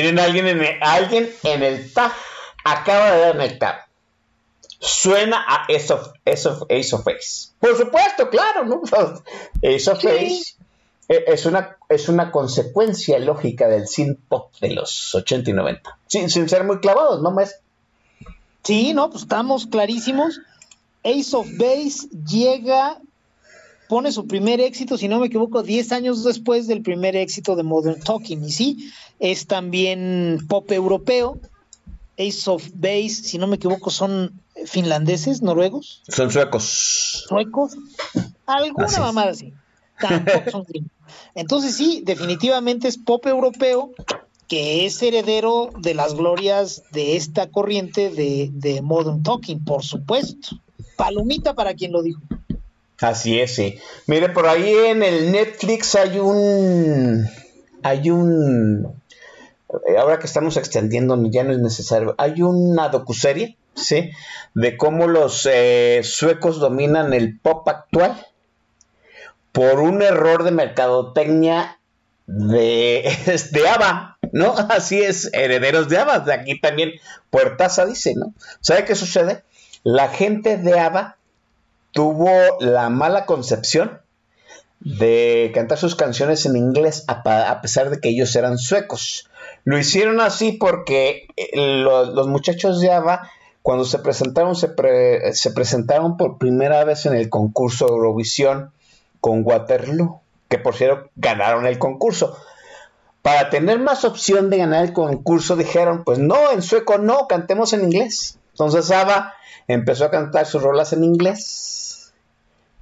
Miren, 0.00 0.18
alguien 0.18 0.46
en 0.46 0.62
el, 0.62 0.82
alguien 0.82 1.30
en 1.42 1.62
el 1.62 1.92
tag 1.92 2.12
acaba 2.64 3.12
de 3.12 3.20
dar 3.20 3.34
en 3.36 3.42
el 3.42 3.58
tab. 3.58 3.74
Suena 4.78 5.44
a 5.46 5.64
Ace 5.64 5.92
of, 5.92 6.08
Ace 6.24 6.48
of, 6.48 6.62
Ace 6.70 6.94
of. 6.94 7.04
Por 7.58 7.76
supuesto, 7.76 8.30
claro, 8.30 8.64
¿no? 8.64 8.80
Ace 9.62 9.90
of 9.90 10.00
Sí. 10.00 10.06
Base 10.06 10.54
eh, 11.10 11.24
es 11.26 11.44
una, 11.44 11.76
es 11.90 12.08
una 12.08 12.30
consecuencia 12.30 13.18
lógica 13.18 13.68
del 13.68 13.86
synth 13.88 14.20
pop 14.26 14.54
de 14.62 14.70
los 14.70 15.14
80 15.14 15.50
y 15.50 15.52
90. 15.52 15.98
Sin, 16.06 16.30
sin 16.30 16.48
ser 16.48 16.64
muy 16.64 16.78
clavados, 16.80 17.20
¿no? 17.20 17.30
Más. 17.30 17.60
Sí, 18.62 18.94
no, 18.94 19.10
pues 19.10 19.24
estamos 19.24 19.66
clarísimos. 19.66 20.40
Ace 21.04 21.36
of 21.36 21.46
Base 21.58 22.08
llega, 22.26 23.02
pone 23.90 24.12
su 24.12 24.28
primer 24.28 24.60
éxito, 24.60 24.96
si 24.96 25.08
no 25.08 25.18
me 25.18 25.26
equivoco, 25.26 25.64
10 25.64 25.90
años 25.90 26.22
después 26.22 26.68
del 26.68 26.80
primer 26.80 27.16
éxito 27.16 27.56
de 27.56 27.64
Modern 27.64 28.00
Talking. 28.00 28.44
Y 28.44 28.52
sí, 28.52 28.92
es 29.18 29.48
también 29.48 30.38
pop 30.48 30.70
europeo. 30.70 31.40
Ace 32.16 32.48
of 32.48 32.68
Base, 32.74 33.08
si 33.24 33.36
no 33.36 33.48
me 33.48 33.56
equivoco, 33.56 33.90
son 33.90 34.40
finlandeses, 34.64 35.42
noruegos, 35.42 36.02
Son 36.06 36.30
suecos. 36.30 37.24
suecos, 37.28 37.72
alguna 38.46 38.86
Así 38.86 39.00
mamada 39.00 39.30
así. 39.32 39.52
Tampoco 39.98 40.50
son. 40.52 40.64
Entonces 41.34 41.76
sí, 41.76 42.02
definitivamente 42.04 42.86
es 42.86 42.96
pop 42.96 43.26
europeo 43.26 43.90
que 44.46 44.86
es 44.86 45.02
heredero 45.02 45.70
de 45.78 45.94
las 45.94 46.14
glorias 46.14 46.84
de 46.92 47.16
esta 47.16 47.50
corriente 47.50 48.10
de, 48.10 48.50
de 48.52 48.82
Modern 48.82 49.24
Talking, 49.24 49.64
por 49.64 49.82
supuesto. 49.82 50.60
Palomita 50.96 51.54
para 51.54 51.74
quien 51.74 51.90
lo 51.90 52.02
dijo. 52.02 52.20
Así 53.00 53.40
es, 53.40 53.54
sí. 53.54 53.78
Mire, 54.06 54.28
por 54.28 54.46
ahí 54.46 54.72
en 54.74 55.02
el 55.02 55.32
Netflix 55.32 55.94
hay 55.94 56.18
un. 56.18 57.26
Hay 57.82 58.10
un. 58.10 58.94
eh, 59.88 59.96
Ahora 59.98 60.18
que 60.18 60.26
estamos 60.26 60.56
extendiendo, 60.56 61.18
ya 61.30 61.44
no 61.44 61.52
es 61.52 61.58
necesario. 61.58 62.14
Hay 62.18 62.42
una 62.42 62.88
docuserie, 62.90 63.56
¿sí? 63.74 64.10
De 64.54 64.76
cómo 64.76 65.06
los 65.08 65.48
eh, 65.50 66.00
suecos 66.04 66.58
dominan 66.58 67.14
el 67.14 67.38
pop 67.38 67.66
actual 67.68 68.26
por 69.52 69.80
un 69.80 70.02
error 70.02 70.44
de 70.44 70.50
mercadotecnia 70.52 71.78
de, 72.26 73.10
de 73.52 73.68
ABBA, 73.68 74.18
¿no? 74.32 74.54
Así 74.68 75.00
es, 75.00 75.30
herederos 75.32 75.88
de 75.88 75.98
ABBA. 75.98 76.20
De 76.20 76.34
aquí 76.34 76.60
también 76.60 76.92
Puertaza 77.30 77.86
dice, 77.86 78.14
¿no? 78.14 78.34
¿Sabe 78.60 78.84
qué 78.84 78.94
sucede? 78.94 79.42
La 79.84 80.08
gente 80.08 80.58
de 80.58 80.78
ABBA 80.78 81.16
tuvo 81.92 82.28
la 82.60 82.88
mala 82.90 83.26
concepción 83.26 84.00
de 84.80 85.50
cantar 85.54 85.78
sus 85.78 85.94
canciones 85.94 86.46
en 86.46 86.56
inglés 86.56 87.04
a, 87.06 87.60
pesar 87.60 87.90
de 87.90 88.00
que 88.00 88.08
ellos 88.08 88.34
eran 88.36 88.56
suecos. 88.58 89.28
Lo 89.64 89.78
hicieron 89.78 90.20
así 90.20 90.52
porque 90.52 91.26
eh, 91.36 91.50
lo- 91.82 92.06
los 92.06 92.28
muchachos 92.28 92.80
de 92.80 92.90
ABBA 92.90 93.28
cuando 93.62 93.84
se 93.84 93.98
presentaron 93.98 94.56
se, 94.56 94.70
se 95.34 95.50
presentaron 95.50 96.16
por 96.16 96.38
primera 96.38 96.82
vez 96.84 97.04
en 97.04 97.14
el 97.14 97.28
concurso 97.28 97.88
Eurovisión 97.88 98.72
con 99.20 99.42
Waterloo, 99.44 100.20
que 100.48 100.56
por 100.58 100.74
cierto 100.74 101.10
ganaron 101.16 101.66
el 101.66 101.78
concurso. 101.78 102.34
Para 103.20 103.50
tener 103.50 103.78
más 103.78 104.06
opción 104.06 104.48
de 104.48 104.56
ganar 104.56 104.82
el 104.82 104.94
concurso 104.94 105.56
dijeron, 105.56 106.04
pues 106.04 106.18
no, 106.18 106.52
en 106.52 106.62
sueco 106.62 106.96
no, 106.96 107.28
cantemos 107.28 107.74
en 107.74 107.82
inglés. 107.82 108.38
Entonces 108.60 108.90
ABBA 108.90 109.32
empezó 109.68 110.04
a 110.04 110.10
cantar 110.10 110.44
sus 110.44 110.62
rolas 110.62 110.92
en 110.92 111.02
inglés. 111.02 112.12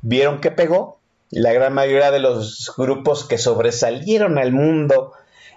Vieron 0.03 0.41
que 0.41 0.51
pegó. 0.51 0.99
La 1.31 1.53
gran 1.53 1.73
mayoría 1.73 2.11
de 2.11 2.19
los 2.19 2.73
grupos 2.77 3.25
que 3.25 3.39
sobresalieron 3.39 4.39
al 4.39 4.51
mundo 4.53 5.13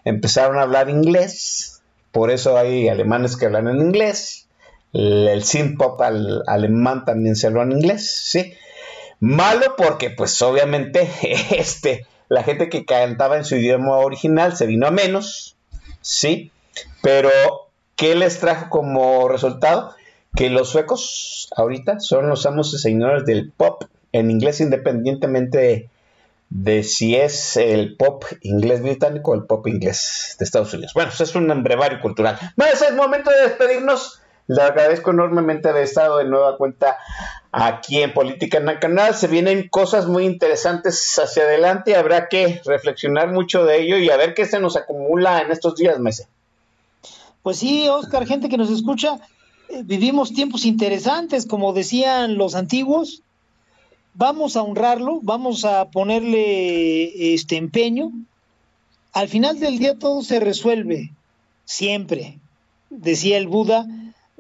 empezaron 0.06 0.60
a 0.60 0.61
hablar 0.61 0.89
inglés. 0.91 1.81
Por 2.11 2.30
eso 2.30 2.56
hay 2.56 2.88
alemanes 2.88 3.35
que 3.35 3.48
hablan 3.48 3.68
en 3.69 3.77
inglés. 3.81 4.48
El, 4.93 5.27
el 5.27 5.43
synth 5.43 5.80
pop 5.80 5.99
al- 6.02 6.43
alemán 6.45 7.03
también 7.03 7.35
se 7.35 7.48
habla 7.48 7.64
en 7.64 7.72
inglés, 7.72 8.11
¿sí? 8.30 8.53
Malo 9.19 9.76
porque, 9.76 10.11
pues, 10.11 10.39
obviamente, 10.43 11.10
este, 11.57 12.06
la 12.30 12.43
gente 12.43 12.69
que 12.69 12.85
cantaba 12.85 13.38
en 13.38 13.45
su 13.45 13.56
idioma 13.56 13.98
original 13.98 14.56
se 14.56 14.68
vino 14.68 14.85
a 14.85 14.91
menos, 14.91 15.56
¿sí? 16.02 16.52
Pero, 17.02 17.31
¿qué 17.95 18.14
les 18.14 18.39
trajo 18.39 18.69
como 18.69 19.27
resultado? 19.30 19.95
Que 20.35 20.49
los 20.49 20.69
suecos 20.69 21.49
ahorita 21.55 21.99
son 21.99 22.29
los 22.29 22.45
amos 22.45 22.73
y 22.73 22.77
señores 22.77 23.25
del 23.25 23.51
pop 23.51 23.83
en 24.11 24.31
inglés 24.31 24.61
independientemente 24.61 25.89
de, 26.49 26.83
si 26.83 27.15
es 27.15 27.55
el 27.57 27.95
pop 27.95 28.25
inglés 28.41 28.81
británico 28.81 29.31
o 29.31 29.35
el 29.35 29.45
pop 29.45 29.65
inglés 29.67 30.35
de 30.37 30.45
Estados 30.45 30.73
Unidos. 30.73 30.93
Bueno, 30.93 31.11
eso 31.11 31.23
es 31.23 31.33
un 31.35 31.63
brevario 31.63 31.99
cultural. 32.01 32.37
Bueno, 32.55 32.73
es 32.73 32.81
el 32.81 32.95
momento 32.95 33.31
de 33.31 33.49
despedirnos. 33.49 34.19
Le 34.47 34.61
agradezco 34.61 35.11
enormemente 35.11 35.69
haber 35.69 35.83
estado 35.83 36.17
de 36.17 36.25
nueva 36.25 36.57
cuenta 36.57 36.97
aquí 37.53 38.01
en 38.01 38.13
Política 38.13 38.59
en. 38.59 39.13
Se 39.13 39.27
vienen 39.27 39.69
cosas 39.69 40.07
muy 40.07 40.25
interesantes 40.25 41.17
hacia 41.17 41.43
adelante. 41.43 41.95
Habrá 41.95 42.27
que 42.27 42.61
reflexionar 42.65 43.31
mucho 43.31 43.63
de 43.63 43.81
ello 43.81 43.97
y 43.97 44.09
a 44.09 44.17
ver 44.17 44.33
qué 44.33 44.45
se 44.45 44.59
nos 44.59 44.75
acumula 44.75 45.41
en 45.41 45.51
estos 45.51 45.75
días, 45.75 45.99
Mese. 45.99 46.27
Pues 47.43 47.59
sí, 47.59 47.87
Oscar, 47.87 48.25
gente 48.27 48.49
que 48.49 48.57
nos 48.57 48.69
escucha, 48.69 49.19
vivimos 49.85 50.34
tiempos 50.34 50.65
interesantes, 50.65 51.45
como 51.45 51.73
decían 51.73 52.38
los 52.38 52.56
antiguos, 52.56 53.22
vamos 54.14 54.56
a 54.56 54.64
honrarlo, 54.64 55.19
vamos 55.22 55.65
a 55.65 55.89
ponerle 55.89 57.34
este 57.34 57.57
empeño. 57.57 58.11
Al 59.14 59.27
final 59.27 59.60
del 59.60 59.80
día 59.80 59.98
todo 59.98 60.22
se 60.22 60.39
resuelve, 60.39 61.11
siempre. 61.65 62.39
Decía 62.89 63.38
el 63.38 63.48
Buda, 63.48 63.88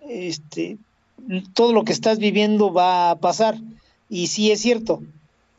este, 0.07 0.77
todo 1.53 1.73
lo 1.73 1.83
que 1.83 1.93
estás 1.93 2.19
viviendo 2.19 2.73
va 2.73 3.11
a 3.11 3.15
pasar. 3.15 3.57
Y 4.09 4.27
sí 4.27 4.51
es 4.51 4.61
cierto, 4.61 5.01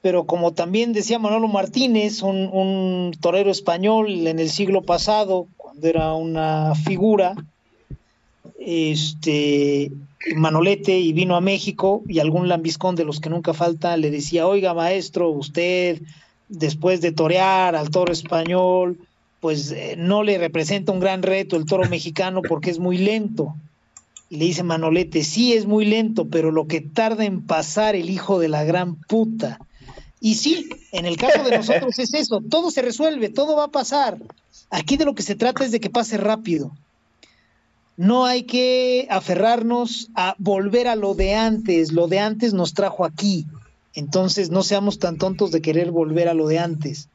pero 0.03 0.25
como 0.25 0.53
también 0.53 0.93
decía 0.93 1.19
Manolo 1.19 1.49
Martínez, 1.49 2.23
un, 2.23 2.49
un 2.53 3.13
torero 3.21 3.51
español 3.51 4.27
en 4.27 4.39
el 4.39 4.51
siglo 4.51 4.83
pasado, 4.83 5.47
cuando 5.57 5.89
era 5.89 6.13
una 6.13 6.75
figura, 6.75 7.35
este 8.65 9.91
Manolete 10.37 10.99
y 10.99 11.13
vino 11.13 11.37
a 11.37 11.41
México 11.41 12.03
y 12.07 12.21
algún 12.21 12.49
lambiscón 12.49 12.95
de 12.95 13.05
los 13.05 13.21
que 13.21 13.31
nunca 13.31 13.55
falta 13.55 13.97
le 13.97 14.11
decía, 14.11 14.47
oiga 14.47 14.73
maestro, 14.73 15.31
usted 15.31 16.01
después 16.49 17.01
de 17.01 17.13
torear 17.13 17.75
al 17.75 17.91
toro 17.91 18.13
español, 18.13 18.99
pues 19.41 19.73
eh, 19.73 19.97
no 19.99 20.23
le 20.23 20.39
representa 20.39 20.93
un 20.93 21.01
gran 21.01 21.23
reto 21.23 21.57
el 21.57 21.67
toro 21.67 21.89
mexicano 21.89 22.43
porque 22.43 22.71
es 22.71 22.79
muy 22.79 22.99
lento. 22.99 23.55
Y 24.31 24.37
le 24.37 24.45
dice 24.45 24.63
Manolete, 24.63 25.25
sí 25.25 25.55
es 25.55 25.67
muy 25.67 25.85
lento, 25.85 26.29
pero 26.29 26.53
lo 26.53 26.67
que 26.67 26.81
tarda 26.81 27.25
en 27.25 27.43
pasar 27.43 27.97
el 27.97 28.09
hijo 28.09 28.39
de 28.39 28.49
la 28.49 28.65
gran 28.65 28.95
puta. 28.95 29.59
Y 30.21 30.37
sí, 30.37 30.71
en 30.93 31.05
el 31.05 31.17
caso 31.17 31.43
de 31.43 31.57
nosotros 31.57 31.99
es 31.99 32.15
eso, 32.15 32.41
todo 32.49 32.71
se 32.71 32.81
resuelve, 32.81 33.29
todo 33.29 33.57
va 33.57 33.65
a 33.65 33.73
pasar. 33.73 34.19
Aquí 34.71 34.97
de 34.97 35.05
lo 35.05 35.15
que 35.15 35.25
se 35.25 35.35
trata 35.35 35.65
es 35.65 35.73
de 35.73 35.81
que 35.81 35.91
pase 35.91 36.17
rápido. 36.17 36.71
No 38.03 38.27
hay 38.27 38.43
que 38.43 39.07
aferrarnos 39.11 40.11
a 40.17 40.35
volver 40.39 40.89
a 40.89 40.97
lo 40.97 41.15
de 41.15 41.37
antes. 41.37 41.93
Lo 41.93 42.09
de 42.09 42.19
antes 42.19 42.53
nos 42.53 42.75
trajo 42.75 43.05
aquí. 43.05 43.47
Entonces 43.95 44.51
no 44.51 44.65
seamos 44.65 44.99
tan 44.99 45.19
tontos 45.19 45.53
de 45.53 45.63
querer 45.63 45.93
volver 45.93 46.29
a 46.29 46.35
lo 46.35 46.49
de 46.49 46.59
antes. 46.59 47.11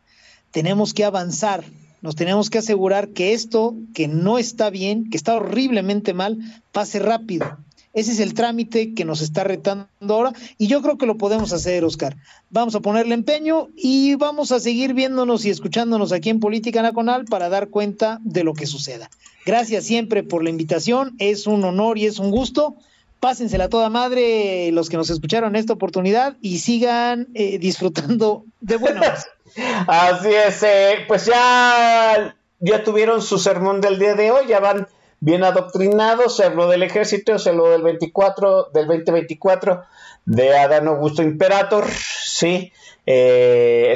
Tenemos 0.51 0.93
que 0.93 1.03
avanzar. 1.03 1.65
Nos 2.01 2.15
tenemos 2.15 2.49
que 2.49 2.59
asegurar 2.59 3.09
que 3.09 3.33
esto 3.33 3.75
que 3.93 4.07
no 4.07 4.37
está 4.37 4.69
bien, 4.69 5.09
que 5.09 5.17
está 5.17 5.35
horriblemente 5.35 6.13
mal, 6.13 6.37
pase 6.71 6.99
rápido. 6.99 7.57
Ese 7.97 8.11
es 8.11 8.19
el 8.19 8.35
trámite 8.35 8.93
que 8.93 9.05
nos 9.05 9.21
está 9.21 9.43
retando 9.43 9.87
ahora 10.07 10.31
y 10.59 10.67
yo 10.67 10.83
creo 10.83 10.99
que 10.99 11.07
lo 11.07 11.17
podemos 11.17 11.51
hacer, 11.51 11.83
Oscar. 11.83 12.15
Vamos 12.51 12.75
a 12.75 12.79
ponerle 12.79 13.15
empeño 13.15 13.69
y 13.75 14.13
vamos 14.13 14.51
a 14.51 14.59
seguir 14.59 14.93
viéndonos 14.93 15.45
y 15.45 15.49
escuchándonos 15.49 16.11
aquí 16.11 16.29
en 16.29 16.39
Política 16.39 16.83
Nacional 16.83 17.25
para 17.25 17.49
dar 17.49 17.69
cuenta 17.69 18.19
de 18.21 18.43
lo 18.43 18.53
que 18.53 18.67
suceda. 18.67 19.09
Gracias 19.47 19.85
siempre 19.85 20.21
por 20.21 20.43
la 20.43 20.51
invitación, 20.51 21.15
es 21.17 21.47
un 21.47 21.63
honor 21.63 21.97
y 21.97 22.05
es 22.05 22.19
un 22.19 22.29
gusto. 22.29 22.75
Pásensela 23.19 23.67
toda 23.67 23.89
madre 23.89 24.71
los 24.73 24.89
que 24.89 24.97
nos 24.97 25.09
escucharon 25.09 25.55
esta 25.55 25.73
oportunidad 25.73 26.37
y 26.39 26.59
sigan 26.59 27.29
eh, 27.33 27.57
disfrutando 27.57 28.45
de 28.61 28.77
buenas. 28.77 29.25
Así 29.87 30.29
es, 30.29 30.61
eh, 30.61 30.97
pues 31.07 31.25
ya, 31.25 32.37
ya 32.59 32.83
tuvieron 32.83 33.23
su 33.23 33.39
sermón 33.39 33.81
del 33.81 33.97
día 33.97 34.13
de 34.13 34.29
hoy, 34.29 34.45
ya 34.47 34.59
van 34.59 34.87
bien 35.19 35.43
adoctrinados, 35.43 36.37
se 36.37 36.49
del 36.49 36.83
ejército, 36.83 37.39
se 37.39 37.49
habló 37.49 37.69
del 37.69 37.81
24, 37.81 38.69
del 38.73 38.87
2024, 38.87 39.83
de 40.25 40.57
Adán 40.57 40.87
Augusto 40.87 41.23
Imperator, 41.23 41.85
sí, 41.87 42.71
eh, 43.05 43.95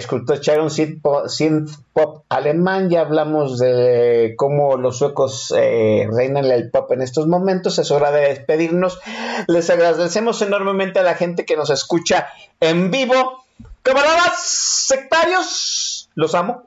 synth 0.70 1.02
pop, 1.02 1.28
synth 1.28 1.70
pop 1.92 2.24
alemán, 2.30 2.90
ya 2.90 3.02
hablamos 3.02 3.60
de 3.60 4.34
cómo 4.38 4.78
los 4.78 4.98
suecos 4.98 5.54
eh, 5.56 6.08
reinan 6.10 6.46
el 6.46 6.72
pop 6.72 6.92
en 6.94 7.02
estos 7.02 7.28
momentos, 7.28 7.78
es 7.78 7.92
hora 7.92 8.12
de 8.12 8.22
despedirnos, 8.30 9.00
les 9.48 9.70
agradecemos 9.70 10.42
enormemente 10.42 11.00
a 11.00 11.04
la 11.04 11.16
gente 11.16 11.46
que 11.46 11.58
nos 11.58 11.70
escucha 11.70 12.30
en 12.62 12.90
vivo, 12.90 13.44
camaradas 13.84 14.42
sectarios, 14.42 16.10
los 16.16 16.34
amo, 16.34 16.64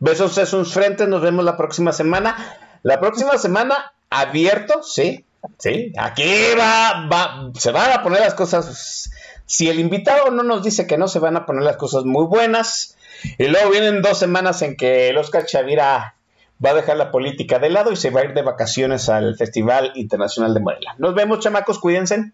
besos 0.00 0.36
en 0.38 0.46
sus 0.46 0.74
frentes, 0.74 1.06
nos 1.06 1.22
vemos 1.22 1.44
la 1.44 1.56
próxima 1.56 1.92
semana, 1.92 2.58
la 2.84 3.00
próxima 3.00 3.36
semana 3.38 3.92
abierto, 4.10 4.82
sí, 4.82 5.24
sí, 5.58 5.92
aquí 5.98 6.30
va, 6.56 7.08
va, 7.10 7.50
se 7.58 7.72
van 7.72 7.90
a 7.90 8.02
poner 8.02 8.20
las 8.20 8.34
cosas, 8.34 9.10
si 9.46 9.68
el 9.68 9.80
invitado 9.80 10.30
no 10.30 10.42
nos 10.42 10.62
dice 10.62 10.86
que 10.86 10.98
no, 10.98 11.08
se 11.08 11.18
van 11.18 11.36
a 11.36 11.46
poner 11.46 11.64
las 11.64 11.76
cosas 11.76 12.04
muy 12.04 12.26
buenas, 12.26 12.96
y 13.38 13.48
luego 13.48 13.70
vienen 13.70 14.02
dos 14.02 14.18
semanas 14.18 14.62
en 14.62 14.76
que 14.76 15.08
el 15.08 15.16
Oscar 15.16 15.46
Chavira 15.46 16.14
va 16.64 16.70
a 16.70 16.74
dejar 16.74 16.98
la 16.98 17.10
política 17.10 17.58
de 17.58 17.70
lado 17.70 17.90
y 17.90 17.96
se 17.96 18.10
va 18.10 18.20
a 18.20 18.24
ir 18.24 18.34
de 18.34 18.42
vacaciones 18.42 19.08
al 19.08 19.34
Festival 19.36 19.92
Internacional 19.94 20.54
de 20.54 20.60
Morelia. 20.60 20.94
Nos 20.98 21.14
vemos, 21.14 21.40
chamacos, 21.40 21.78
cuídense. 21.78 22.32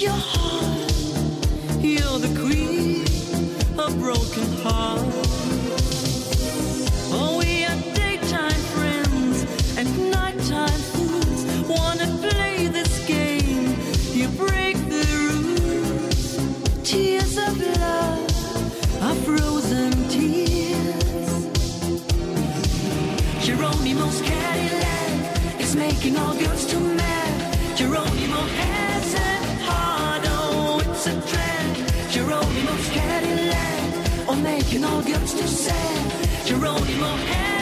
You're 0.00 0.12
the 2.20 2.32
queen 2.40 3.02
of 3.78 3.98
broken 3.98 4.46
hearts. 4.62 5.28
Oh, 7.10 7.38
we 7.38 7.64
are 7.64 7.76
daytime 7.94 8.62
friends 8.74 9.44
and 9.76 9.88
nighttime 10.12 10.80
fools. 10.92 11.44
Wanna 11.68 12.06
play 12.18 12.68
this 12.68 13.06
game? 13.08 13.74
You 14.12 14.28
break 14.46 14.76
the 14.88 15.04
rules. 15.26 16.36
Tears 16.84 17.36
of 17.36 17.58
love 17.78 19.02
are 19.02 19.16
frozen 19.26 19.90
tears. 20.08 21.30
Geronimo's 23.44 24.20
Cadillac 24.22 25.60
is 25.60 25.74
making 25.74 26.16
all 26.16 26.34
girls 26.34 26.66
too 26.70 26.78
mad. 26.78 27.07
can 34.68 34.84
all 34.84 35.02
get 35.02 35.20
to 35.20 35.48
say. 35.48 36.46
You're 36.46 36.66
only 36.66 36.94
more 36.96 37.57